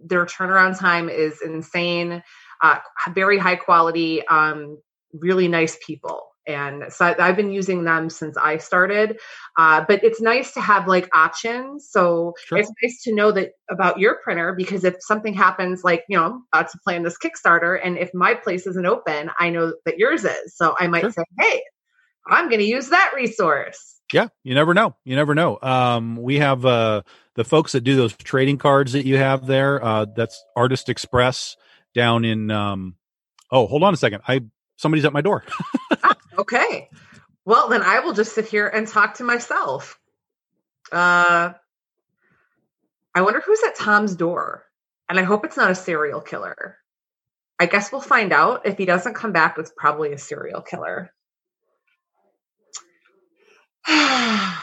their 0.00 0.26
turnaround 0.26 0.76
time 0.78 1.08
is 1.08 1.40
insane, 1.40 2.22
uh, 2.62 2.78
very 3.14 3.38
high 3.38 3.56
quality. 3.56 4.26
Um, 4.26 4.78
really 5.20 5.48
nice 5.48 5.78
people. 5.84 6.22
And 6.46 6.92
so 6.92 7.14
I've 7.18 7.36
been 7.36 7.52
using 7.52 7.84
them 7.84 8.10
since 8.10 8.36
I 8.36 8.58
started. 8.58 9.18
Uh, 9.56 9.82
but 9.88 10.04
it's 10.04 10.20
nice 10.20 10.52
to 10.52 10.60
have 10.60 10.86
like 10.86 11.08
options. 11.16 11.88
So 11.90 12.34
Sure. 12.44 12.58
it's 12.58 12.70
nice 12.82 13.02
to 13.04 13.14
know 13.14 13.32
that 13.32 13.52
about 13.70 13.98
your 13.98 14.18
printer 14.22 14.52
because 14.54 14.84
if 14.84 14.96
something 15.00 15.32
happens, 15.32 15.84
like, 15.84 16.04
you 16.08 16.18
know, 16.18 16.42
about 16.52 16.70
to 16.72 16.78
plan 16.84 17.02
this 17.02 17.16
Kickstarter, 17.16 17.80
and 17.82 17.96
if 17.96 18.12
my 18.12 18.34
place 18.34 18.66
isn't 18.66 18.84
open, 18.84 19.30
I 19.38 19.48
know 19.48 19.72
that 19.86 19.96
yours 19.96 20.24
is. 20.24 20.54
So 20.54 20.74
I 20.78 20.86
might 20.86 21.00
Sure. 21.00 21.12
say, 21.12 21.24
hey, 21.40 21.62
I'm 22.26 22.48
going 22.50 22.60
to 22.60 22.66
use 22.66 22.90
that 22.90 23.12
resource. 23.16 24.00
Yeah, 24.12 24.28
you 24.42 24.54
never 24.54 24.74
know. 24.74 24.94
You 25.04 25.16
never 25.16 25.34
know. 25.34 25.58
Um, 25.62 26.16
we 26.16 26.38
have 26.40 26.66
uh, 26.66 27.02
the 27.36 27.44
folks 27.44 27.72
that 27.72 27.80
do 27.80 27.96
those 27.96 28.14
trading 28.16 28.58
cards 28.58 28.92
that 28.92 29.06
you 29.06 29.16
have 29.16 29.46
there. 29.46 29.82
Uh, 29.82 30.04
that's 30.14 30.44
Artist 30.54 30.90
Express 30.90 31.56
down 31.94 32.26
in. 32.26 32.50
Um, 32.50 32.96
oh, 33.50 33.66
hold 33.66 33.82
on 33.82 33.94
a 33.94 33.96
second. 33.96 34.20
I 34.28 34.42
somebody's 34.76 35.04
at 35.04 35.12
my 35.12 35.20
door. 35.20 35.44
Okay. 36.36 36.88
Well, 37.44 37.68
then 37.68 37.82
I 37.82 38.00
will 38.00 38.12
just 38.12 38.34
sit 38.34 38.46
here 38.46 38.66
and 38.66 38.88
talk 38.88 39.14
to 39.14 39.24
myself. 39.24 39.98
Uh, 40.90 41.52
I 43.14 43.22
wonder 43.22 43.40
who's 43.40 43.62
at 43.64 43.76
Tom's 43.76 44.16
door. 44.16 44.64
And 45.08 45.20
I 45.20 45.22
hope 45.22 45.44
it's 45.44 45.56
not 45.56 45.70
a 45.70 45.74
serial 45.74 46.20
killer. 46.20 46.78
I 47.60 47.66
guess 47.66 47.92
we'll 47.92 48.00
find 48.00 48.32
out. 48.32 48.66
If 48.66 48.78
he 48.78 48.86
doesn't 48.86 49.14
come 49.14 49.32
back, 49.32 49.56
it's 49.58 49.72
probably 49.76 50.12
a 50.12 50.18
serial 50.18 50.62
killer. 50.62 51.12
and 53.86 54.56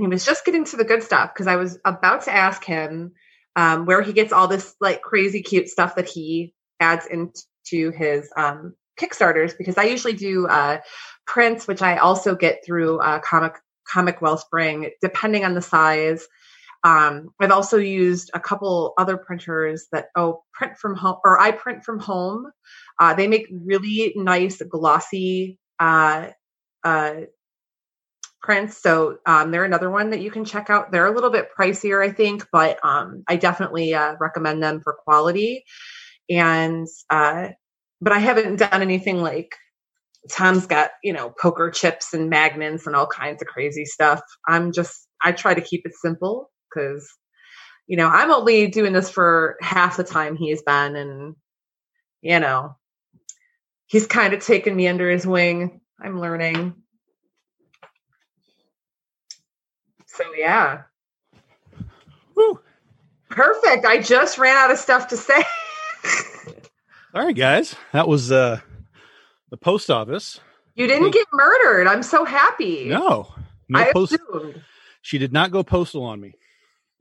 he 0.00 0.06
was 0.06 0.24
just 0.24 0.44
getting 0.44 0.64
to 0.64 0.76
the 0.76 0.84
good 0.84 1.02
stuff 1.02 1.32
because 1.32 1.46
I 1.46 1.56
was 1.56 1.78
about 1.84 2.22
to 2.22 2.34
ask 2.34 2.64
him 2.64 3.12
um, 3.54 3.84
where 3.84 4.00
he 4.00 4.14
gets 4.14 4.32
all 4.32 4.48
this 4.48 4.74
like 4.80 5.02
crazy 5.02 5.42
cute 5.42 5.68
stuff 5.68 5.96
that 5.96 6.08
he 6.08 6.54
adds 6.80 7.06
into 7.06 7.42
his 7.70 8.30
um, 8.36 8.74
Kickstarters 9.00 9.56
because 9.56 9.78
I 9.78 9.84
usually 9.84 10.12
do 10.12 10.46
uh, 10.46 10.78
prints, 11.26 11.66
which 11.66 11.82
I 11.82 11.96
also 11.96 12.34
get 12.34 12.64
through 12.64 12.98
uh, 12.98 13.20
Comic 13.20 13.54
Comic 13.88 14.20
Wellspring, 14.22 14.90
depending 15.00 15.44
on 15.44 15.54
the 15.54 15.62
size. 15.62 16.26
Um, 16.84 17.30
I've 17.40 17.52
also 17.52 17.76
used 17.78 18.30
a 18.34 18.40
couple 18.40 18.94
other 18.98 19.16
printers 19.16 19.86
that 19.92 20.06
oh 20.16 20.42
print 20.52 20.76
from 20.78 20.96
home 20.96 21.16
or 21.24 21.40
I 21.40 21.52
print 21.52 21.84
from 21.84 22.00
home. 22.00 22.50
Uh, 22.98 23.14
they 23.14 23.28
make 23.28 23.46
really 23.50 24.12
nice 24.16 24.60
glossy 24.62 25.58
uh, 25.78 26.28
uh, 26.84 27.14
prints. 28.42 28.76
So 28.76 29.18
um, 29.24 29.50
they're 29.50 29.64
another 29.64 29.90
one 29.90 30.10
that 30.10 30.20
you 30.20 30.30
can 30.30 30.44
check 30.44 30.68
out. 30.68 30.90
They're 30.90 31.06
a 31.06 31.14
little 31.14 31.30
bit 31.30 31.48
pricier, 31.56 32.04
I 32.04 32.12
think, 32.12 32.46
but 32.52 32.78
um, 32.84 33.22
I 33.28 33.36
definitely 33.36 33.94
uh, 33.94 34.16
recommend 34.20 34.62
them 34.62 34.80
for 34.80 34.94
quality. 34.94 35.64
And 36.30 36.86
uh, 37.10 37.48
but 38.00 38.12
I 38.12 38.18
haven't 38.18 38.56
done 38.56 38.82
anything 38.82 39.22
like 39.22 39.54
Tom's 40.30 40.66
got, 40.66 40.90
you 41.02 41.12
know, 41.12 41.32
poker 41.40 41.70
chips 41.70 42.12
and 42.14 42.30
magnets 42.30 42.86
and 42.86 42.94
all 42.94 43.06
kinds 43.06 43.42
of 43.42 43.48
crazy 43.48 43.84
stuff. 43.84 44.20
I'm 44.46 44.72
just, 44.72 45.08
I 45.22 45.32
try 45.32 45.54
to 45.54 45.60
keep 45.60 45.82
it 45.84 45.94
simple 45.94 46.50
because, 46.68 47.08
you 47.86 47.96
know, 47.96 48.08
I'm 48.08 48.30
only 48.30 48.68
doing 48.68 48.92
this 48.92 49.10
for 49.10 49.56
half 49.60 49.96
the 49.96 50.04
time 50.04 50.36
he's 50.36 50.62
been. 50.62 50.96
And, 50.96 51.34
you 52.22 52.38
know, 52.40 52.76
he's 53.86 54.06
kind 54.06 54.32
of 54.32 54.44
taken 54.44 54.76
me 54.76 54.88
under 54.88 55.10
his 55.10 55.26
wing. 55.26 55.80
I'm 56.00 56.20
learning. 56.20 56.74
So, 60.06 60.24
yeah. 60.36 60.82
Woo. 62.36 62.60
Perfect. 63.30 63.84
I 63.86 64.00
just 64.00 64.38
ran 64.38 64.56
out 64.56 64.70
of 64.70 64.78
stuff 64.78 65.08
to 65.08 65.16
say. 65.16 65.44
All 67.14 67.24
right, 67.24 67.36
guys, 67.36 67.74
that 67.92 68.08
was 68.08 68.32
uh, 68.32 68.60
the 69.50 69.56
post 69.56 69.90
office. 69.90 70.40
you 70.74 70.86
didn't 70.86 71.10
get 71.10 71.26
murdered. 71.32 71.86
I'm 71.86 72.02
so 72.02 72.24
happy. 72.24 72.86
No, 72.88 73.28
no 73.68 73.78
I 73.78 73.92
post. 73.92 74.14
assumed. 74.14 74.62
She 75.02 75.18
did 75.18 75.32
not 75.32 75.50
go 75.50 75.62
postal 75.62 76.04
on 76.04 76.20
me. 76.20 76.34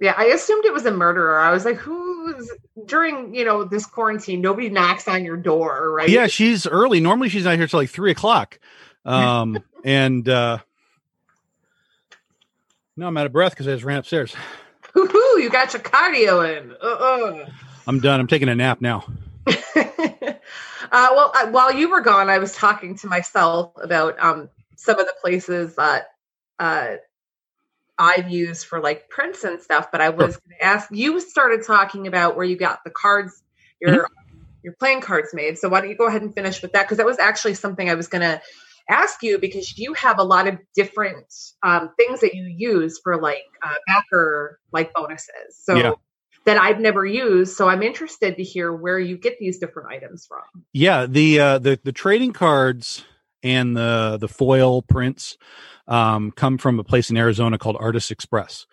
Yeah, 0.02 0.15
I 0.17 0.26
assumed 0.26 0.65
it 0.65 0.74
was 0.74 0.86
a 0.86 0.91
murderer. 0.91 1.39
I 1.39 1.52
was 1.52 1.63
like, 1.63 1.78
who's 1.78 2.52
during, 2.88 3.36
you 3.36 3.45
know, 3.45 3.63
this 3.63 3.86
quarantine, 3.86 4.41
nobody 4.41 4.67
knocks 4.69 5.08
on 5.08 5.24
your 5.24 5.38
door, 5.38 5.91
right? 5.91 6.10
Yeah, 6.10 6.26
she's 6.28 6.65
early. 6.65 7.00
Normally, 7.00 7.30
she's 7.30 7.45
not 7.45 7.56
here 7.58 7.67
till 7.67 7.80
like 7.80 7.89
three 7.89 8.12
o'clock. 8.12 8.60
Um, 9.04 9.58
and 9.84 10.30
uh, 10.30 10.60
no, 12.95 13.08
I'm 13.08 13.17
out 13.17 13.26
of 13.26 13.32
breath 13.32 13.52
because 13.54 13.67
I 13.67 13.72
just 13.72 13.84
ran 13.84 13.97
upstairs. 13.97 14.36
Hoo-hoo, 14.93 15.41
you 15.41 15.49
got 15.49 15.74
your 15.74 15.82
cardio 15.82 16.45
in. 16.62 16.72
Uh-uh. 16.80 17.49
I'm 17.88 17.99
done. 17.99 18.20
I'm 18.20 18.28
taking 18.28 18.47
a 18.47 18.53
nap 18.53 18.80
now. 18.80 19.05
uh, 20.91 21.07
well, 21.15 21.31
I, 21.33 21.45
while 21.45 21.73
you 21.73 21.89
were 21.89 22.01
gone, 22.01 22.29
I 22.29 22.39
was 22.39 22.53
talking 22.53 22.97
to 22.97 23.07
myself 23.07 23.71
about 23.81 24.19
um, 24.19 24.49
some 24.75 24.99
of 24.99 25.05
the 25.05 25.13
places 25.21 25.75
that 25.75 26.07
uh, 26.59 26.95
I've 27.97 28.29
used 28.29 28.65
for 28.65 28.81
like 28.81 29.09
prints 29.09 29.43
and 29.43 29.61
stuff. 29.61 29.91
But 29.91 30.01
I 30.01 30.09
was 30.09 30.37
going 30.37 30.57
to 30.59 30.65
ask 30.65 30.89
you 30.91 31.19
started 31.19 31.65
talking 31.65 32.07
about 32.07 32.35
where 32.35 32.45
you 32.45 32.57
got 32.57 32.83
the 32.83 32.91
cards, 32.91 33.41
your 33.79 34.07
your 34.63 34.73
playing 34.79 35.01
cards 35.01 35.29
made. 35.33 35.57
So 35.57 35.69
why 35.69 35.81
don't 35.81 35.89
you 35.89 35.95
go 35.95 36.07
ahead 36.07 36.21
and 36.21 36.33
finish 36.33 36.61
with 36.61 36.73
that? 36.73 36.83
Because 36.83 36.97
that 36.97 37.05
was 37.05 37.19
actually 37.19 37.55
something 37.55 37.89
I 37.89 37.95
was 37.95 38.07
going 38.07 38.21
to 38.21 38.41
ask 38.89 39.23
you 39.23 39.37
because 39.39 39.77
you 39.77 39.93
have 39.93 40.19
a 40.19 40.23
lot 40.23 40.47
of 40.47 40.57
different 40.75 41.33
um, 41.63 41.91
things 41.97 42.19
that 42.19 42.33
you 42.33 42.43
use 42.43 42.99
for 43.01 43.19
like 43.19 43.45
uh, 43.63 43.75
backer 43.87 44.59
like 44.71 44.93
bonuses. 44.93 45.57
So 45.63 45.77
Yeah. 45.77 45.91
That 46.45 46.57
I've 46.57 46.79
never 46.79 47.05
used. 47.05 47.55
So 47.55 47.69
I'm 47.69 47.83
interested 47.83 48.37
to 48.37 48.43
hear 48.43 48.73
where 48.73 48.99
you 48.99 49.17
get 49.17 49.37
these 49.39 49.59
different 49.59 49.89
items 49.89 50.25
from. 50.25 50.63
Yeah, 50.73 51.05
the 51.05 51.39
uh, 51.39 51.59
the 51.59 51.79
the 51.83 51.91
trading 51.91 52.33
cards 52.33 53.03
and 53.43 53.75
the 53.75 54.17
the 54.19 54.27
foil 54.27 54.81
prints 54.81 55.37
um, 55.87 56.31
come 56.31 56.57
from 56.57 56.79
a 56.79 56.83
place 56.83 57.09
in 57.09 57.17
Arizona 57.17 57.57
called 57.57 57.77
Artist 57.79 58.11
Express. 58.11 58.65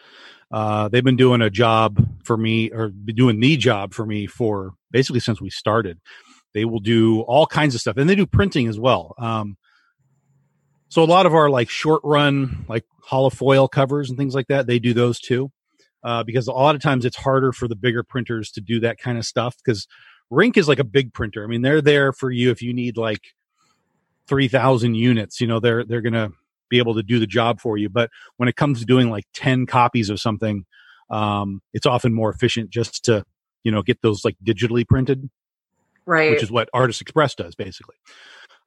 Uh, 0.50 0.88
they've 0.88 1.04
been 1.04 1.16
doing 1.16 1.42
a 1.42 1.50
job 1.50 2.02
for 2.24 2.36
me, 2.36 2.70
or 2.70 2.88
doing 2.88 3.38
the 3.40 3.56
job 3.56 3.92
for 3.92 4.06
me 4.06 4.26
for 4.26 4.72
basically 4.90 5.20
since 5.20 5.40
we 5.40 5.50
started. 5.50 6.00
They 6.54 6.64
will 6.64 6.80
do 6.80 7.20
all 7.20 7.46
kinds 7.46 7.74
of 7.74 7.80
stuff, 7.80 7.98
and 7.98 8.08
they 8.08 8.14
do 8.14 8.26
printing 8.26 8.66
as 8.66 8.80
well. 8.80 9.14
Um, 9.18 9.56
so 10.88 11.02
a 11.02 11.04
lot 11.04 11.26
of 11.26 11.34
our 11.34 11.50
like 11.50 11.68
short 11.68 12.00
run, 12.02 12.64
like 12.66 12.84
hollow 13.02 13.28
foil 13.28 13.68
covers 13.68 14.08
and 14.08 14.18
things 14.18 14.34
like 14.34 14.46
that, 14.48 14.66
they 14.66 14.78
do 14.78 14.94
those 14.94 15.20
too. 15.20 15.50
Uh, 16.08 16.24
because 16.24 16.48
a 16.48 16.52
lot 16.52 16.74
of 16.74 16.80
times 16.80 17.04
it's 17.04 17.18
harder 17.18 17.52
for 17.52 17.68
the 17.68 17.76
bigger 17.76 18.02
printers 18.02 18.50
to 18.50 18.62
do 18.62 18.80
that 18.80 18.96
kind 18.98 19.18
of 19.18 19.26
stuff 19.26 19.54
because 19.62 19.86
Rink 20.30 20.56
is 20.56 20.66
like 20.66 20.78
a 20.78 20.84
big 20.84 21.12
printer. 21.12 21.44
I 21.44 21.46
mean, 21.46 21.60
they're 21.60 21.82
there 21.82 22.14
for 22.14 22.30
you 22.30 22.50
if 22.50 22.62
you 22.62 22.72
need 22.72 22.96
like 22.96 23.34
three 24.26 24.48
thousand 24.48 24.94
units. 24.94 25.38
You 25.38 25.46
know, 25.48 25.60
they're 25.60 25.84
they're 25.84 26.00
gonna 26.00 26.30
be 26.70 26.78
able 26.78 26.94
to 26.94 27.02
do 27.02 27.18
the 27.18 27.26
job 27.26 27.60
for 27.60 27.76
you. 27.76 27.90
But 27.90 28.08
when 28.38 28.48
it 28.48 28.56
comes 28.56 28.80
to 28.80 28.86
doing 28.86 29.10
like 29.10 29.24
ten 29.34 29.66
copies 29.66 30.08
of 30.08 30.18
something, 30.18 30.64
um, 31.10 31.60
it's 31.74 31.84
often 31.84 32.14
more 32.14 32.30
efficient 32.30 32.70
just 32.70 33.04
to 33.04 33.22
you 33.62 33.70
know 33.70 33.82
get 33.82 34.00
those 34.00 34.24
like 34.24 34.36
digitally 34.42 34.88
printed, 34.88 35.28
Right. 36.06 36.30
which 36.30 36.42
is 36.42 36.50
what 36.50 36.70
Artist 36.72 37.02
Express 37.02 37.34
does 37.34 37.54
basically. 37.54 37.96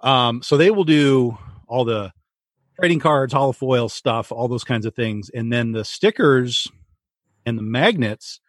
Um, 0.01 0.43
so 0.43 0.57
they 0.57 0.69
will 0.69 0.83
do 0.83 1.39
all 1.67 1.85
the 1.85 2.11
trading 2.79 2.99
cards, 2.99 3.33
holofoil 3.33 3.89
stuff, 3.89 4.31
all 4.31 4.47
those 4.47 4.63
kinds 4.63 4.85
of 4.85 4.93
things, 4.93 5.31
and 5.33 5.51
then 5.51 5.71
the 5.71 5.83
stickers 5.83 6.67
and 7.45 7.57
the 7.57 7.63
magnets 7.63 8.39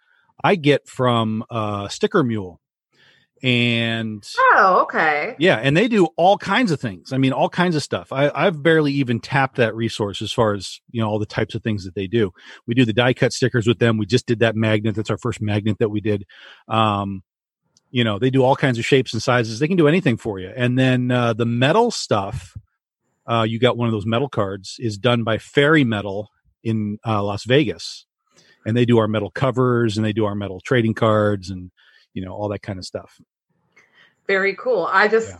I 0.42 0.54
get 0.56 0.88
from 0.88 1.44
uh, 1.50 1.88
Sticker 1.88 2.22
Mule, 2.22 2.60
and 3.42 4.26
oh, 4.38 4.80
okay. 4.82 5.34
yeah, 5.38 5.56
and 5.56 5.76
they 5.76 5.88
do 5.88 6.06
all 6.16 6.38
kinds 6.38 6.70
of 6.70 6.80
things. 6.80 7.12
I 7.12 7.18
mean, 7.18 7.32
all 7.32 7.48
kinds 7.48 7.74
of 7.74 7.82
stuff. 7.82 8.12
I, 8.12 8.30
I've 8.34 8.62
barely 8.62 8.92
even 8.92 9.20
tapped 9.20 9.56
that 9.56 9.74
resource 9.74 10.22
as 10.22 10.32
far 10.32 10.54
as 10.54 10.80
you 10.90 11.00
know 11.00 11.08
all 11.08 11.18
the 11.18 11.26
types 11.26 11.54
of 11.54 11.62
things 11.62 11.84
that 11.84 11.94
they 11.94 12.06
do. 12.06 12.32
We 12.66 12.74
do 12.74 12.84
the 12.84 12.92
die 12.92 13.14
cut 13.14 13.32
stickers 13.32 13.66
with 13.66 13.78
them. 13.78 13.98
We 13.98 14.06
just 14.06 14.26
did 14.26 14.40
that 14.40 14.56
magnet. 14.56 14.94
That's 14.94 15.10
our 15.10 15.18
first 15.18 15.40
magnet 15.40 15.78
that 15.80 15.88
we 15.90 16.00
did. 16.00 16.24
Um, 16.68 17.22
you 17.92 18.04
know, 18.04 18.18
they 18.18 18.30
do 18.30 18.42
all 18.42 18.56
kinds 18.56 18.78
of 18.78 18.86
shapes 18.86 19.12
and 19.12 19.22
sizes. 19.22 19.58
They 19.58 19.68
can 19.68 19.76
do 19.76 19.86
anything 19.86 20.16
for 20.16 20.40
you. 20.40 20.50
And 20.56 20.78
then 20.78 21.10
uh, 21.10 21.34
the 21.34 21.44
metal 21.44 21.90
stuff, 21.90 22.56
uh, 23.26 23.44
you 23.46 23.60
got 23.60 23.76
one 23.76 23.86
of 23.86 23.92
those 23.92 24.06
metal 24.06 24.30
cards, 24.30 24.76
is 24.80 24.96
done 24.96 25.24
by 25.24 25.38
Fairy 25.38 25.84
Metal 25.84 26.30
in 26.64 26.98
uh, 27.06 27.22
Las 27.22 27.44
Vegas, 27.44 28.06
and 28.64 28.76
they 28.76 28.84
do 28.84 28.98
our 28.98 29.08
metal 29.08 29.30
covers 29.30 29.96
and 29.96 30.04
they 30.06 30.12
do 30.12 30.24
our 30.24 30.34
metal 30.34 30.60
trading 30.60 30.94
cards 30.94 31.50
and 31.50 31.70
you 32.14 32.24
know 32.24 32.32
all 32.32 32.48
that 32.48 32.62
kind 32.62 32.78
of 32.78 32.84
stuff. 32.84 33.20
Very 34.26 34.54
cool. 34.54 34.88
I 34.90 35.08
just 35.08 35.30
Yeah. 35.30 35.38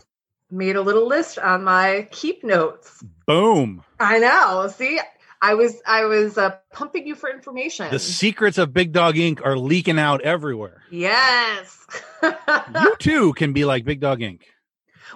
made 0.51 0.75
a 0.75 0.81
little 0.81 1.07
list 1.07 1.39
on 1.39 1.63
my 1.63 2.07
keep 2.11 2.43
notes. 2.43 3.03
Boom. 3.25 3.83
I 3.99 4.19
know. 4.19 4.67
See, 4.75 4.99
I 5.41 5.53
was 5.55 5.75
I 5.85 6.05
was 6.05 6.37
uh, 6.37 6.55
pumping 6.73 7.05
you 7.07 7.15
for 7.15 7.29
information. 7.29 7.89
The 7.91 7.99
secrets 7.99 8.57
of 8.57 8.73
Big 8.73 8.91
Dog 8.91 9.17
Ink. 9.17 9.41
are 9.43 9.57
leaking 9.57 9.99
out 9.99 10.21
everywhere. 10.21 10.83
yes. 10.91 11.79
You 12.23 12.95
too 12.99 13.33
can 13.33 13.51
be 13.51 13.65
like 13.65 13.83
Big 13.83 13.99
Dog 13.99 14.19
Inc. 14.19 14.41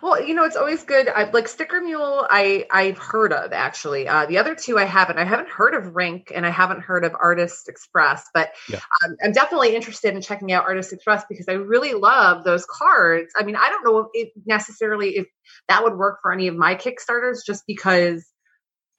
well, 0.01 0.21
you 0.21 0.33
know, 0.33 0.43
it's 0.45 0.55
always 0.55 0.83
good. 0.83 1.07
I 1.07 1.29
like 1.31 1.47
Sticker 1.47 1.81
Mule. 1.81 2.25
I 2.29 2.65
I've 2.71 2.97
heard 2.97 3.33
of 3.33 3.51
actually. 3.53 4.07
Uh, 4.07 4.25
the 4.25 4.37
other 4.37 4.55
two 4.55 4.77
I 4.77 4.85
haven't. 4.85 5.17
I 5.17 5.25
haven't 5.25 5.49
heard 5.49 5.73
of 5.73 5.95
Rink 5.95 6.31
and 6.33 6.45
I 6.45 6.49
haven't 6.49 6.81
heard 6.81 7.03
of 7.05 7.13
Artist 7.19 7.67
Express. 7.69 8.25
But 8.33 8.51
Yeah. 8.69 8.79
um, 9.03 9.15
I'm 9.23 9.31
definitely 9.31 9.75
interested 9.75 10.13
in 10.13 10.21
checking 10.21 10.51
out 10.51 10.65
Artist 10.65 10.93
Express 10.93 11.23
because 11.29 11.47
I 11.47 11.53
really 11.53 11.93
love 11.93 12.43
those 12.43 12.65
cards. 12.65 13.31
I 13.37 13.43
mean, 13.43 13.55
I 13.55 13.69
don't 13.69 13.83
know 13.83 14.09
if 14.13 14.29
necessarily 14.45 15.17
if 15.17 15.27
that 15.69 15.83
would 15.83 15.95
work 15.97 16.19
for 16.21 16.31
any 16.31 16.47
of 16.47 16.55
my 16.55 16.75
Kickstarters, 16.75 17.39
just 17.45 17.63
because 17.67 18.25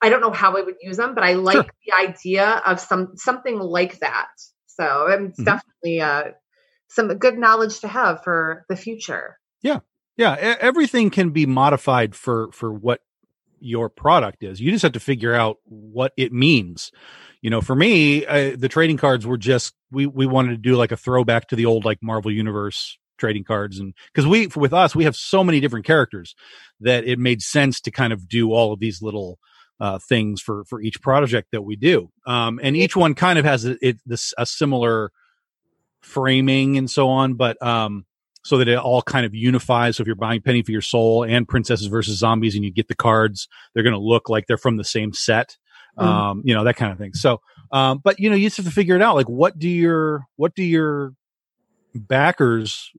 I 0.01 0.09
don't 0.09 0.21
know 0.21 0.31
how 0.31 0.57
I 0.57 0.61
would 0.61 0.75
use 0.81 0.97
them. 0.97 1.15
But 1.15 1.23
I 1.23 1.33
like 1.33 1.57
Sure. 1.57 1.65
the 1.85 1.93
idea 1.93 2.61
of 2.65 2.79
some 2.79 3.13
something 3.15 3.57
like 3.59 3.99
that. 3.99 4.27
So 4.67 5.07
it's 5.07 5.39
Mhm. 5.39 5.45
definitely 5.45 6.01
uh, 6.01 6.23
some 6.89 7.07
good 7.17 7.37
knowledge 7.37 7.81
to 7.81 7.87
have 7.87 8.23
for 8.23 8.65
the 8.69 8.75
future. 8.75 9.37
Yeah, 9.61 9.79
e- 10.35 10.57
everything 10.59 11.09
can 11.09 11.29
be 11.29 11.45
modified 11.45 12.15
for 12.15 12.51
for 12.51 12.71
what 12.71 13.01
your 13.59 13.89
product 13.89 14.43
is. 14.43 14.59
You 14.59 14.71
just 14.71 14.83
have 14.83 14.93
to 14.93 14.99
figure 14.99 15.33
out 15.33 15.57
what 15.65 16.13
it 16.17 16.31
means. 16.31 16.91
You 17.41 17.49
know, 17.49 17.61
for 17.61 17.75
me, 17.75 18.25
uh, 18.25 18.55
the 18.57 18.69
trading 18.69 18.97
cards 18.97 19.25
were 19.25 19.37
just 19.37 19.73
we 19.91 20.05
we 20.05 20.25
wanted 20.25 20.51
to 20.51 20.57
do 20.57 20.75
like 20.75 20.91
a 20.91 20.97
throwback 20.97 21.47
to 21.49 21.55
the 21.55 21.65
old 21.65 21.85
like 21.85 21.99
Marvel 22.01 22.31
Universe 22.31 22.97
trading 23.17 23.43
cards, 23.43 23.79
and 23.79 23.93
because 24.13 24.27
we 24.27 24.47
with 24.55 24.73
us 24.73 24.95
we 24.95 25.05
have 25.05 25.15
so 25.15 25.43
many 25.43 25.59
different 25.59 25.85
characters 25.85 26.35
that 26.81 27.05
it 27.05 27.19
made 27.19 27.41
sense 27.41 27.79
to 27.81 27.91
kind 27.91 28.13
of 28.13 28.27
do 28.27 28.51
all 28.51 28.73
of 28.73 28.79
these 28.79 29.01
little 29.01 29.39
uh, 29.79 29.99
things 29.99 30.41
for 30.41 30.65
for 30.65 30.81
each 30.81 31.01
project 31.01 31.49
that 31.51 31.61
we 31.61 31.75
do. 31.75 32.09
Um, 32.25 32.59
and 32.61 32.75
each 32.75 32.95
one 32.95 33.15
kind 33.15 33.39
of 33.39 33.45
has 33.45 33.65
a, 33.65 33.77
it 33.85 33.99
this 34.05 34.33
a 34.37 34.45
similar 34.45 35.11
framing 36.01 36.77
and 36.77 36.89
so 36.89 37.09
on, 37.09 37.35
but 37.35 37.61
um, 37.65 38.05
so 38.43 38.57
that 38.57 38.67
it 38.67 38.77
all 38.77 39.01
kind 39.01 39.25
of 39.25 39.33
unifies. 39.35 39.97
So 39.97 40.01
if 40.01 40.07
you're 40.07 40.15
buying 40.15 40.41
Penny 40.41 40.61
for 40.63 40.71
Your 40.71 40.81
Soul 40.81 41.23
and 41.23 41.47
Princesses 41.47 41.87
versus 41.87 42.17
Zombies, 42.19 42.55
and 42.55 42.63
you 42.63 42.71
get 42.71 42.87
the 42.87 42.95
cards, 42.95 43.47
they're 43.73 43.83
going 43.83 43.93
to 43.93 43.99
look 43.99 44.29
like 44.29 44.47
they're 44.47 44.57
from 44.57 44.77
the 44.77 44.83
same 44.83 45.13
set. 45.13 45.57
Mhm. 45.97 46.03
Um, 46.03 46.41
you 46.45 46.53
know 46.53 46.63
that 46.63 46.75
kind 46.77 46.91
of 46.91 46.97
thing. 46.97 47.13
So, 47.13 47.41
um, 47.71 47.99
but 48.03 48.19
you 48.19 48.29
know, 48.29 48.35
you 48.35 48.45
just 48.47 48.57
have 48.57 48.65
to 48.65 48.71
figure 48.71 48.95
it 48.95 49.01
out. 49.01 49.15
Like, 49.15 49.27
what 49.29 49.59
do 49.59 49.67
your 49.67 50.25
what 50.37 50.55
do 50.55 50.63
your 50.63 51.13
backers? 51.95 52.91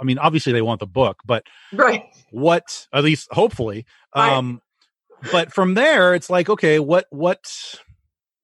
I 0.00 0.04
mean, 0.04 0.18
obviously 0.18 0.52
they 0.52 0.62
want 0.62 0.80
the 0.80 0.86
book, 0.86 1.18
but 1.24 1.44
Right. 1.72 2.04
what 2.30 2.86
at 2.92 3.04
least 3.04 3.28
hopefully 3.32 3.84
Right. 4.16 4.32
um 4.32 4.62
but 5.32 5.52
from 5.52 5.74
there 5.74 6.14
it's 6.14 6.30
like 6.30 6.48
okay 6.48 6.78
what 6.78 7.04
what 7.10 7.52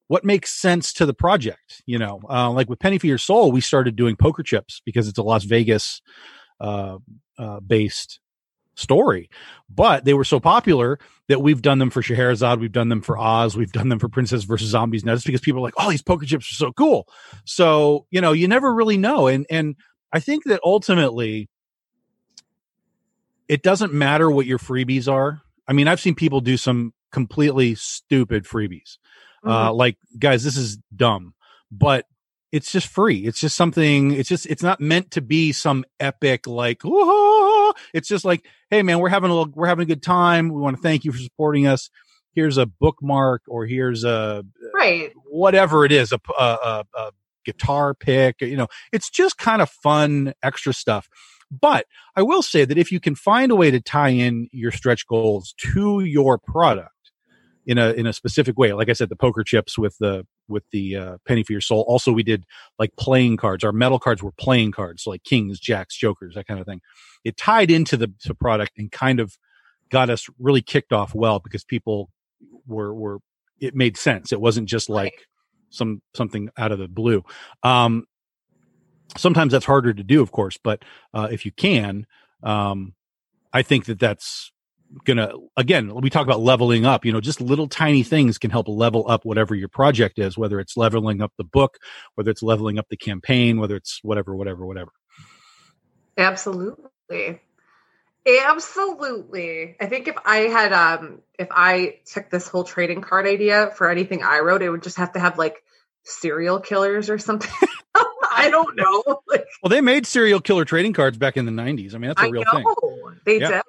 what 0.08 0.24
makes 0.24 0.50
sense 0.52 0.92
to 0.92 1.06
the 1.06 1.14
project 1.14 1.82
you 1.86 1.98
know 1.98 2.20
uh, 2.28 2.50
like 2.50 2.68
with 2.68 2.78
penny 2.78 2.98
for 2.98 3.06
your 3.06 3.16
soul 3.18 3.50
we 3.50 3.60
started 3.62 3.96
doing 3.96 4.14
poker 4.16 4.42
chips 4.42 4.82
because 4.84 5.08
it's 5.08 5.18
a 5.18 5.22
las 5.22 5.44
vegas 5.44 6.02
uh, 6.60 6.98
uh 7.38 7.60
based 7.60 8.20
story 8.74 9.28
but 9.68 10.04
they 10.04 10.14
were 10.14 10.24
so 10.24 10.38
popular 10.38 10.98
that 11.28 11.42
we've 11.42 11.62
done 11.62 11.78
them 11.78 11.90
for 11.90 12.02
Scheherazade, 12.02 12.60
we've 12.60 12.72
done 12.72 12.88
them 12.88 13.00
for 13.00 13.18
Oz, 13.18 13.56
we've 13.56 13.72
done 13.72 13.88
them 13.88 13.98
for 13.98 14.08
Princess 14.08 14.44
versus 14.44 14.68
Zombies. 14.68 15.04
Now, 15.04 15.14
just 15.14 15.26
because 15.26 15.40
people 15.40 15.60
are 15.60 15.62
like, 15.62 15.74
"Oh, 15.76 15.90
these 15.90 16.02
poker 16.02 16.24
chips 16.24 16.50
are 16.52 16.54
so 16.54 16.72
cool," 16.72 17.08
so 17.44 18.06
you 18.10 18.20
know, 18.20 18.32
you 18.32 18.48
never 18.48 18.72
really 18.72 18.96
know. 18.96 19.26
And 19.26 19.46
and 19.50 19.76
I 20.12 20.20
think 20.20 20.44
that 20.44 20.60
ultimately, 20.64 21.48
it 23.48 23.62
doesn't 23.62 23.92
matter 23.92 24.30
what 24.30 24.46
your 24.46 24.58
freebies 24.58 25.10
are. 25.10 25.42
I 25.68 25.72
mean, 25.72 25.88
I've 25.88 26.00
seen 26.00 26.14
people 26.14 26.40
do 26.40 26.56
some 26.56 26.92
completely 27.10 27.74
stupid 27.74 28.44
freebies. 28.44 28.98
Uh, 29.44 29.72
like, 29.72 29.96
guys, 30.18 30.42
this 30.42 30.56
is 30.56 30.78
dumb, 30.94 31.32
but 31.70 32.06
it's 32.56 32.72
just 32.72 32.86
free. 32.86 33.26
It's 33.26 33.38
just 33.40 33.56
something. 33.56 34.12
It's 34.12 34.28
just. 34.28 34.46
It's 34.46 34.62
not 34.62 34.80
meant 34.80 35.10
to 35.12 35.20
be 35.20 35.52
some 35.52 35.84
epic 36.00 36.46
like. 36.46 36.82
"Whoa." 36.82 37.72
It's 37.92 38.08
just 38.08 38.24
like, 38.24 38.46
hey, 38.70 38.82
man, 38.82 38.98
we're 38.98 39.10
having 39.10 39.30
a 39.30 39.34
little, 39.34 39.52
we're 39.54 39.66
having 39.66 39.82
a 39.82 39.86
good 39.86 40.02
time. 40.02 40.48
We 40.48 40.60
want 40.60 40.76
to 40.76 40.82
thank 40.82 41.04
you 41.04 41.12
for 41.12 41.18
supporting 41.18 41.66
us. 41.66 41.90
Here's 42.32 42.56
a 42.58 42.66
bookmark, 42.66 43.42
or 43.48 43.66
here's 43.66 44.04
a 44.04 44.44
right. 44.74 45.12
whatever 45.30 45.84
it 45.84 45.92
is 45.92 46.12
a 46.12 46.84
guitar 47.44 47.94
pick. 47.94 48.40
You 48.40 48.56
know, 48.56 48.68
it's 48.92 49.10
just 49.10 49.38
kind 49.38 49.62
of 49.62 49.70
fun, 49.70 50.34
extra 50.42 50.72
stuff. 50.72 51.08
But 51.50 51.86
I 52.16 52.22
will 52.22 52.42
say 52.42 52.64
that 52.64 52.78
if 52.78 52.90
you 52.90 53.00
can 53.00 53.14
find 53.14 53.52
a 53.52 53.56
way 53.56 53.70
to 53.70 53.80
tie 53.80 54.08
in 54.08 54.48
your 54.52 54.72
stretch 54.72 55.06
goals 55.06 55.54
to 55.72 56.00
your 56.00 56.38
product 56.38 56.90
in 57.66 57.78
a 57.78 57.92
in 57.92 58.06
a 58.06 58.12
specific 58.12 58.58
way, 58.58 58.72
like 58.72 58.88
I 58.88 58.94
said, 58.94 59.08
the 59.08 59.16
poker 59.16 59.44
chips 59.44 59.78
with 59.78 59.96
the 59.98 60.26
with 60.48 60.64
the 60.70 60.96
uh, 60.96 61.16
penny 61.26 61.42
for 61.42 61.52
your 61.52 61.60
soul. 61.60 61.84
Also, 61.88 62.12
we 62.12 62.22
did 62.22 62.44
like 62.78 62.94
playing 62.96 63.36
cards. 63.36 63.64
Our 63.64 63.72
metal 63.72 63.98
cards 63.98 64.22
were 64.22 64.32
playing 64.32 64.72
cards, 64.72 65.04
so 65.04 65.10
like 65.10 65.24
kings, 65.24 65.58
jacks, 65.60 65.96
jokers, 65.96 66.34
that 66.34 66.46
kind 66.46 66.60
of 66.60 66.66
thing. 66.66 66.80
It 67.24 67.36
tied 67.36 67.70
into 67.70 67.96
the, 67.96 68.12
the 68.24 68.34
product 68.34 68.72
and 68.78 68.90
kind 68.90 69.20
of 69.20 69.36
got 69.90 70.10
us 70.10 70.26
really 70.38 70.62
kicked 70.62 70.92
off 70.92 71.14
well 71.14 71.38
because 71.38 71.64
people 71.64 72.10
were 72.66 72.94
were 72.94 73.18
it 73.60 73.74
made 73.74 73.96
sense. 73.96 74.32
It 74.32 74.40
wasn't 74.40 74.68
just 74.68 74.88
like 74.88 75.26
some 75.70 76.02
something 76.14 76.50
out 76.56 76.72
of 76.72 76.78
the 76.78 76.88
blue. 76.88 77.24
Um, 77.62 78.04
sometimes 79.16 79.52
that's 79.52 79.64
harder 79.64 79.94
to 79.94 80.02
do, 80.02 80.22
of 80.22 80.32
course, 80.32 80.58
but 80.62 80.82
uh, 81.14 81.28
if 81.30 81.44
you 81.44 81.52
can, 81.52 82.06
um, 82.42 82.94
I 83.52 83.62
think 83.62 83.86
that 83.86 83.98
that's 83.98 84.52
gonna 85.04 85.32
again 85.56 85.92
we 85.94 86.10
talk 86.10 86.24
about 86.24 86.40
leveling 86.40 86.86
up 86.86 87.04
you 87.04 87.12
know 87.12 87.20
just 87.20 87.40
little 87.40 87.68
tiny 87.68 88.02
things 88.02 88.38
can 88.38 88.50
help 88.50 88.68
level 88.68 89.04
up 89.08 89.24
whatever 89.24 89.54
your 89.54 89.68
project 89.68 90.18
is 90.18 90.38
whether 90.38 90.60
it's 90.60 90.76
leveling 90.76 91.20
up 91.20 91.32
the 91.38 91.44
book 91.44 91.78
whether 92.14 92.30
it's 92.30 92.42
leveling 92.42 92.78
up 92.78 92.86
the 92.88 92.96
campaign 92.96 93.58
whether 93.58 93.76
it's 93.76 94.00
whatever 94.02 94.34
whatever 94.34 94.64
whatever 94.64 94.92
Absolutely. 96.18 97.40
Absolutely. 98.26 99.76
I 99.80 99.86
think 99.86 100.08
if 100.08 100.16
I 100.24 100.38
had 100.38 100.72
um 100.72 101.20
if 101.38 101.48
I 101.50 101.98
took 102.06 102.30
this 102.30 102.48
whole 102.48 102.64
trading 102.64 103.00
card 103.00 103.26
idea 103.26 103.70
for 103.76 103.88
anything 103.90 104.22
I 104.22 104.40
wrote, 104.40 104.62
it 104.62 104.70
would 104.70 104.82
just 104.82 104.96
have 104.96 105.12
to 105.12 105.20
have 105.20 105.38
like 105.38 105.62
serial 106.02 106.58
killers 106.60 107.08
or 107.10 107.18
something. 107.18 107.50
I 107.94 108.50
don't 108.50 108.76
know. 108.76 109.20
Like, 109.28 109.44
Well, 109.62 109.70
they 109.70 109.80
made 109.80 110.06
serial 110.06 110.40
killer 110.40 110.64
trading 110.64 110.92
cards 110.92 111.16
back 111.18 111.36
in 111.36 111.46
the 111.46 111.52
90s. 111.52 111.94
I 111.94 111.98
mean, 111.98 112.10
that's 112.10 112.22
a 112.22 112.30
real 112.30 112.44
thing. 112.52 112.64
they 113.24 113.40
Yeah. 113.40 113.48
did. 113.48 113.62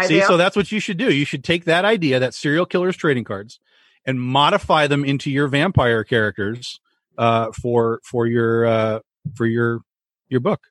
I, 0.00 0.06
See, 0.06 0.20
so 0.22 0.36
that's 0.36 0.56
what 0.56 0.72
you 0.72 0.80
should 0.80 0.96
do. 0.96 1.12
You 1.12 1.24
should 1.24 1.44
take 1.44 1.64
that 1.64 1.84
idea, 1.84 2.18
that 2.18 2.34
serial 2.34 2.66
killers 2.66 2.96
trading 2.96 3.24
cards, 3.24 3.60
and 4.04 4.20
modify 4.20 4.86
them 4.86 5.04
into 5.04 5.30
your 5.30 5.48
vampire 5.48 6.04
characters 6.04 6.80
uh, 7.18 7.52
for 7.52 8.00
for 8.02 8.26
your 8.26 8.66
uh, 8.66 9.00
for 9.34 9.46
your 9.46 9.80
your 10.28 10.40
book. 10.40 10.68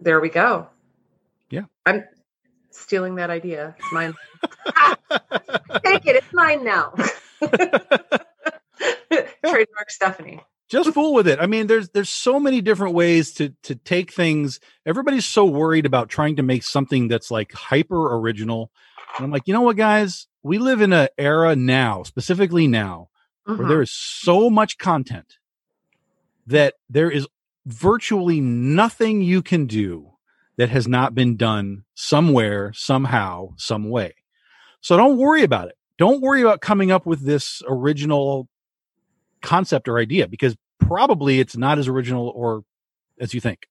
there 0.00 0.20
we 0.20 0.28
go. 0.28 0.68
Yeah. 1.48 1.62
I'm 1.86 2.04
stealing 2.70 3.14
that 3.16 3.30
idea. 3.30 3.74
It's 3.78 3.92
mine. 3.92 4.14
Take 5.84 6.06
it. 6.06 6.16
It's 6.16 6.32
mine 6.32 6.64
now. 6.64 6.92
Trademark 9.44 9.90
Stefani. 9.90 10.40
Just 10.68 10.92
fool 10.92 11.14
with 11.14 11.28
it. 11.28 11.38
I 11.40 11.46
mean, 11.46 11.68
there's 11.68 11.90
there's 11.90 12.08
so 12.10 12.40
many 12.40 12.60
different 12.60 12.94
ways 12.94 13.32
to 13.34 13.50
to 13.64 13.76
take 13.76 14.12
things. 14.12 14.58
Everybody's 14.84 15.26
so 15.26 15.44
worried 15.44 15.86
about 15.86 16.08
trying 16.08 16.36
to 16.36 16.42
make 16.42 16.64
something 16.64 17.06
that's 17.08 17.30
like 17.30 17.52
hyper 17.52 18.16
original. 18.16 18.70
And 19.16 19.24
I'm 19.24 19.30
like, 19.30 19.44
you 19.46 19.54
know 19.54 19.62
what, 19.62 19.76
guys? 19.76 20.26
We 20.42 20.58
live 20.58 20.80
in 20.80 20.92
an 20.92 21.08
era 21.18 21.54
now, 21.54 22.02
specifically 22.02 22.66
now, 22.66 23.08
where 23.44 23.58
Mhm. 23.58 23.68
there 23.68 23.82
is 23.82 23.92
so 23.92 24.50
much 24.50 24.76
content 24.78 25.38
that 26.46 26.74
there 26.88 27.10
is 27.10 27.26
virtually 27.64 28.40
nothing 28.40 29.22
you 29.22 29.42
can 29.42 29.66
do 29.66 30.12
that 30.56 30.68
has 30.70 30.86
not 30.88 31.14
been 31.14 31.36
done 31.36 31.84
somewhere, 31.94 32.72
somehow, 32.74 33.50
some 33.56 33.88
way. 33.90 34.14
So 34.80 34.96
don't 34.96 35.16
worry 35.18 35.42
about 35.42 35.68
it. 35.68 35.76
Don't 35.98 36.20
worry 36.20 36.42
about 36.42 36.60
coming 36.60 36.90
up 36.90 37.06
with 37.06 37.24
this 37.24 37.62
original 37.68 38.48
concept 39.42 39.88
or 39.88 39.98
idea 39.98 40.28
because 40.28 40.56
probably 40.78 41.40
it's 41.40 41.56
not 41.56 41.78
as 41.78 41.88
original 41.88 42.28
or 42.34 42.62
as 43.20 43.34
you 43.34 43.40
think. 43.40 43.66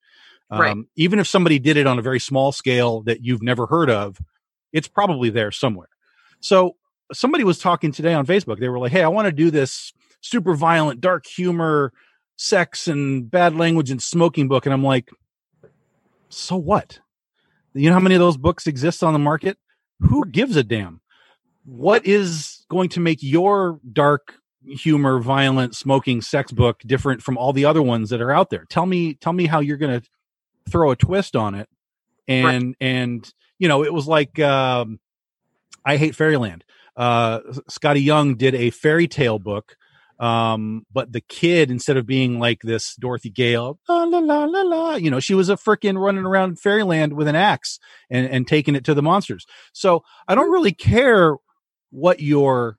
Um, 0.49 0.61
Right. 0.61 0.77
Even 0.95 1.19
if 1.19 1.27
somebody 1.27 1.59
did 1.59 1.77
it 1.77 1.87
on 1.87 1.97
a 1.97 2.01
very 2.01 2.19
small 2.19 2.51
scale 2.51 3.01
that 3.03 3.23
you've 3.23 3.41
never 3.41 3.65
heard 3.65 3.89
of, 3.89 4.17
it's 4.73 4.87
probably 4.87 5.29
there 5.29 5.51
somewhere. 5.51 5.89
So 6.39 6.75
somebody 7.13 7.43
was 7.43 7.59
talking 7.59 7.91
today 7.91 8.13
on 8.13 8.25
Facebook. 8.25 8.59
They 8.59 8.69
were 8.69 8.79
like, 8.79 8.91
Hey, 8.91 9.03
I 9.03 9.07
want 9.07 9.25
to 9.25 9.31
do 9.31 9.49
this 9.49 9.93
super 10.21 10.55
violent, 10.55 11.01
dark 11.01 11.25
humor, 11.25 11.93
sex 12.37 12.87
and 12.87 13.29
bad 13.29 13.55
language 13.55 13.91
and 13.91 14.01
smoking 14.01 14.47
book. 14.47 14.65
And 14.65 14.73
I'm 14.73 14.83
like, 14.83 15.09
so 16.29 16.55
what? 16.57 16.99
You 17.73 17.89
know 17.89 17.95
how 17.95 18.01
many 18.01 18.15
of 18.15 18.19
those 18.19 18.37
books 18.37 18.67
exist 18.67 19.03
on 19.03 19.13
the 19.13 19.19
market? 19.19 19.57
Who 19.99 20.25
gives 20.25 20.55
a 20.55 20.63
damn? 20.63 21.01
What 21.65 22.05
is 22.05 22.65
going 22.69 22.89
to 22.89 22.99
make 22.99 23.19
your 23.21 23.79
dark 23.91 24.35
humor, 24.67 25.19
violent, 25.19 25.75
smoking 25.75 26.21
sex 26.21 26.51
book 26.51 26.81
different 26.85 27.21
from 27.21 27.37
all 27.37 27.53
the 27.53 27.65
other 27.65 27.81
ones 27.81 28.09
that 28.09 28.21
are 28.21 28.31
out 28.31 28.49
there? 28.49 28.65
Tell 28.69 28.85
me, 28.85 29.13
tell 29.15 29.33
me 29.33 29.45
how 29.45 29.59
you're 29.59 29.77
going 29.77 30.01
to 30.01 30.07
throw 30.69 30.91
a 30.91 30.95
twist 30.95 31.35
on 31.35 31.55
it. 31.55 31.69
And, 32.27 32.75
and, 32.81 33.33
you 33.59 33.67
know, 33.67 33.83
it 33.83 33.93
was 33.93 34.07
like, 34.07 34.39
um, 34.39 34.99
I 35.85 35.97
hate 35.97 36.15
fairyland. 36.15 36.63
Uh, 36.97 37.41
Skottie 37.69 38.03
Young 38.03 38.35
did 38.35 38.55
a 38.55 38.69
fairy 38.71 39.07
tale 39.07 39.39
book. 39.39 39.75
Um, 40.17 40.85
but 40.93 41.11
the 41.11 41.19
kid, 41.19 41.69
instead 41.69 41.97
of 41.97 42.05
being 42.05 42.39
like 42.39 42.61
this 42.61 42.95
Dorothy 42.95 43.29
Gale, 43.29 43.79
la 43.89 44.03
la 44.03 44.19
la 44.19 44.45
la 44.45 44.61
la, 44.61 44.95
you 44.95 45.11
know, 45.11 45.19
she 45.19 45.33
was 45.33 45.49
a 45.49 45.57
freaking 45.57 45.99
running 45.99 46.25
around 46.25 46.57
fairyland 46.57 47.13
with 47.13 47.27
an 47.27 47.35
axe 47.35 47.79
and, 48.09 48.25
and 48.25 48.47
taking 48.47 48.75
it 48.75 48.85
to 48.85 48.93
the 48.93 49.01
monsters. 49.01 49.45
So 49.73 50.03
I 50.25 50.35
don't 50.35 50.51
really 50.51 50.71
care 50.71 51.35
what 51.91 52.21
your 52.21 52.77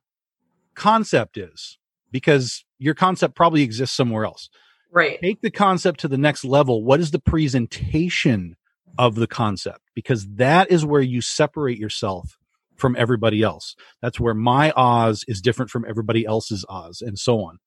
concept 0.77 1.37
is 1.37 1.77
because 2.11 2.63
your 2.77 2.93
concept 2.93 3.35
probably 3.35 3.63
exists 3.63 3.95
somewhere 3.95 4.23
else. 4.23 4.49
Right. 4.91 5.19
Take 5.21 5.41
the 5.41 5.51
concept 5.51 5.99
to 6.01 6.07
the 6.07 6.17
next 6.17 6.45
level. 6.45 6.83
What 6.83 7.01
is 7.01 7.11
the 7.11 7.19
presentation 7.19 8.55
of 8.97 9.15
the 9.15 9.27
concept? 9.27 9.81
Because 9.93 10.25
that 10.35 10.71
is 10.71 10.85
where 10.85 11.01
you 11.01 11.19
separate 11.19 11.77
yourself 11.77 12.37
from 12.75 12.95
everybody 12.97 13.41
else. 13.41 13.75
That's 14.01 14.19
where 14.19 14.33
my 14.33 14.71
Oz 14.71 15.25
is 15.27 15.41
different 15.41 15.71
from 15.71 15.85
everybody 15.87 16.25
else's 16.25 16.63
Oz 16.69 17.01
and 17.01 17.19
so 17.19 17.41
on. 17.41 17.57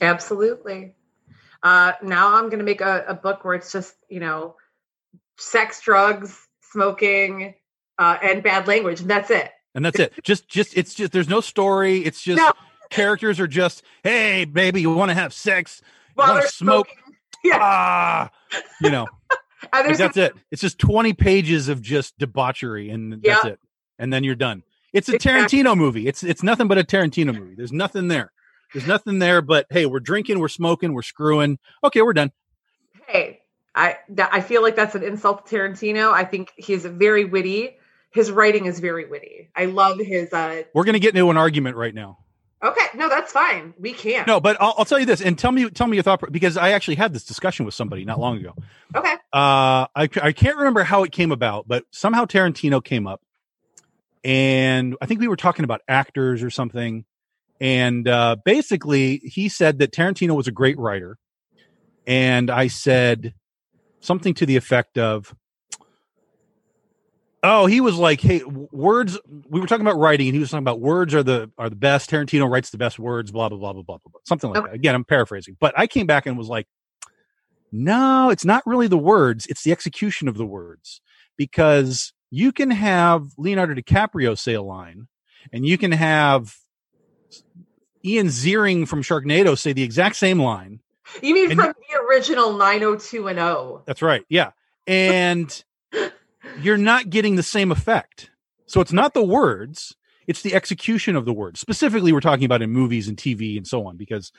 Absolutely. 0.00 0.94
Uh, 1.62 1.92
now 2.02 2.36
I'm 2.36 2.44
going 2.44 2.60
to 2.60 2.64
make 2.64 2.80
a, 2.80 3.04
a 3.08 3.14
book 3.14 3.44
where 3.44 3.54
it's 3.54 3.72
just, 3.72 3.94
you 4.08 4.20
know, 4.20 4.54
sex, 5.36 5.80
drugs, 5.80 6.38
smoking, 6.70 7.54
uh, 7.98 8.16
and 8.22 8.42
bad 8.42 8.68
language. 8.68 9.00
And 9.00 9.10
that's 9.10 9.30
it. 9.30 9.50
And 9.76 9.84
that's 9.84 9.98
it. 10.00 10.12
Just, 10.24 10.48
just, 10.48 10.76
it's 10.76 10.94
just, 10.94 11.12
there's 11.12 11.28
no 11.28 11.40
story. 11.40 11.98
It's 11.98 12.22
just 12.22 12.38
No. 12.38 12.52
characters 12.90 13.38
are 13.38 13.46
just, 13.46 13.82
hey, 14.02 14.44
baby, 14.44 14.80
you 14.80 14.90
want 14.92 15.10
to 15.10 15.14
have 15.14 15.32
sex? 15.32 15.82
While 16.14 16.34
wanna 16.34 16.48
smoke? 16.48 16.88
smoking. 16.88 17.14
Yeah. 17.44 17.58
Ah, 17.60 18.30
you 18.82 18.90
know, 18.90 19.06
like 19.72 19.96
that's 19.98 20.16
it. 20.16 20.32
It's 20.50 20.62
just 20.62 20.78
20 20.78 21.12
pages 21.12 21.68
of 21.68 21.80
just 21.82 22.18
debauchery 22.18 22.90
and 22.90 23.22
that's 23.22 23.44
it. 23.44 23.60
And 23.98 24.12
then 24.12 24.24
you're 24.24 24.34
done. 24.34 24.62
It's 24.92 25.08
a 25.10 25.16
Exactly. 25.16 25.60
Tarantino 25.62 25.76
movie. 25.76 26.08
It's, 26.08 26.22
it's 26.24 26.42
nothing 26.42 26.66
but 26.68 26.78
a 26.78 26.82
Tarantino 26.84 27.38
movie. 27.38 27.54
There's 27.54 27.72
nothing 27.72 28.08
there. 28.08 28.32
There's 28.72 28.86
nothing 28.86 29.18
there, 29.20 29.42
but 29.42 29.66
hey, 29.70 29.86
we're 29.86 30.00
drinking, 30.00 30.40
we're 30.40 30.48
smoking, 30.48 30.92
we're 30.92 31.02
screwing. 31.02 31.58
Okay, 31.84 32.02
we're 32.02 32.14
done. 32.14 32.32
hey, 33.06 33.40
I 33.74 33.98
that, 34.08 34.30
I 34.32 34.40
feel 34.40 34.62
like 34.62 34.74
that's 34.74 34.94
an 34.94 35.02
insult 35.02 35.46
to 35.46 35.56
Tarantino. 35.56 36.12
I 36.12 36.24
think 36.24 36.52
he's 36.56 36.84
very 36.86 37.24
witty. 37.26 37.76
His 38.12 38.30
writing 38.30 38.66
is 38.66 38.80
very 38.80 39.06
witty. 39.06 39.50
I 39.54 39.66
love 39.66 39.98
his. 39.98 40.32
uh 40.32 40.62
We're 40.74 40.84
going 40.84 40.94
to 40.94 41.00
get 41.00 41.14
into 41.14 41.30
an 41.30 41.36
argument 41.36 41.76
right 41.76 41.94
now. 41.94 42.18
Okay, 42.62 42.86
no, 42.94 43.08
that's 43.10 43.32
fine. 43.32 43.74
We 43.78 43.92
can. 43.92 44.24
No, 44.26 44.40
but 44.40 44.56
I'll, 44.58 44.74
I'll 44.78 44.84
tell 44.86 44.98
you 44.98 45.04
this 45.04 45.20
and 45.20 45.38
tell 45.38 45.52
me, 45.52 45.68
tell 45.68 45.86
me 45.86 45.96
your 45.96 46.02
thought 46.02 46.32
because 46.32 46.56
I 46.56 46.70
actually 46.70 46.94
had 46.94 47.12
this 47.12 47.24
discussion 47.24 47.66
with 47.66 47.74
somebody 47.74 48.06
not 48.06 48.18
long 48.18 48.38
ago. 48.38 48.54
Okay. 48.94 49.12
Uh, 49.32 49.86
I, 49.94 50.08
I 50.22 50.32
can't 50.32 50.56
remember 50.56 50.82
how 50.82 51.02
it 51.02 51.12
came 51.12 51.32
about, 51.32 51.68
but 51.68 51.84
somehow 51.90 52.24
Tarantino 52.24 52.82
came 52.82 53.06
up 53.06 53.20
and 54.24 54.96
I 55.02 55.06
think 55.06 55.20
we 55.20 55.28
were 55.28 55.36
talking 55.36 55.64
about 55.64 55.82
actors 55.86 56.42
or 56.42 56.48
something. 56.48 57.04
And, 57.60 58.08
uh, 58.08 58.36
basically 58.44 59.18
he 59.18 59.50
said 59.50 59.78
that 59.80 59.92
Tarantino 59.92 60.34
was 60.34 60.48
a 60.48 60.52
great 60.52 60.78
writer. 60.78 61.18
And 62.06 62.50
I 62.50 62.68
said 62.68 63.34
something 64.00 64.32
to 64.34 64.46
the 64.46 64.56
effect 64.56 64.96
of, 64.96 65.34
Oh, 67.48 67.66
he 67.66 67.80
was 67.80 67.96
like, 67.96 68.20
"Hey, 68.20 68.42
words." 68.44 69.18
We 69.48 69.60
were 69.60 69.66
talking 69.68 69.86
about 69.86 69.98
writing, 69.98 70.26
and 70.26 70.34
he 70.34 70.40
was 70.40 70.50
talking 70.50 70.64
about 70.64 70.80
words 70.80 71.14
are 71.14 71.22
the 71.22 71.50
are 71.58 71.70
the 71.70 71.76
best. 71.76 72.10
Tarantino 72.10 72.50
writes 72.50 72.70
the 72.70 72.78
best 72.78 72.98
words. 72.98 73.30
Blah 73.30 73.48
blah 73.50 73.58
blah 73.58 73.72
blah 73.72 73.82
blah 73.82 73.98
blah. 73.98 74.10
blah. 74.10 74.20
Something 74.24 74.50
like 74.50 74.58
Okay. 74.58 74.70
that. 74.70 74.74
Again, 74.74 74.94
I'm 74.96 75.04
paraphrasing, 75.04 75.56
but 75.60 75.72
I 75.78 75.86
came 75.86 76.06
back 76.06 76.26
and 76.26 76.36
was 76.36 76.48
like, 76.48 76.66
"No, 77.70 78.30
it's 78.30 78.44
not 78.44 78.66
really 78.66 78.88
the 78.88 78.98
words. 78.98 79.46
It's 79.46 79.62
the 79.62 79.70
execution 79.72 80.26
of 80.26 80.36
the 80.36 80.46
words." 80.46 81.00
Because 81.36 82.12
you 82.30 82.50
can 82.50 82.70
have 82.70 83.28
Leonardo 83.38 83.74
DiCaprio 83.74 84.36
say 84.36 84.54
a 84.54 84.62
line, 84.62 85.06
and 85.52 85.64
you 85.64 85.78
can 85.78 85.92
have 85.92 86.56
Ian 88.04 88.26
Ziering 88.28 88.88
from 88.88 89.02
Sharknado 89.02 89.56
say 89.56 89.72
the 89.72 89.82
exact 89.82 90.16
same 90.16 90.40
line, 90.40 90.80
You 91.22 91.34
mean 91.34 91.50
from 91.50 91.74
the 91.90 91.98
original 92.08 92.54
902 92.54 93.28
and 93.28 93.38
oh? 93.38 93.42
0? 93.44 93.82
That's 93.86 94.02
right. 94.02 94.24
Yeah. 94.28 94.50
And 94.86 95.64
you're 96.60 96.76
not 96.76 97.10
getting 97.10 97.36
the 97.36 97.42
same 97.42 97.70
effect. 97.72 98.30
So 98.66 98.80
it's 98.80 98.92
not 98.92 99.14
the 99.14 99.22
words, 99.24 99.94
it's 100.26 100.42
the 100.42 100.54
execution 100.54 101.14
of 101.16 101.24
the 101.24 101.32
words. 101.32 101.60
Specifically, 101.60 102.12
we're 102.12 102.20
talking 102.20 102.44
about 102.44 102.62
in 102.62 102.70
movies 102.70 103.08
and 103.08 103.16
TV 103.16 103.56
and 103.56 103.66
so 103.66 103.86
on, 103.86 103.96
because 103.96 104.32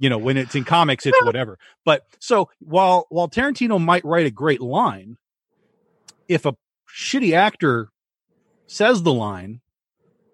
you 0.00 0.08
know, 0.08 0.16
when 0.18 0.36
it's 0.36 0.54
in 0.54 0.64
comics, 0.64 1.06
it's 1.06 1.22
whatever. 1.24 1.58
But 1.84 2.06
so 2.20 2.48
while 2.60 3.06
while 3.10 3.28
Tarantino 3.28 3.80
might 3.84 4.04
write 4.04 4.26
a 4.26 4.30
great 4.30 4.60
line, 4.60 5.16
if 6.28 6.46
a 6.46 6.54
shitty 6.88 7.32
actor 7.34 7.88
says 8.66 9.02
the 9.02 9.12
line, 9.12 9.60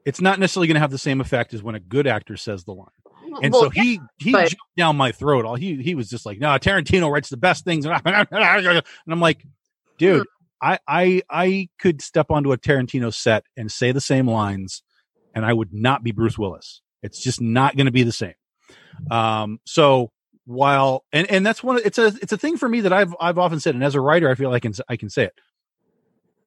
it's 0.05 0.21
not 0.21 0.39
necessarily 0.39 0.67
going 0.69 0.75
to 0.75 0.81
have 0.81 0.91
the 0.91 0.99
same 0.99 1.21
effect 1.21 1.55
as 1.55 1.63
when 1.63 1.75
a 1.75 1.81
good 1.81 2.07
actor 2.07 2.37
says 2.37 2.65
the 2.65 2.75
line. 2.75 2.89
And 3.43 3.53
Well, 3.53 3.63
so 3.65 3.71
he 3.71 4.01
he 4.19 4.33
but- 4.33 4.43
jumped 4.51 4.77
down 4.77 4.97
my 4.97 5.13
throat. 5.13 5.45
All 5.47 5.55
he 5.57 5.83
he 5.83 5.95
was 5.95 6.09
just 6.11 6.27
like, 6.27 6.39
no, 6.39 6.49
Tarantino 6.59 7.11
writes 7.11 7.31
the 7.31 7.37
best 7.39 7.65
things, 7.65 7.85
and 8.05 8.83
I'm 9.09 9.21
like, 9.21 9.45
dude, 9.99 10.27
I 10.65 10.79
I 10.89 11.23
I 11.29 11.69
could 11.79 12.01
step 12.01 12.31
onto 12.31 12.53
a 12.53 12.59
Tarantino 12.59 13.13
set 13.13 13.45
and 13.57 13.71
say 13.71 13.93
the 13.93 14.01
same 14.01 14.29
lines, 14.29 14.83
and 15.35 15.45
I 15.45 15.53
would 15.53 15.75
not 15.75 16.03
be 16.03 16.11
Bruce 16.11 16.39
Willis. 16.39 16.81
It's 17.03 17.23
just 17.23 17.41
not 17.41 17.77
going 17.77 17.87
to 17.87 17.93
be 17.93 18.03
the 18.03 18.13
same. 18.13 18.35
Um, 19.11 19.61
so 19.67 20.11
while 20.47 21.05
and 21.13 21.31
and 21.31 21.45
that's 21.45 21.63
one. 21.63 21.77
of, 21.77 21.83
It's 21.85 21.99
a 21.99 22.07
it's 22.07 22.33
a 22.33 22.39
thing 22.39 22.57
for 22.57 22.69
me 22.69 22.81
that 22.81 22.93
I've 22.93 23.15
I've 23.21 23.39
often 23.39 23.61
said, 23.61 23.75
and 23.75 23.85
as 23.85 23.95
a 23.95 24.01
writer, 24.01 24.31
I 24.31 24.35
feel 24.35 24.49
like 24.49 24.65
I 24.65 24.69
can 24.69 24.75
I 24.89 24.97
can 24.97 25.11
say 25.11 25.25
it. 25.25 25.35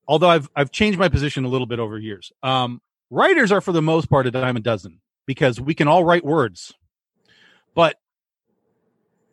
Although 0.08 0.30
I've 0.30 0.50
I've 0.56 0.72
changed 0.72 0.98
my 0.98 1.10
position 1.10 1.46
a 1.46 1.50
little 1.50 1.68
bit 1.68 1.80
over 1.80 2.00
years. 2.00 2.32
Um, 2.42 2.82
writers 3.12 3.52
are 3.52 3.62
for 3.62 3.72
the 3.72 3.82
most 3.82 4.10
part 4.10 4.26
a 4.26 4.32
dime 4.32 4.58
a 4.58 4.62
dozen 4.62 5.00
because 5.28 5.62
we 5.62 5.76
can 5.76 5.88
all 5.88 6.04
write 6.04 6.26
words. 6.26 6.74
But 7.76 7.98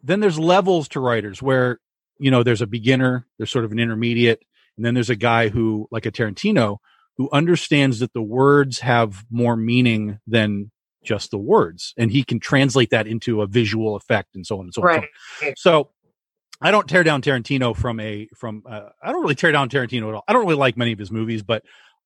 then 0.02 0.20
there's 0.20 0.38
levels 0.38 0.88
to 0.88 1.00
writers 1.00 1.40
where, 1.40 1.80
you 2.18 2.30
know, 2.30 2.42
there's 2.42 2.60
a 2.60 2.66
beginner, 2.66 3.26
there's 3.38 3.50
sort 3.50 3.64
of 3.64 3.72
an 3.72 3.78
intermediate, 3.78 4.42
and 4.76 4.84
then 4.84 4.94
there's 4.94 5.10
a 5.10 5.16
guy 5.16 5.48
who, 5.48 5.88
like 5.90 6.06
a 6.06 6.12
Tarantino, 6.12 6.78
who 7.16 7.28
understands 7.32 8.00
that 8.00 8.12
the 8.12 8.22
words 8.22 8.80
have 8.80 9.24
more 9.30 9.56
meaning 9.56 10.18
than 10.26 10.70
just 11.04 11.30
the 11.30 11.38
words. 11.38 11.94
And 11.96 12.10
he 12.10 12.24
can 12.24 12.40
translate 12.40 12.90
that 12.90 13.06
into 13.06 13.42
a 13.42 13.46
visual 13.46 13.94
effect 13.94 14.34
and 14.34 14.46
so 14.46 14.58
on 14.58 14.66
and 14.66 14.74
so 14.74 14.82
on. 14.82 14.88
so 15.40 15.46
on. 15.48 15.54
So 15.56 15.90
I 16.60 16.70
don't 16.70 16.88
tear 16.88 17.04
down 17.04 17.22
Tarantino 17.22 17.76
from 17.76 18.00
a 18.00 18.28
from 18.36 18.62
uh, 18.68 18.88
I 19.02 19.12
don't 19.12 19.22
really 19.22 19.34
tear 19.34 19.52
down 19.52 19.68
Tarantino 19.68 20.08
at 20.08 20.14
all. 20.14 20.24
I 20.26 20.32
don't 20.32 20.44
really 20.44 20.56
like 20.56 20.76
many 20.76 20.92
of 20.92 20.98
his 20.98 21.10
movies, 21.10 21.42
but 21.42 21.62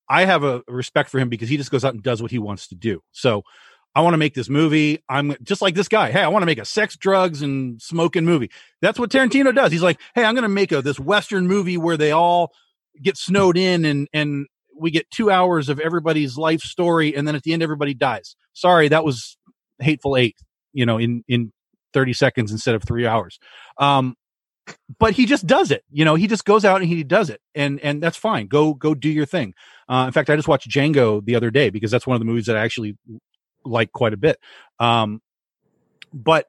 I 0.09 0.25
have 0.25 0.43
a 0.43 0.63
respect 0.67 1.09
for 1.09 1.19
him 1.19 1.29
because 1.29 1.49
he 1.49 1.57
just 1.57 1.71
goes 1.71 1.85
out 1.85 1.93
and 1.93 2.03
does 2.03 2.21
what 2.21 2.31
he 2.31 2.39
wants 2.39 2.67
to 2.69 2.75
do. 2.75 3.01
So 3.11 3.43
I 3.99 4.01
want 4.01 4.13
to 4.13 4.17
make 4.17 4.33
this 4.33 4.47
movie. 4.47 5.03
I'm 5.09 5.35
just 5.43 5.61
like 5.61 5.75
this 5.75 5.89
guy. 5.89 6.09
Hey, 6.09 6.21
I 6.21 6.29
want 6.29 6.41
to 6.41 6.45
make 6.45 6.57
a 6.57 6.63
sex, 6.63 6.95
drugs, 6.95 7.41
and 7.41 7.81
smoking 7.81 8.23
movie. 8.23 8.49
That's 8.81 8.97
what 8.97 9.09
Tarantino 9.09 9.53
does. 9.53 9.73
He's 9.73 9.83
like, 9.83 9.99
hey, 10.15 10.23
I'm 10.23 10.35
going 10.35 10.43
to 10.43 10.47
make 10.47 10.71
a 10.71 10.81
this 10.81 10.97
Western 10.97 11.47
movie 11.47 11.75
where 11.75 11.97
they 11.97 12.13
all 12.13 12.53
get 13.03 13.17
snowed 13.17 13.57
in 13.57 13.83
and 13.83 14.07
and 14.13 14.47
we 14.73 14.89
get 14.89 15.11
two 15.11 15.29
hours 15.29 15.67
of 15.67 15.81
everybody's 15.81 16.37
life 16.37 16.61
story, 16.61 17.13
and 17.13 17.27
then 17.27 17.35
at 17.35 17.43
the 17.43 17.51
end 17.51 17.61
everybody 17.61 17.93
dies. 17.93 18.37
Sorry, 18.53 18.87
that 18.87 19.03
was 19.03 19.37
Hateful 19.79 20.15
Eight. 20.15 20.37
You 20.71 20.85
know, 20.85 20.97
in 20.97 21.25
in 21.27 21.51
30 21.91 22.13
seconds 22.13 22.53
instead 22.53 22.75
of 22.75 22.83
three 22.83 23.05
hours. 23.05 23.37
Um, 23.79 24.15
but 24.97 25.11
he 25.11 25.25
just 25.25 25.45
does 25.45 25.71
it. 25.71 25.83
You 25.91 26.05
know, 26.05 26.15
he 26.15 26.27
just 26.27 26.45
goes 26.45 26.63
out 26.63 26.79
and 26.79 26.89
he 26.89 27.03
does 27.03 27.29
it, 27.29 27.41
and 27.53 27.81
and 27.81 28.01
that's 28.01 28.15
fine. 28.15 28.47
Go 28.47 28.73
go 28.73 28.95
do 28.95 29.09
your 29.09 29.25
thing. 29.25 29.55
Uh, 29.89 30.05
in 30.07 30.13
fact, 30.13 30.29
I 30.29 30.37
just 30.37 30.47
watched 30.47 30.69
Django 30.69 31.21
the 31.21 31.35
other 31.35 31.51
day 31.51 31.69
because 31.69 31.91
that's 31.91 32.07
one 32.07 32.15
of 32.15 32.19
the 32.19 32.25
movies 32.25 32.45
that 32.45 32.55
I 32.55 32.61
actually 32.61 32.95
like 33.69 33.91
quite 33.91 34.13
a 34.13 34.17
bit. 34.17 34.39
Um, 34.79 35.21
but 36.13 36.47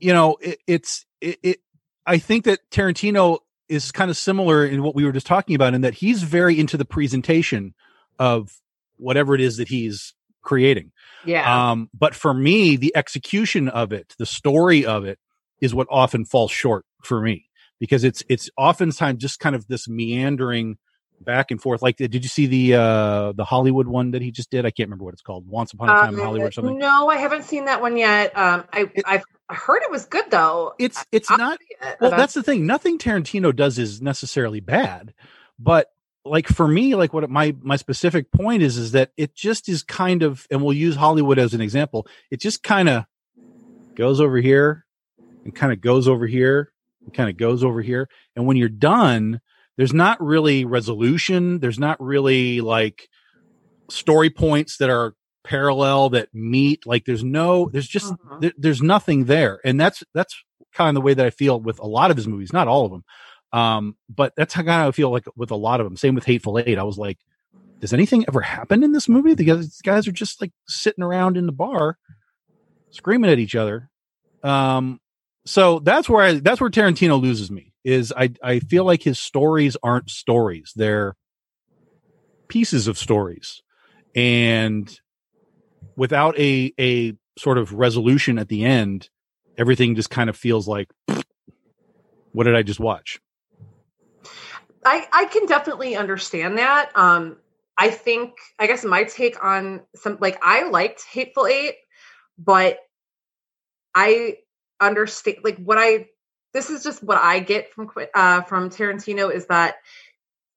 you 0.00 0.12
know, 0.12 0.36
it, 0.40 0.58
it's 0.66 1.06
it, 1.20 1.38
it. 1.42 1.60
I 2.06 2.18
think 2.18 2.44
that 2.44 2.60
Tarantino 2.70 3.38
is 3.68 3.92
kind 3.92 4.10
of 4.10 4.16
similar 4.16 4.64
in 4.66 4.82
what 4.82 4.94
we 4.94 5.04
were 5.04 5.12
just 5.12 5.26
talking 5.26 5.54
about, 5.54 5.74
in 5.74 5.82
that 5.82 5.94
he's 5.94 6.22
very 6.22 6.58
into 6.58 6.76
the 6.76 6.84
presentation 6.84 7.74
of 8.18 8.60
whatever 8.96 9.34
it 9.34 9.40
is 9.40 9.56
that 9.56 9.68
he's 9.68 10.14
creating. 10.42 10.92
Yeah. 11.24 11.70
Um, 11.70 11.88
but 11.94 12.14
for 12.14 12.34
me, 12.34 12.76
the 12.76 12.94
execution 12.94 13.68
of 13.68 13.92
it, 13.92 14.14
the 14.18 14.26
story 14.26 14.84
of 14.84 15.04
it, 15.04 15.18
is 15.60 15.74
what 15.74 15.86
often 15.90 16.24
falls 16.24 16.50
short 16.50 16.84
for 17.02 17.20
me 17.20 17.48
because 17.80 18.04
it's 18.04 18.22
it's 18.28 18.50
oftentimes 18.56 19.20
just 19.20 19.40
kind 19.40 19.56
of 19.56 19.66
this 19.68 19.88
meandering 19.88 20.76
back 21.20 21.50
and 21.50 21.60
forth. 21.60 21.80
Like, 21.82 21.96
did 21.96 22.14
you 22.14 22.28
see 22.28 22.46
the 22.46 22.74
uh 22.74 23.32
the 23.32 23.44
Hollywood 23.44 23.86
one 23.86 24.10
that 24.12 24.22
he 24.22 24.30
just 24.30 24.50
did? 24.50 24.66
I 24.66 24.70
can't 24.70 24.88
remember 24.88 25.04
what 25.04 25.14
it's 25.14 25.22
called. 25.22 25.46
Once 25.48 25.72
upon 25.72 25.88
a 25.88 25.92
time 25.92 26.08
Um, 26.10 26.14
in 26.16 26.20
Hollywood 26.24 26.48
or 26.48 26.52
something. 26.52 26.78
No, 26.78 27.08
I 27.08 27.16
haven't 27.16 27.44
seen 27.44 27.64
that 27.66 27.80
one 27.80 27.96
yet. 27.96 28.36
Um, 28.36 28.64
I 28.72 28.90
It- 28.94 29.04
I've 29.06 29.24
heard 29.50 29.82
it 29.82 29.90
was 29.90 30.04
good 30.06 30.30
though. 30.30 30.74
It's 30.78 31.04
it's 31.12 31.30
I'll 31.30 31.38
not. 31.38 31.58
it, 31.60 31.96
Well, 32.00 32.10
that's 32.10 32.34
the 32.34 32.42
thing. 32.42 32.66
Nothing 32.66 32.98
Tarantino 32.98 33.54
does 33.54 33.78
is 33.78 34.00
necessarily 34.02 34.60
bad, 34.60 35.14
but 35.58 35.88
like 36.26 36.48
for 36.48 36.66
me, 36.66 36.94
like 36.94 37.12
what 37.12 37.28
my 37.28 37.54
my 37.62 37.76
specific 37.76 38.30
point 38.32 38.62
is, 38.62 38.78
is 38.78 38.92
that 38.92 39.10
it 39.16 39.34
just 39.34 39.68
is 39.68 39.82
kind 39.82 40.22
of, 40.22 40.46
and 40.50 40.62
we'll 40.62 40.72
use 40.72 40.96
Hollywood 40.96 41.38
as 41.38 41.52
an 41.52 41.60
example. 41.60 42.06
It 42.30 42.40
just 42.40 42.62
kind 42.62 42.88
of 42.88 43.04
goes 43.94 44.20
over 44.22 44.38
here 44.38 44.86
and 45.44 45.54
kind 45.54 45.72
of 45.72 45.82
goes 45.82 46.08
over 46.08 46.26
here 46.26 46.72
and 47.04 47.12
kind 47.12 47.28
of 47.28 47.36
goes 47.36 47.62
over 47.62 47.82
here, 47.82 48.08
and 48.34 48.46
when 48.46 48.56
you're 48.56 48.70
done, 48.70 49.40
there's 49.76 49.92
not 49.92 50.22
really 50.22 50.64
resolution. 50.64 51.58
There's 51.58 51.78
not 51.78 52.00
really 52.00 52.60
like 52.60 53.08
story 53.90 54.30
points 54.30 54.78
that 54.78 54.90
are 54.90 55.14
parallel 55.42 56.10
that 56.10 56.28
meet. 56.32 56.86
Like 56.86 57.04
there's 57.04 57.24
no, 57.24 57.68
there's 57.70 57.88
just 57.88 58.14
there, 58.40 58.52
there's 58.56 58.82
nothing 58.82 59.24
there. 59.24 59.60
And 59.64 59.80
that's 59.80 60.02
that's 60.14 60.34
kind 60.74 60.88
of 60.88 60.94
the 60.94 61.04
way 61.04 61.14
that 61.14 61.24
i 61.24 61.30
feel 61.30 61.60
with 61.60 61.78
a 61.78 61.86
lot 61.86 62.10
of 62.10 62.16
his 62.16 62.28
movies 62.28 62.52
not 62.52 62.68
all 62.68 62.84
of 62.84 62.90
them 62.90 63.04
um 63.52 63.96
but 64.08 64.32
that's 64.36 64.52
how 64.52 64.62
kind 64.62 64.82
of 64.82 64.88
I 64.88 64.90
feel 64.90 65.10
like 65.10 65.24
with 65.36 65.50
a 65.50 65.56
lot 65.56 65.80
of 65.80 65.86
them 65.86 65.96
same 65.96 66.14
with 66.14 66.24
hateful 66.24 66.58
eight. 66.58 66.78
I 66.78 66.82
was 66.82 66.98
like 66.98 67.18
does 67.80 67.92
anything 67.92 68.24
ever 68.28 68.40
happen 68.40 68.82
in 68.82 68.92
this 68.92 69.10
movie? 69.10 69.34
The 69.34 69.44
guys, 69.44 69.60
these 69.60 69.82
guys 69.82 70.08
are 70.08 70.12
just 70.12 70.40
like 70.40 70.52
sitting 70.66 71.04
around 71.04 71.36
in 71.36 71.46
the 71.46 71.52
bar 71.52 71.98
screaming 72.90 73.30
at 73.30 73.38
each 73.38 73.54
other. 73.54 73.90
Um 74.42 75.00
so 75.46 75.78
that's 75.78 76.08
where 76.08 76.24
I, 76.24 76.34
that's 76.34 76.60
where 76.60 76.70
tarantino 76.70 77.20
loses 77.20 77.50
me 77.50 77.73
is 77.84 78.12
i 78.16 78.30
i 78.42 78.58
feel 78.60 78.84
like 78.84 79.02
his 79.02 79.18
stories 79.18 79.76
aren't 79.82 80.10
stories. 80.10 80.72
They're 80.74 81.16
pieces 82.48 82.88
of 82.88 82.98
stories. 82.98 83.62
And 84.14 84.98
without 85.96 86.38
a 86.38 86.72
a 86.78 87.14
sort 87.38 87.58
of 87.58 87.72
resolution 87.72 88.38
at 88.38 88.48
the 88.48 88.64
end 88.64 89.08
everything 89.58 89.94
just 89.94 90.10
kind 90.10 90.30
of 90.30 90.36
feels 90.36 90.66
like 90.68 90.88
what 92.32 92.44
did 92.44 92.54
i 92.56 92.62
just 92.62 92.80
watch? 92.80 93.20
I 94.84 95.06
I 95.12 95.24
can 95.26 95.46
definitely 95.46 95.96
understand 95.96 96.58
that. 96.58 96.90
Um, 96.94 97.38
I 97.76 97.90
think 97.90 98.34
I 98.58 98.66
guess 98.66 98.84
my 98.84 99.04
take 99.04 99.42
on 99.42 99.82
some 99.94 100.18
like 100.20 100.38
I 100.42 100.68
liked 100.68 101.04
Hateful 101.10 101.46
Eight, 101.46 101.76
but 102.38 102.78
I 103.94 104.38
understand 104.80 105.38
like 105.42 105.58
what 105.58 105.78
I 105.78 106.08
this 106.54 106.70
is 106.70 106.82
just 106.82 107.02
what 107.02 107.18
I 107.18 107.40
get 107.40 107.72
from 107.74 107.90
uh, 108.14 108.42
from 108.42 108.70
Tarantino 108.70 109.32
is 109.32 109.46
that 109.48 109.76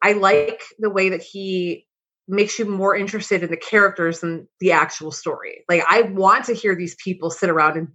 I 0.01 0.13
like 0.13 0.61
the 0.79 0.91
way 0.91 1.09
that 1.09 1.21
he 1.21 1.87
makes 2.27 2.59
you 2.59 2.65
more 2.65 2.95
interested 2.95 3.43
in 3.43 3.49
the 3.49 3.57
characters 3.57 4.19
than 4.19 4.47
the 4.59 4.71
actual 4.73 5.11
story. 5.11 5.63
Like 5.67 5.83
I 5.89 6.03
want 6.03 6.45
to 6.45 6.53
hear 6.53 6.75
these 6.75 6.95
people 6.95 7.31
sit 7.31 7.49
around 7.49 7.77
and 7.77 7.91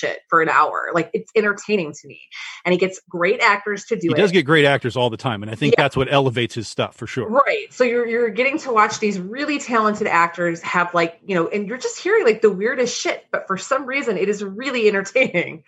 bullshit 0.00 0.20
for 0.28 0.42
an 0.42 0.48
hour. 0.48 0.90
Like 0.94 1.10
it's 1.12 1.30
entertaining 1.34 1.92
to 1.92 2.08
me, 2.08 2.20
and 2.64 2.72
he 2.72 2.78
gets 2.78 3.00
great 3.08 3.40
actors 3.40 3.84
to 3.86 3.96
do 3.96 4.08
he 4.08 4.14
it. 4.14 4.16
does 4.16 4.32
get 4.32 4.44
great 4.44 4.64
actors 4.64 4.96
all 4.96 5.10
the 5.10 5.16
time 5.16 5.42
and 5.42 5.50
i 5.50 5.54
think 5.54 5.74
Yeah. 5.76 5.84
that's 5.84 5.96
what 5.96 6.12
elevates 6.12 6.54
his 6.54 6.68
stuff 6.68 6.96
for 6.96 7.06
sure 7.06 7.28
Right. 7.28 7.72
So 7.72 7.84
you're 7.84 8.06
you're 8.06 8.30
getting 8.30 8.58
to 8.58 8.72
watch 8.72 8.98
these 8.98 9.18
really 9.18 9.58
talented 9.58 10.06
actors 10.06 10.60
have 10.62 10.92
like, 10.94 11.20
you 11.26 11.34
know, 11.34 11.48
and 11.48 11.66
you're 11.68 11.78
just 11.78 11.98
hearing 12.00 12.24
like 12.24 12.42
the 12.42 12.50
weirdest 12.50 12.98
shit, 12.98 13.24
but 13.30 13.46
for 13.46 13.56
some 13.56 13.86
reason 13.86 14.16
it 14.16 14.28
is 14.28 14.42
really 14.42 14.88
entertaining. 14.88 15.64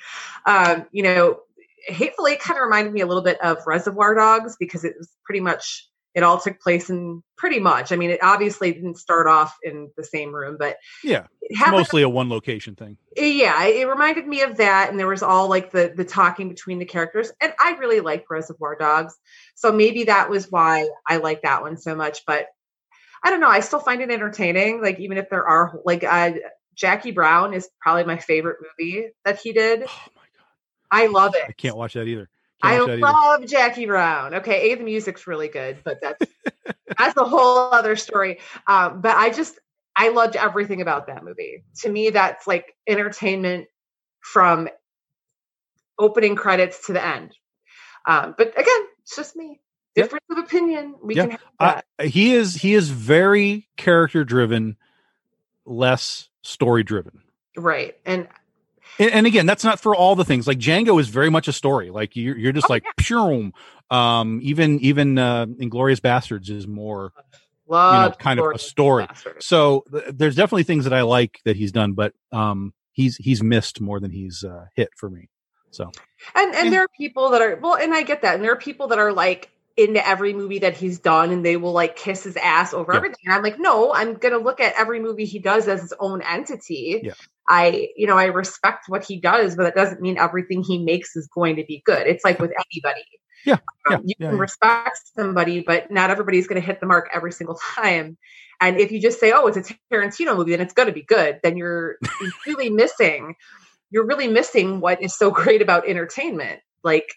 Um, 0.47 0.87
you 0.93 1.03
know, 1.03 1.41
Hateful 1.87 2.27
Eight 2.29 2.41
kind 2.41 2.59
of 2.59 2.65
reminded 2.65 2.93
me 2.93 3.01
a 3.01 3.07
little 3.07 3.23
bit 3.23 3.41
of 3.41 3.59
Reservoir 3.67 4.15
Dogs 4.15 4.57
because 4.59 4.85
it 4.85 4.95
was 4.99 5.09
pretty 5.25 5.41
much 5.41 5.89
it 6.15 6.23
all 6.23 6.39
took 6.39 6.61
place 6.61 6.91
in 6.91 7.23
pretty 7.37 7.59
much. 7.59 7.93
I 7.93 7.97
mean, 7.97 8.11
it 8.11 8.23
obviously 8.23 8.73
didn't 8.73 8.99
start 8.99 9.27
off 9.27 9.57
in 9.63 9.91
the 9.97 10.05
same 10.05 10.35
room, 10.35 10.57
but 10.59 10.77
yeah 11.03 11.27
it 11.41 11.51
it's 11.51 11.59
happened 11.59 11.79
mostly 11.79 12.03
a 12.03 12.09
one 12.09 12.29
location 12.29 12.75
thing. 12.75 12.97
Yeah 13.17 13.65
it 13.65 13.87
reminded 13.87 14.27
me 14.27 14.43
of 14.43 14.59
that 14.59 14.91
and 14.91 14.99
there 14.99 15.09
was 15.09 15.23
all 15.23 15.49
like 15.49 15.71
the 15.71 15.93
the 15.95 16.05
talking 16.05 16.49
between 16.49 16.79
the 16.79 16.85
characters 16.85 17.31
and 17.41 17.53
i 17.61 17.73
really 17.73 18.01
like 18.01 18.31
reservoir 18.31 18.77
dogs 18.77 19.15
so 19.55 19.71
maybe 19.71 20.05
that 20.05 20.31
was 20.31 20.51
why 20.51 20.89
i 21.07 21.19
like 21.19 21.43
that 21.43 21.63
one 21.63 21.77
so 21.77 21.95
much 21.95 22.25
but 22.27 22.47
i 23.23 23.31
don't 23.31 23.41
know 23.41 23.49
i 23.49 23.61
still 23.61 23.81
find 23.81 24.01
it 24.01 24.11
entertaining 24.11 24.81
like 24.81 24.99
even 24.99 25.19
if 25.19 25.29
there 25.29 25.47
are 25.47 25.79
like 25.85 26.05
uh 26.05 26.33
jackie 26.75 27.11
brown 27.11 27.55
is 27.55 27.69
probably 27.81 28.05
my 28.05 28.19
favorite 28.19 28.59
movie 28.79 29.09
that 29.25 29.39
he 29.41 29.53
did. 29.53 29.83
Oh 29.83 30.09
my 30.17 30.23
god. 30.37 30.47
I 30.91 31.07
love 31.07 31.35
it. 31.35 31.45
I 31.49 31.53
can't 31.53 31.77
watch 31.77 31.95
that 31.95 32.07
either 32.07 32.29
I 32.63 32.77
can't 32.77 32.81
watch 32.81 32.87
that 32.87 32.93
either. 32.93 33.01
love 33.01 33.47
Jackie 33.47 33.87
Brown. 33.87 34.35
Okay, 34.35 34.73
A, 34.73 34.75
the 34.77 34.85
music's 34.85 35.27
really 35.27 35.49
good, 35.49 35.79
but 35.85 35.99
that's 36.01 36.27
that's 36.99 37.17
a 37.17 37.25
whole 37.25 37.73
other 37.73 37.97
story. 37.97 38.39
Um, 38.67 39.01
but 39.01 39.17
I 39.17 39.31
just 39.31 39.59
I 39.97 40.09
loved 40.09 40.37
everything 40.37 40.81
about 40.81 41.09
that 41.09 41.25
movie. 41.25 41.65
To 41.83 41.89
me, 41.89 42.11
that's 42.11 42.47
like 42.47 42.75
entertainment 42.87 43.67
from 44.21 44.69
opening 45.99 46.37
credits 46.37 46.87
to 46.87 46.93
the 46.93 47.05
end. 47.05 47.35
Um, 48.07 48.35
but 48.37 48.49
again, 48.49 48.87
it's 49.03 49.17
just 49.17 49.37
me. 49.37 49.61
Difference 49.95 50.25
of 50.31 50.39
opinion. 50.39 50.95
We 51.03 51.15
can 51.15 51.33
have 51.33 51.85
I, 51.99 52.07
he 52.07 52.35
is 52.35 52.55
he 52.55 52.75
is 52.75 52.89
very 52.89 53.69
character 53.77 54.25
driven 54.25 54.77
less 55.67 56.29
story 56.43 56.83
driven 56.83 57.23
right. 57.57 57.97
And 58.05 58.29
and, 58.99 59.11
and 59.13 59.27
again, 59.27 59.47
that's 59.47 59.65
not 59.65 59.81
for 59.81 59.95
all 59.97 60.15
the 60.17 60.25
things. 60.25 60.47
Like 60.47 60.59
Django 60.59 61.01
is 61.01 61.09
very 61.09 61.31
much 61.31 61.49
a 61.49 61.53
story. 61.53 61.91
Like 61.91 62.17
you're, 62.17 62.37
you're 62.37 62.53
just 62.53 62.67
Oh, 62.69 62.73
like 62.73 62.85
pure. 62.97 63.51
Um, 63.91 64.41
even 64.43 64.79
even 64.81 65.19
uh, 65.19 65.47
Inglourious 65.47 66.01
Basterds 66.01 66.49
is 66.51 66.67
more 66.67 67.13
love 67.67 68.19
kind 68.19 68.41
of 68.41 68.47
a 68.55 68.59
story. 68.59 69.07
Bastards. 69.07 69.47
so 69.47 69.85
th- 69.91 70.05
there's 70.15 70.35
definitely 70.37 70.65
things 70.65 70.85
that 70.85 70.93
I 70.93 71.03
like 71.03 71.41
that 71.45 71.57
he's 71.57 71.73
done, 71.73 71.93
but 71.93 72.13
um, 72.33 72.73
he's 72.93 73.17
he's 73.17 73.43
missed 73.43 73.81
more 73.81 74.01
than 74.01 74.11
he's 74.11 74.45
uh, 74.45 74.67
hit 74.75 74.91
for 74.97 75.11
me. 75.11 75.29
So 75.71 75.91
And 76.35 76.55
and 76.55 76.65
Yeah. 76.67 76.71
there 76.71 76.83
are 76.85 76.89
people 76.97 77.31
that 77.31 77.43
are 77.43 77.57
well, 77.57 77.75
and 77.77 77.93
I 77.95 78.03
get 78.03 78.23
that. 78.23 78.35
And 78.37 78.45
there 78.45 78.53
are 78.53 78.57
people 78.57 78.89
that 78.89 78.99
are 78.99 79.13
like 79.13 79.51
into 79.79 80.07
every 80.07 80.35
movie 80.35 80.59
that 80.59 80.77
he's 80.77 80.99
done 80.99 81.31
and 81.31 81.43
they 81.43 81.57
will 81.57 81.73
like 81.73 81.97
kiss 81.97 82.25
his 82.25 82.37
ass 82.37 82.75
over 82.75 82.93
Yeah. 82.93 82.97
everything. 82.99 83.17
And 83.25 83.35
I'm 83.35 83.43
like, 83.43 83.59
no, 83.59 83.93
I'm 83.93 84.15
gonna 84.15 84.37
look 84.39 84.61
at 84.61 84.75
every 84.79 85.01
movie 85.01 85.25
he 85.25 85.39
does 85.39 85.67
as 85.69 85.81
his 85.81 85.95
own 85.99 86.21
entity. 86.23 87.01
Yeah. 87.03 87.13
I, 87.49 87.89
you 87.97 88.07
know, 88.07 88.17
I 88.17 88.27
respect 88.27 88.85
what 88.89 89.05
he 89.05 89.21
does, 89.21 89.57
but 89.57 89.65
that 89.65 89.75
doesn't 89.75 90.01
mean 90.01 90.19
everything 90.19 90.63
he 90.63 90.79
makes 90.79 91.17
is 91.17 91.29
going 91.35 91.57
to 91.57 91.65
be 91.65 91.83
good. 91.85 92.07
It's 92.07 92.25
like 92.25 92.39
with 92.39 92.53
anybody. 92.53 93.05
Yeah, 93.45 93.59
Um, 93.91 94.03
you 94.05 94.15
yeah, 94.19 94.29
can 94.29 94.37
yeah. 94.37 94.43
respect 94.43 95.01
somebody, 95.17 95.61
but 95.61 95.91
not 95.91 96.11
everybody's 96.11 96.47
going 96.47 96.61
to 96.61 96.67
hit 96.67 96.81
the 96.81 96.87
mark 96.87 97.11
every 97.13 97.33
single 97.33 97.59
time. 97.75 98.17
And 98.61 98.79
if 98.79 98.93
you 98.93 99.01
just 99.01 99.19
say, 99.19 99.33
"Oh, 99.33 99.49
it's 99.49 99.57
a 99.57 99.75
Tarantino 99.93 100.37
movie," 100.37 100.53
then 100.53 100.61
it's 100.61 100.73
going 100.73 100.87
to 100.87 100.95
be 100.95 101.03
good. 101.03 101.41
Then 101.43 101.57
you're, 101.57 101.97
you're 102.21 102.33
really 102.47 102.71
missing. 102.71 103.35
You're 103.91 104.07
really 104.07 104.29
missing 104.29 104.81
what 104.81 105.03
is 105.03 105.17
so 105.17 105.33
great 105.33 105.63
about 105.63 105.89
entertainment. 105.89 106.61
Like, 106.85 107.09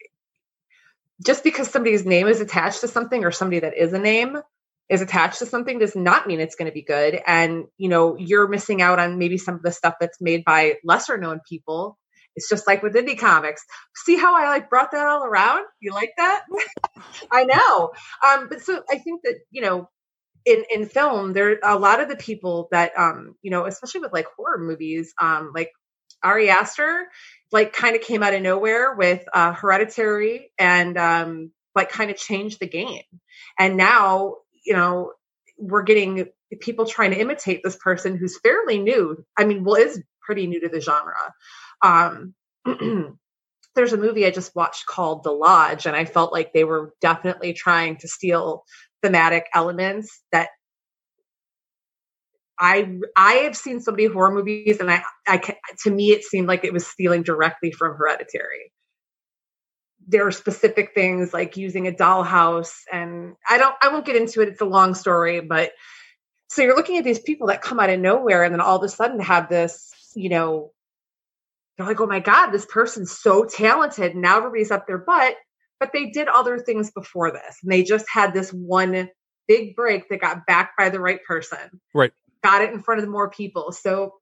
just 1.23 1.43
because 1.43 1.69
somebody's 1.69 2.05
name 2.05 2.27
is 2.27 2.41
attached 2.41 2.81
to 2.81 2.87
something, 2.87 3.23
or 3.23 3.31
somebody 3.31 3.59
that 3.59 3.77
is 3.77 3.93
a 3.93 3.99
name 3.99 4.39
is 4.89 5.01
attached 5.01 5.39
to 5.39 5.45
something, 5.45 5.79
does 5.79 5.95
not 5.95 6.27
mean 6.27 6.39
it's 6.39 6.55
going 6.55 6.69
to 6.69 6.73
be 6.73 6.83
good. 6.83 7.19
And 7.25 7.65
you 7.77 7.89
know, 7.89 8.15
you're 8.17 8.47
missing 8.47 8.81
out 8.81 8.99
on 8.99 9.17
maybe 9.17 9.37
some 9.37 9.55
of 9.55 9.63
the 9.63 9.71
stuff 9.71 9.95
that's 9.99 10.21
made 10.21 10.45
by 10.45 10.75
lesser 10.83 11.17
known 11.17 11.41
people 11.49 11.97
It's 12.35 12.49
just 12.49 12.67
like 12.67 12.83
with 12.83 12.95
indie 12.95 13.17
comics. 13.17 13.63
See 13.95 14.17
how 14.17 14.35
I 14.35 14.47
like 14.49 14.69
brought 14.69 14.91
that 14.91 15.07
all 15.07 15.23
around? 15.23 15.65
You 15.79 15.93
like 15.93 16.11
that? 16.17 16.43
I 17.31 17.45
know. 17.45 17.91
Um, 18.25 18.47
but 18.49 18.61
so 18.61 18.83
I 18.89 18.97
think 18.97 19.21
that, 19.23 19.35
you 19.51 19.61
know, 19.61 19.89
in, 20.45 20.63
in 20.69 20.85
film, 20.85 21.33
there 21.33 21.57
a 21.63 21.79
lot 21.79 22.01
of 22.01 22.09
the 22.09 22.15
people 22.15 22.67
that, 22.71 22.91
um, 22.97 23.35
you 23.41 23.51
know, 23.51 23.65
especially 23.65 24.01
with 24.01 24.13
like 24.13 24.27
horror 24.35 24.59
movies, 24.59 25.13
um, 25.19 25.51
like 25.55 25.71
Ari 26.23 26.49
Aster, 26.49 27.07
like 27.51 27.73
kind 27.73 27.95
of 27.95 28.01
came 28.01 28.21
out 28.21 28.33
of 28.33 28.41
nowhere 28.41 28.93
with 28.95 29.23
uh, 29.33 29.53
Hereditary 29.53 30.51
and 30.59 30.97
um, 30.97 31.51
like 31.73 31.89
kind 31.89 32.11
of 32.11 32.17
changed 32.17 32.59
the 32.59 32.67
game. 32.67 33.03
And 33.57 33.77
now, 33.77 34.35
you 34.65 34.73
know, 34.73 35.13
we're 35.57 35.83
getting 35.83 36.27
people 36.61 36.85
trying 36.85 37.11
to 37.11 37.19
imitate 37.19 37.61
this 37.63 37.77
person 37.77 38.17
who's 38.17 38.39
fairly 38.39 38.79
new. 38.79 39.23
I 39.37 39.45
mean, 39.45 39.63
well, 39.63 39.75
is 39.75 40.01
pretty 40.21 40.47
new 40.47 40.59
to 40.61 40.69
the 40.69 40.81
genre. 40.81 41.33
Um, 41.81 42.33
there's 43.75 43.93
a 43.93 43.97
movie 43.97 44.25
I 44.25 44.31
just 44.31 44.55
watched 44.55 44.85
called 44.85 45.23
The 45.23 45.31
Lodge, 45.31 45.85
and 45.85 45.95
I 45.95 46.05
felt 46.05 46.33
like 46.33 46.53
they 46.53 46.63
were 46.63 46.93
definitely 47.01 47.53
trying 47.53 47.97
to 47.97 48.07
steal 48.07 48.63
thematic 49.01 49.45
elements 49.53 50.21
that 50.31 50.49
I 52.59 52.99
I 53.17 53.33
have 53.35 53.57
seen 53.57 53.81
so 53.81 53.91
many 53.91 54.05
horror 54.07 54.31
movies, 54.33 54.79
and 54.79 54.89
I 54.89 55.03
I 55.27 55.41
to 55.83 55.91
me 55.91 56.11
it 56.11 56.23
seemed 56.23 56.47
like 56.47 56.63
it 56.63 56.73
was 56.73 56.87
stealing 56.87 57.23
directly 57.23 57.71
from 57.71 57.95
Hereditary. 57.97 58.71
There 60.07 60.27
are 60.27 60.31
specific 60.31 60.93
things 60.93 61.33
like 61.33 61.57
using 61.57 61.87
a 61.87 61.91
dollhouse, 61.91 62.73
and 62.91 63.35
I 63.49 63.57
don't 63.57 63.75
I 63.81 63.89
won't 63.89 64.05
get 64.05 64.15
into 64.15 64.41
it. 64.41 64.49
It's 64.49 64.61
a 64.61 64.65
long 64.65 64.93
story, 64.93 65.41
but 65.41 65.71
so 66.49 66.61
you're 66.61 66.75
looking 66.75 66.97
at 66.97 67.03
these 67.03 67.19
people 67.19 67.47
that 67.47 67.61
come 67.61 67.79
out 67.79 67.89
of 67.89 67.99
nowhere, 67.99 68.43
and 68.43 68.53
then 68.53 68.61
all 68.61 68.77
of 68.77 68.83
a 68.83 68.89
sudden 68.89 69.19
have 69.19 69.49
this, 69.49 69.91
you 70.15 70.29
know, 70.29 70.71
they're 71.77 71.87
like, 71.87 71.99
oh 71.99 72.07
my 72.07 72.19
god, 72.19 72.51
this 72.51 72.65
person's 72.65 73.11
so 73.11 73.45
talented. 73.45 74.13
And 74.13 74.21
now 74.21 74.37
everybody's 74.37 74.71
up 74.71 74.87
their 74.87 74.99
butt, 74.99 75.35
but 75.79 75.91
they 75.91 76.11
did 76.11 76.27
other 76.27 76.59
things 76.59 76.91
before 76.91 77.31
this, 77.31 77.57
and 77.63 77.71
they 77.71 77.83
just 77.83 78.05
had 78.09 78.33
this 78.33 78.51
one 78.51 79.09
big 79.47 79.75
break 79.75 80.09
that 80.09 80.21
got 80.21 80.45
backed 80.45 80.77
by 80.77 80.89
the 80.89 80.99
right 80.99 81.23
person. 81.27 81.81
Right 81.93 82.11
got 82.45 82.61
it 82.61 82.71
in 82.71 82.81
front 82.83 83.01
of 83.01 83.09
more 83.09 83.29
people. 83.29 83.71
So 83.71 84.13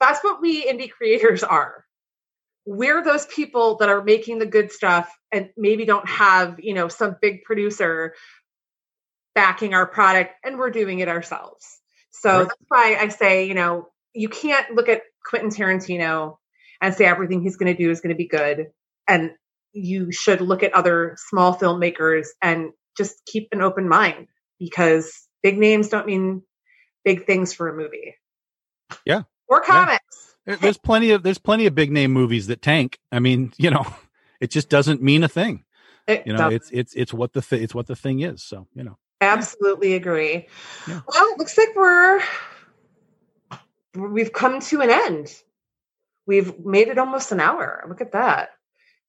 that's 0.00 0.22
what 0.24 0.40
we 0.40 0.64
indie 0.66 0.90
creators 0.90 1.44
are. 1.44 1.84
We're 2.64 3.02
those 3.02 3.26
people 3.26 3.76
that 3.78 3.88
are 3.88 4.02
making 4.02 4.38
the 4.38 4.46
good 4.46 4.70
stuff 4.70 5.12
and 5.32 5.50
maybe 5.56 5.84
don't 5.84 6.08
have, 6.08 6.60
you 6.60 6.74
know, 6.74 6.88
some 6.88 7.16
big 7.20 7.42
producer 7.44 8.14
backing 9.34 9.74
our 9.74 9.86
product 9.86 10.32
and 10.44 10.58
we're 10.58 10.70
doing 10.70 11.00
it 11.00 11.08
ourselves. 11.08 11.66
So 12.10 12.30
right. 12.30 12.48
that's 12.48 12.64
why 12.68 12.96
I 13.00 13.08
say, 13.08 13.46
you 13.46 13.54
know, 13.54 13.88
you 14.14 14.28
can't 14.28 14.74
look 14.74 14.88
at 14.88 15.02
Quentin 15.24 15.50
Tarantino 15.50 16.36
and 16.80 16.94
say 16.94 17.04
everything 17.04 17.42
he's 17.42 17.56
going 17.56 17.74
to 17.74 17.82
do 17.82 17.90
is 17.90 18.00
going 18.00 18.14
to 18.14 18.16
be 18.16 18.28
good. 18.28 18.68
And 19.08 19.32
you 19.72 20.12
should 20.12 20.40
look 20.40 20.62
at 20.62 20.74
other 20.74 21.16
small 21.28 21.56
filmmakers 21.56 22.26
and 22.42 22.70
just 22.96 23.24
keep 23.24 23.48
an 23.52 23.62
open 23.62 23.88
mind 23.88 24.28
because 24.58 25.26
big 25.42 25.58
names 25.58 25.88
don't 25.88 26.06
mean 26.06 26.42
big 27.04 27.26
things 27.26 27.54
for 27.54 27.68
a 27.68 27.74
movie. 27.74 28.14
Yeah. 29.04 29.22
Or 29.48 29.62
comics. 29.62 30.02
Yeah. 30.12 30.31
There's 30.44 30.78
plenty 30.78 31.10
of 31.10 31.22
there's 31.22 31.38
plenty 31.38 31.66
of 31.66 31.74
big 31.74 31.92
name 31.92 32.12
movies 32.12 32.48
that 32.48 32.62
tank. 32.62 32.98
I 33.10 33.18
mean, 33.20 33.52
you 33.58 33.70
know, 33.70 33.86
it 34.40 34.50
just 34.50 34.68
doesn't 34.68 35.02
mean 35.02 35.24
a 35.24 35.28
thing. 35.28 35.64
It 36.06 36.26
you 36.26 36.32
know, 36.32 36.38
doesn't. 36.38 36.54
it's 36.54 36.70
it's 36.72 36.94
it's 36.94 37.14
what 37.14 37.32
the 37.32 37.42
th- 37.42 37.62
it's 37.62 37.74
what 37.74 37.86
the 37.86 37.96
thing 37.96 38.20
is. 38.20 38.42
So, 38.42 38.66
you 38.74 38.82
know. 38.82 38.98
Absolutely 39.20 39.94
agree. 39.94 40.48
Yeah. 40.88 41.00
Well, 41.06 41.36
looks 41.38 41.56
like 41.56 41.68
we're 41.76 42.20
we've 43.94 44.32
come 44.32 44.58
to 44.60 44.80
an 44.80 44.90
end. 44.90 45.34
We've 46.26 46.58
made 46.64 46.88
it 46.88 46.98
almost 46.98 47.30
an 47.30 47.38
hour. 47.38 47.84
Look 47.88 48.00
at 48.00 48.12
that. 48.12 48.50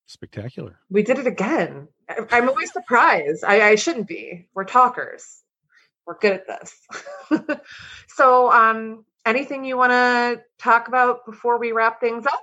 Spectacular. 0.05 0.77
We 0.89 1.01
did 1.01 1.17
it 1.17 1.25
again. 1.25 1.87
I'm 2.31 2.49
always 2.49 2.71
surprised. 2.71 3.43
I, 3.43 3.69
I 3.69 3.75
shouldn't 3.75 4.07
be. 4.07 4.47
We're 4.53 4.65
talkers 4.65 5.43
we're 6.05 6.17
good 6.17 6.33
at 6.33 6.47
this. 6.47 7.57
so, 8.07 8.51
um, 8.51 9.05
anything 9.25 9.65
you 9.65 9.77
want 9.77 9.91
to 9.91 10.41
talk 10.59 10.87
about 10.87 11.25
before 11.25 11.59
we 11.59 11.71
wrap 11.71 11.99
things 11.99 12.25
up? 12.25 12.39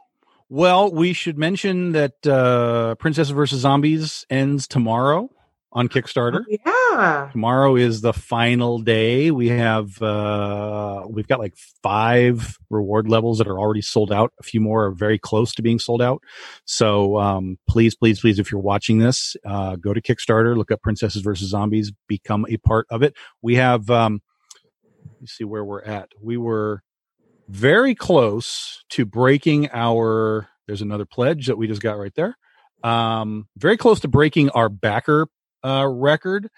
Well, 0.49 0.93
we 0.93 1.13
should 1.13 1.39
mention 1.39 1.93
that 1.93 2.27
uh, 2.27 2.97
Princess 2.97 3.31
versus 3.31 3.61
Zombies 3.61 4.27
ends 4.31 4.67
tomorrow 4.67 5.31
on 5.73 5.89
Kickstarter. 5.89 6.45
Oh, 6.67 6.97
yeah. 6.99 7.29
Tomorrow 7.33 7.77
is 7.77 8.01
the 8.01 8.13
final 8.13 8.79
day. 8.81 9.31
We 9.31 9.49
have 9.49 10.01
uh 10.03 11.05
we've 11.09 11.29
got 11.29 11.39
like 11.39 11.55
5 11.83 12.59
reward 12.69 13.09
levels 13.09 13.39
that 13.39 13.47
are 13.47 13.59
already 13.59 13.83
sold 13.83 14.13
out. 14.13 14.33
A 14.41 14.43
few 14.43 14.61
more 14.61 14.87
are 14.87 14.91
very 14.91 15.19
close 15.19 15.55
to 15.55 15.63
being 15.63 15.79
sold 15.79 16.03
out. 16.03 16.23
So 16.65 17.19
um 17.19 17.59
please 17.69 17.95
please 17.95 18.21
please 18.21 18.39
if 18.39 18.51
you're 18.51 18.61
watching 18.61 18.99
this, 18.99 19.37
uh 19.45 19.77
go 19.77 19.95
to 19.95 20.03
Kickstarter, 20.03 20.57
look 20.57 20.71
up 20.71 20.83
Princesses 20.83 21.23
versus 21.23 21.51
Zombies, 21.51 21.93
become 22.09 22.47
a 22.49 22.57
part 22.59 22.87
of 22.91 23.03
it. 23.03 23.15
We 23.43 23.55
have 23.57 23.89
um 23.91 24.21
let 25.05 25.21
me 25.21 25.27
see 25.27 25.45
where 25.45 25.65
we're 25.65 25.83
at. 25.83 26.11
We 26.21 26.37
were 26.37 26.83
very 27.49 27.95
close 27.95 28.85
to 28.91 29.05
breaking 29.05 29.71
our 29.73 30.49
there's 30.67 30.83
another 30.83 31.05
pledge 31.05 31.49
that 31.49 31.59
we 31.59 31.67
just 31.67 31.83
got 31.83 31.99
right 31.99 32.15
there 32.15 32.37
um, 32.83 33.47
very 33.57 33.77
close 33.77 34.01
to 34.01 34.09
breaking 34.09 34.51
our 34.51 34.69
backer 34.69 35.29
uh, 35.65 35.87
record. 35.87 36.51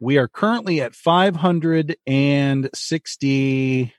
We 0.00 0.18
are 0.18 0.26
currently 0.28 0.82
at 0.82 0.94
562 0.94 3.92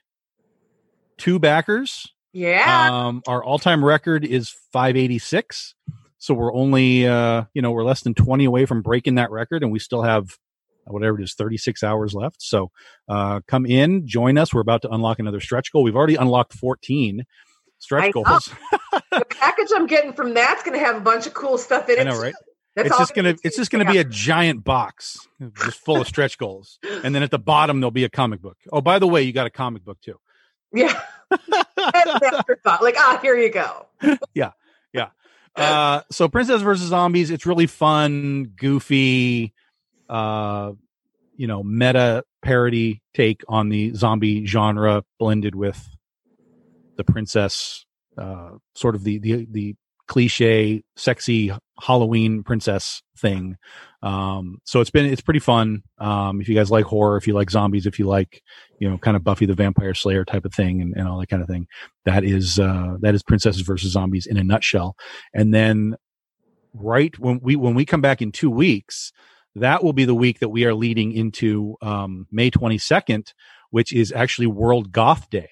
backers. 1.38 2.12
Yeah. 2.32 2.90
Um, 2.92 3.22
our 3.26 3.42
all 3.42 3.58
time 3.58 3.84
record 3.84 4.24
is 4.24 4.54
586. 4.72 5.74
So 6.18 6.34
we're 6.34 6.54
only, 6.54 7.04
uh, 7.06 7.44
you 7.54 7.62
know, 7.62 7.70
we're 7.70 7.84
less 7.84 8.02
than 8.02 8.12
20 8.14 8.44
away 8.44 8.66
from 8.66 8.82
breaking 8.82 9.14
that 9.16 9.30
record, 9.30 9.62
and 9.62 9.72
we 9.72 9.78
still 9.78 10.02
have 10.02 10.36
whatever 10.92 11.20
it 11.20 11.24
is, 11.24 11.34
36 11.34 11.82
hours 11.82 12.14
left. 12.14 12.40
So 12.40 12.70
uh, 13.08 13.40
come 13.46 13.66
in, 13.66 14.06
join 14.06 14.38
us. 14.38 14.52
We're 14.52 14.60
about 14.60 14.82
to 14.82 14.90
unlock 14.90 15.18
another 15.18 15.40
stretch 15.40 15.72
goal. 15.72 15.82
We've 15.82 15.96
already 15.96 16.16
unlocked 16.16 16.54
14 16.54 17.24
stretch 17.78 18.12
goals. 18.12 18.50
the 18.92 19.24
package 19.30 19.68
I'm 19.74 19.86
getting 19.86 20.12
from 20.12 20.34
that's 20.34 20.62
going 20.62 20.78
to 20.78 20.84
have 20.84 20.96
a 20.96 21.00
bunch 21.00 21.26
of 21.26 21.34
cool 21.34 21.58
stuff 21.58 21.88
in 21.88 21.98
it. 21.98 22.06
I 22.06 22.10
know, 22.10 22.20
right? 22.20 22.34
That's 22.78 22.90
it's 22.90 22.98
just 22.98 23.14
gonna 23.14 23.34
it's 23.42 23.56
just 23.56 23.72
gonna 23.72 23.90
be 23.90 23.98
a 23.98 24.04
giant 24.04 24.62
box 24.62 25.26
just 25.64 25.80
full 25.80 26.00
of 26.00 26.06
stretch 26.06 26.38
goals, 26.38 26.78
and 27.02 27.12
then 27.12 27.24
at 27.24 27.32
the 27.32 27.38
bottom 27.38 27.80
there'll 27.80 27.90
be 27.90 28.04
a 28.04 28.08
comic 28.08 28.40
book. 28.40 28.56
Oh, 28.72 28.80
by 28.80 29.00
the 29.00 29.06
way, 29.08 29.22
you 29.22 29.32
got 29.32 29.48
a 29.48 29.50
comic 29.50 29.84
book 29.84 30.00
too. 30.00 30.14
Yeah, 30.72 31.00
afterthought. 31.76 32.80
Like 32.80 32.94
ah, 32.96 33.18
here 33.20 33.36
you 33.36 33.50
go. 33.50 33.86
yeah, 34.32 34.52
yeah. 34.92 35.08
Uh, 35.56 36.02
so 36.12 36.28
Princess 36.28 36.62
versus 36.62 36.88
Zombies, 36.88 37.30
it's 37.30 37.46
really 37.46 37.66
fun, 37.66 38.52
goofy, 38.54 39.54
uh, 40.08 40.72
you 41.36 41.46
know, 41.46 41.62
meta 41.62 42.24
parody 42.42 43.02
take 43.14 43.42
on 43.48 43.68
the 43.68 43.94
zombie 43.94 44.44
genre 44.46 45.04
blended 45.18 45.54
with 45.54 45.88
the 46.96 47.04
princess, 47.04 47.84
uh, 48.16 48.50
sort 48.74 48.94
of 48.94 49.04
the 49.04 49.18
the 49.18 49.46
the 49.50 49.76
cliche, 50.08 50.82
sexy 50.96 51.52
Halloween 51.80 52.42
princess 52.42 53.02
thing. 53.16 53.56
Um, 54.02 54.58
so 54.64 54.80
it's 54.80 54.90
been 54.90 55.06
it's 55.06 55.20
pretty 55.20 55.40
fun. 55.40 55.82
Um, 55.98 56.40
if 56.40 56.48
you 56.48 56.54
guys 56.54 56.70
like 56.70 56.84
horror, 56.86 57.16
if 57.16 57.26
you 57.26 57.34
like 57.34 57.50
zombies, 57.50 57.86
if 57.86 57.98
you 57.98 58.06
like 58.06 58.42
you 58.80 58.90
know 58.90 58.98
kind 58.98 59.16
of 59.16 59.22
Buffy 59.22 59.46
the 59.46 59.54
Vampire 59.54 59.94
Slayer 59.94 60.24
type 60.24 60.44
of 60.44 60.52
thing 60.52 60.82
and, 60.82 60.94
and 60.96 61.06
all 61.06 61.18
that 61.20 61.28
kind 61.28 61.42
of 61.42 61.48
thing, 61.48 61.68
that 62.04 62.24
is 62.24 62.58
uh, 62.58 62.96
that 63.00 63.14
is 63.14 63.22
Princesses 63.22 63.62
versus 63.62 63.92
Zombies 63.92 64.26
in 64.26 64.36
a 64.36 64.44
nutshell. 64.44 64.96
And 65.32 65.54
then 65.54 65.96
right 66.74 67.16
when 67.18 67.40
we 67.40 67.54
when 67.54 67.74
we 67.74 67.84
come 67.84 68.00
back 68.00 68.20
in 68.20 68.32
two 68.32 68.50
weeks, 68.50 69.12
that 69.56 69.82
will 69.82 69.92
be 69.92 70.04
the 70.04 70.14
week 70.14 70.40
that 70.40 70.48
we 70.48 70.64
are 70.64 70.74
leading 70.74 71.12
into 71.12 71.76
um, 71.82 72.26
May 72.30 72.50
twenty 72.50 72.78
second, 72.78 73.32
which 73.70 73.92
is 73.92 74.12
actually 74.12 74.46
World 74.46 74.92
Goth 74.92 75.30
Day. 75.30 75.50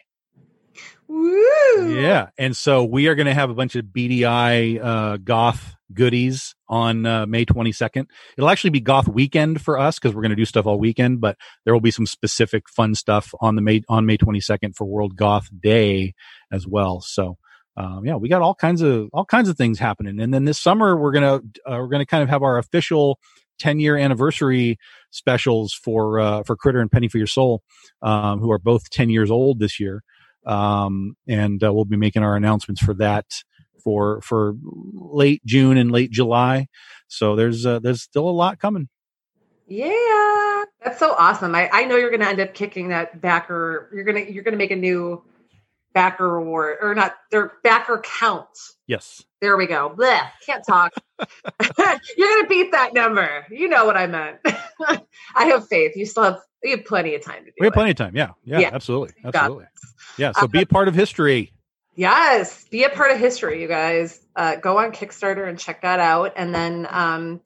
Woo! 1.08 1.94
Yeah, 1.94 2.30
and 2.36 2.56
so 2.56 2.84
we 2.84 3.06
are 3.06 3.14
going 3.14 3.26
to 3.26 3.34
have 3.34 3.50
a 3.50 3.54
bunch 3.54 3.76
of 3.76 3.86
BDI 3.86 4.82
uh, 4.82 5.16
goth 5.18 5.76
goodies 5.92 6.54
on 6.68 7.06
uh, 7.06 7.26
May 7.26 7.44
22nd. 7.44 8.06
It'll 8.36 8.50
actually 8.50 8.70
be 8.70 8.80
goth 8.80 9.06
weekend 9.06 9.60
for 9.60 9.78
us 9.78 9.98
because 9.98 10.14
we're 10.14 10.22
going 10.22 10.30
to 10.30 10.36
do 10.36 10.44
stuff 10.44 10.66
all 10.66 10.78
weekend, 10.78 11.20
but 11.20 11.36
there 11.64 11.72
will 11.72 11.80
be 11.80 11.92
some 11.92 12.06
specific 12.06 12.68
fun 12.68 12.94
stuff 12.94 13.32
on 13.40 13.54
the 13.54 13.62
May 13.62 13.82
on 13.88 14.04
May 14.06 14.18
22nd 14.18 14.74
for 14.74 14.84
World 14.84 15.16
Goth 15.16 15.48
Day 15.58 16.14
as 16.50 16.66
well. 16.66 17.00
So. 17.00 17.38
Um, 17.78 18.06
yeah, 18.06 18.14
we 18.14 18.30
got 18.30 18.40
all 18.40 18.54
kinds 18.54 18.80
of 18.80 19.10
all 19.12 19.26
kinds 19.26 19.50
of 19.50 19.58
things 19.58 19.78
happening, 19.78 20.18
and 20.18 20.32
then 20.32 20.46
this 20.46 20.58
summer 20.58 20.96
we're 20.96 21.12
gonna 21.12 21.34
uh, 21.34 21.76
we're 21.76 21.88
gonna 21.88 22.06
kind 22.06 22.22
of 22.22 22.30
have 22.30 22.42
our 22.42 22.56
official 22.56 23.18
10 23.58 23.80
year 23.80 23.96
anniversary 23.96 24.78
specials 25.10 25.72
for 25.72 26.20
uh, 26.20 26.42
for 26.42 26.56
Critter 26.56 26.80
and 26.80 26.90
Penny 26.90 27.08
for 27.08 27.18
Your 27.18 27.26
Soul, 27.26 27.62
um, 28.02 28.40
who 28.40 28.50
are 28.50 28.58
both 28.58 28.90
10 28.90 29.10
years 29.10 29.30
old 29.30 29.58
this 29.58 29.80
year 29.80 30.02
um, 30.46 31.16
and 31.26 31.62
uh, 31.62 31.72
we'll 31.72 31.84
be 31.84 31.96
making 31.96 32.22
our 32.22 32.36
announcements 32.36 32.80
for 32.80 32.94
that 32.94 33.26
for 33.82 34.20
for 34.22 34.54
late 34.94 35.44
June 35.44 35.76
and 35.76 35.90
late 35.90 36.10
July. 36.10 36.68
So 37.08 37.36
there's 37.36 37.66
uh, 37.66 37.80
there's 37.80 38.02
still 38.02 38.28
a 38.28 38.30
lot 38.30 38.58
coming. 38.58 38.88
Yeah, 39.66 40.64
that's 40.82 41.00
so 41.00 41.14
awesome. 41.18 41.54
I, 41.54 41.68
I 41.72 41.84
know 41.84 41.96
you're 41.96 42.10
going 42.10 42.20
to 42.20 42.28
end 42.28 42.38
up 42.38 42.54
kicking 42.54 42.88
that 42.88 43.20
back, 43.20 43.50
or 43.50 43.90
you're 43.92 44.04
gonna 44.04 44.20
you're 44.20 44.44
gonna 44.44 44.56
make 44.56 44.70
a 44.70 44.76
new 44.76 45.22
backer 45.96 46.28
reward 46.28 46.76
or 46.82 46.94
not 46.94 47.14
their 47.30 47.52
backer 47.64 48.02
count. 48.04 48.46
Yes. 48.86 49.24
There 49.40 49.56
we 49.56 49.66
go. 49.66 49.88
Blech, 49.96 50.28
can't 50.44 50.62
talk. 50.64 50.92
You're 51.18 52.28
gonna 52.36 52.48
beat 52.48 52.72
that 52.72 52.92
number. 52.92 53.46
You 53.50 53.66
know 53.68 53.86
what 53.86 53.96
I 53.96 54.06
meant. 54.06 54.36
I 55.34 55.46
have 55.46 55.66
faith. 55.68 55.96
You 55.96 56.04
still 56.04 56.24
have 56.24 56.38
you 56.62 56.76
have 56.76 56.84
plenty 56.84 57.14
of 57.14 57.24
time 57.24 57.38
to 57.38 57.44
do 57.44 57.48
it. 57.48 57.54
We 57.60 57.66
have 57.66 57.72
it. 57.72 57.74
plenty 57.74 57.90
of 57.92 57.96
time. 57.96 58.14
Yeah. 58.14 58.32
Yeah. 58.44 58.58
Yeah. 58.58 58.70
Absolutely. 58.74 59.14
Absolutely. 59.24 59.64
Yeah. 60.18 60.32
So 60.32 60.46
be 60.46 60.60
a 60.60 60.66
part 60.66 60.88
of 60.88 60.94
history. 60.94 61.52
Yes, 61.94 62.66
be 62.68 62.84
a 62.84 62.90
part 62.90 63.10
of 63.10 63.18
history, 63.18 63.62
you 63.62 63.68
guys. 63.68 64.20
Uh, 64.36 64.56
go 64.56 64.76
on 64.78 64.92
Kickstarter 64.92 65.48
and 65.48 65.58
check 65.58 65.80
that 65.80 65.98
out, 65.98 66.34
and 66.36 66.54
then, 66.54 66.86
um, 66.90 67.40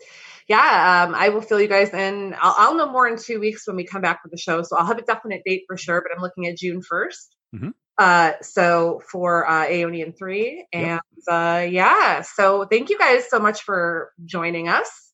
yeah, 0.49 1.05
um, 1.07 1.15
I 1.15 1.29
will 1.29 1.41
fill 1.41 1.61
you 1.61 1.69
guys 1.69 1.91
in. 1.95 2.35
I'll, 2.37 2.57
I'll 2.59 2.75
know 2.75 2.91
more 2.91 3.07
in 3.07 3.17
two 3.17 3.39
weeks 3.39 3.69
when 3.69 3.77
we 3.77 3.85
come 3.85 4.03
back 4.03 4.25
with 4.25 4.33
the 4.33 4.39
show, 4.39 4.65
so 4.65 4.77
I'll 4.77 4.87
have 4.87 4.99
a 4.99 5.03
definite 5.03 5.43
date 5.47 5.63
for 5.69 5.77
sure. 5.77 6.03
But 6.03 6.11
I'm 6.17 6.21
looking 6.21 6.49
at 6.49 6.57
June 6.57 6.83
1st 6.83 7.29
Mhm. 7.55 7.75
Uh, 7.99 8.33
so 8.41 9.03
for 9.11 9.49
uh, 9.49 9.67
Aeonian 9.67 10.17
three, 10.17 10.67
and 10.73 11.01
uh, 11.29 11.67
yeah, 11.69 12.23
so 12.23 12.65
thank 12.65 12.89
you 12.91 12.99
guys 12.99 13.29
so 13.29 13.39
much 13.39 13.63
for 13.63 14.13
joining 14.25 14.69
us, 14.69 15.13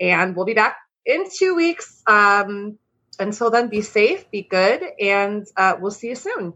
and 0.00 0.34
we'll 0.34 0.44
be 0.44 0.54
back 0.54 0.76
in 1.06 1.24
two 1.30 1.54
weeks. 1.54 2.02
Um, 2.06 2.78
until 3.18 3.50
then, 3.50 3.68
be 3.68 3.80
safe, 3.80 4.30
be 4.30 4.42
good, 4.42 4.82
and 5.00 5.46
uh, 5.56 5.76
we'll 5.80 5.92
see 5.92 6.08
you 6.08 6.16
soon. 6.16 6.52